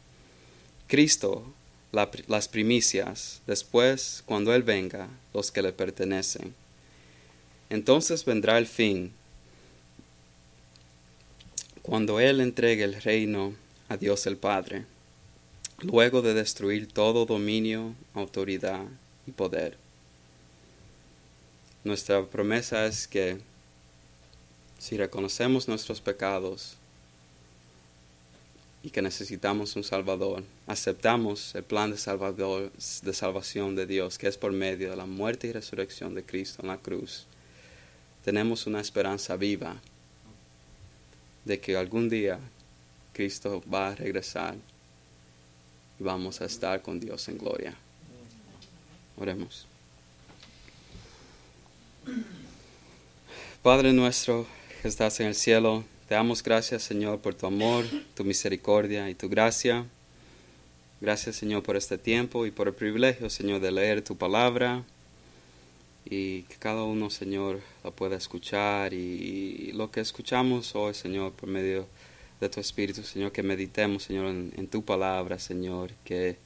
Cristo, 0.88 1.45
las 1.91 2.47
primicias, 2.47 3.41
después, 3.47 4.24
cuando 4.26 4.53
Él 4.53 4.64
venga, 4.64 5.07
los 5.34 5.51
que 5.51 5.62
le 5.62 5.72
pertenecen. 5.72 6.53
Entonces 7.70 8.26
vendrá 8.26 8.57
el 8.57 8.68
fin, 8.68 9.12
cuando 11.82 12.20
Él 12.20 12.41
entregue 12.41 12.84
el 12.84 13.01
reino 13.01 13.53
a 13.88 13.97
Dios 13.97 14.28
el 14.28 14.38
Padre, 14.38 14.86
luego 15.82 16.22
de 16.22 16.34
destruir 16.34 16.88
todo 16.91 17.26
dominio, 17.26 17.95
autoridad 18.14 18.86
y 19.26 19.32
poder. 19.32 19.78
Nuestra 21.84 22.26
promesa 22.26 22.86
es 22.86 23.07
que 23.07 23.39
si 24.80 24.98
reconocemos 24.98 25.68
nuestros 25.68 26.02
pecados 26.02 26.78
y 28.82 28.90
que 28.90 29.02
necesitamos 29.02 29.76
un 29.76 29.84
Salvador, 29.84 30.44
aceptamos 30.66 31.54
el 31.54 31.64
plan 31.64 31.92
de, 31.92 31.98
salvador, 31.98 32.72
de 32.72 33.14
salvación 33.14 33.76
de 33.76 33.86
Dios, 33.86 34.18
que 34.18 34.28
es 34.28 34.38
por 34.38 34.54
medio 34.54 34.90
de 34.90 34.96
la 34.96 35.06
muerte 35.06 35.48
y 35.48 35.52
resurrección 35.52 36.16
de 36.16 36.24
Cristo 36.24 36.62
en 36.62 36.70
la 36.70 36.78
cruz, 36.78 37.26
tenemos 38.24 38.68
una 38.68 38.80
esperanza 38.80 39.36
viva 39.36 39.76
de 41.44 41.60
que 41.60 41.76
algún 41.76 42.10
día 42.10 42.40
Cristo 43.12 43.62
va 43.72 43.90
a 43.90 43.96
regresar 43.96 44.56
y 46.00 46.04
vamos 46.04 46.40
a 46.40 46.46
estar 46.46 46.82
con 46.82 47.00
Dios 47.00 47.28
en 47.28 47.38
gloria. 47.38 47.76
Oremos. 49.18 49.66
Padre 53.62 53.92
nuestro, 53.92 54.48
que 54.82 54.88
estás 54.88 55.20
en 55.20 55.28
el 55.28 55.36
cielo, 55.36 55.84
te 56.08 56.16
damos 56.16 56.42
gracias, 56.42 56.84
Señor, 56.84 57.20
por 57.20 57.36
tu 57.36 57.46
amor, 57.46 57.86
tu 58.16 58.24
misericordia 58.24 59.10
y 59.10 59.16
tu 59.16 59.28
gracia. 59.28 59.86
Gracias, 61.02 61.36
Señor, 61.36 61.64
por 61.64 61.76
este 61.76 61.98
tiempo 61.98 62.46
y 62.46 62.52
por 62.52 62.68
el 62.68 62.74
privilegio, 62.74 63.30
Señor, 63.30 63.60
de 63.60 63.72
leer 63.72 64.02
tu 64.04 64.18
palabra 64.18 64.84
y 66.06 66.44
que 66.44 66.56
cada 66.56 66.84
uno, 66.84 67.10
Señor, 67.10 67.60
la 67.84 67.92
pueda 67.92 68.16
escuchar 68.16 68.94
y, 68.94 69.72
lo 69.74 69.92
que 69.92 70.00
escuchamos 70.00 70.74
hoy, 70.76 70.94
Señor, 70.94 71.34
por 71.34 71.50
medio 71.50 71.86
de 72.40 72.48
tu 72.48 72.62
Espíritu, 72.62 73.04
Señor, 73.04 73.34
que 73.34 73.44
meditemos, 73.44 74.04
Señor, 74.04 74.28
en, 74.28 74.54
en 74.56 74.68
tu 74.68 74.84
palabra, 74.84 75.40
Señor, 75.40 75.92
que 76.06 76.38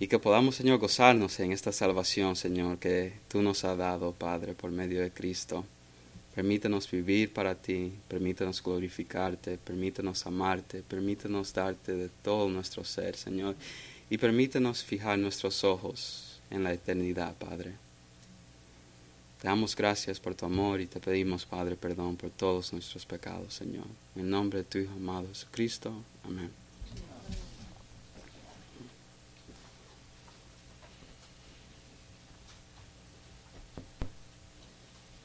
y 0.00 0.08
que 0.08 0.18
podamos, 0.18 0.56
Señor, 0.56 0.78
gozarnos 0.78 1.38
en 1.38 1.52
esta 1.52 1.70
salvación, 1.70 2.34
Señor, 2.34 2.78
que 2.78 3.12
tú 3.28 3.42
nos 3.42 3.64
has 3.64 3.78
dado, 3.78 4.12
Padre, 4.12 4.54
por 4.54 4.72
medio 4.72 5.00
de 5.00 5.12
Cristo. 5.12 5.64
Permítanos 6.34 6.90
vivir 6.90 7.32
para 7.32 7.54
ti, 7.54 7.92
permítanos 8.08 8.60
glorificarte, 8.60 9.56
permítanos 9.56 10.26
amarte, 10.26 10.82
permítanos 10.82 11.54
darte 11.54 11.94
de 11.94 12.08
todo 12.08 12.48
nuestro 12.48 12.82
ser, 12.84 13.14
Señor, 13.14 13.54
y 14.10 14.18
permítanos 14.18 14.82
fijar 14.82 15.16
nuestros 15.16 15.62
ojos 15.62 16.40
en 16.50 16.64
la 16.64 16.72
eternidad, 16.72 17.36
Padre. 17.36 17.74
Te 19.40 19.46
damos 19.46 19.76
gracias 19.76 20.18
por 20.18 20.34
tu 20.34 20.46
amor 20.46 20.80
y 20.80 20.86
te 20.86 20.98
pedimos, 20.98 21.46
Padre, 21.46 21.76
perdón 21.76 22.16
por 22.16 22.30
todos 22.30 22.72
nuestros 22.72 23.06
pecados, 23.06 23.54
Señor. 23.54 23.86
En 24.16 24.28
nombre 24.28 24.60
de 24.60 24.64
tu 24.64 24.78
Hijo 24.78 24.94
amado 24.94 25.28
Jesucristo. 25.28 25.92
Amén. 26.24 26.63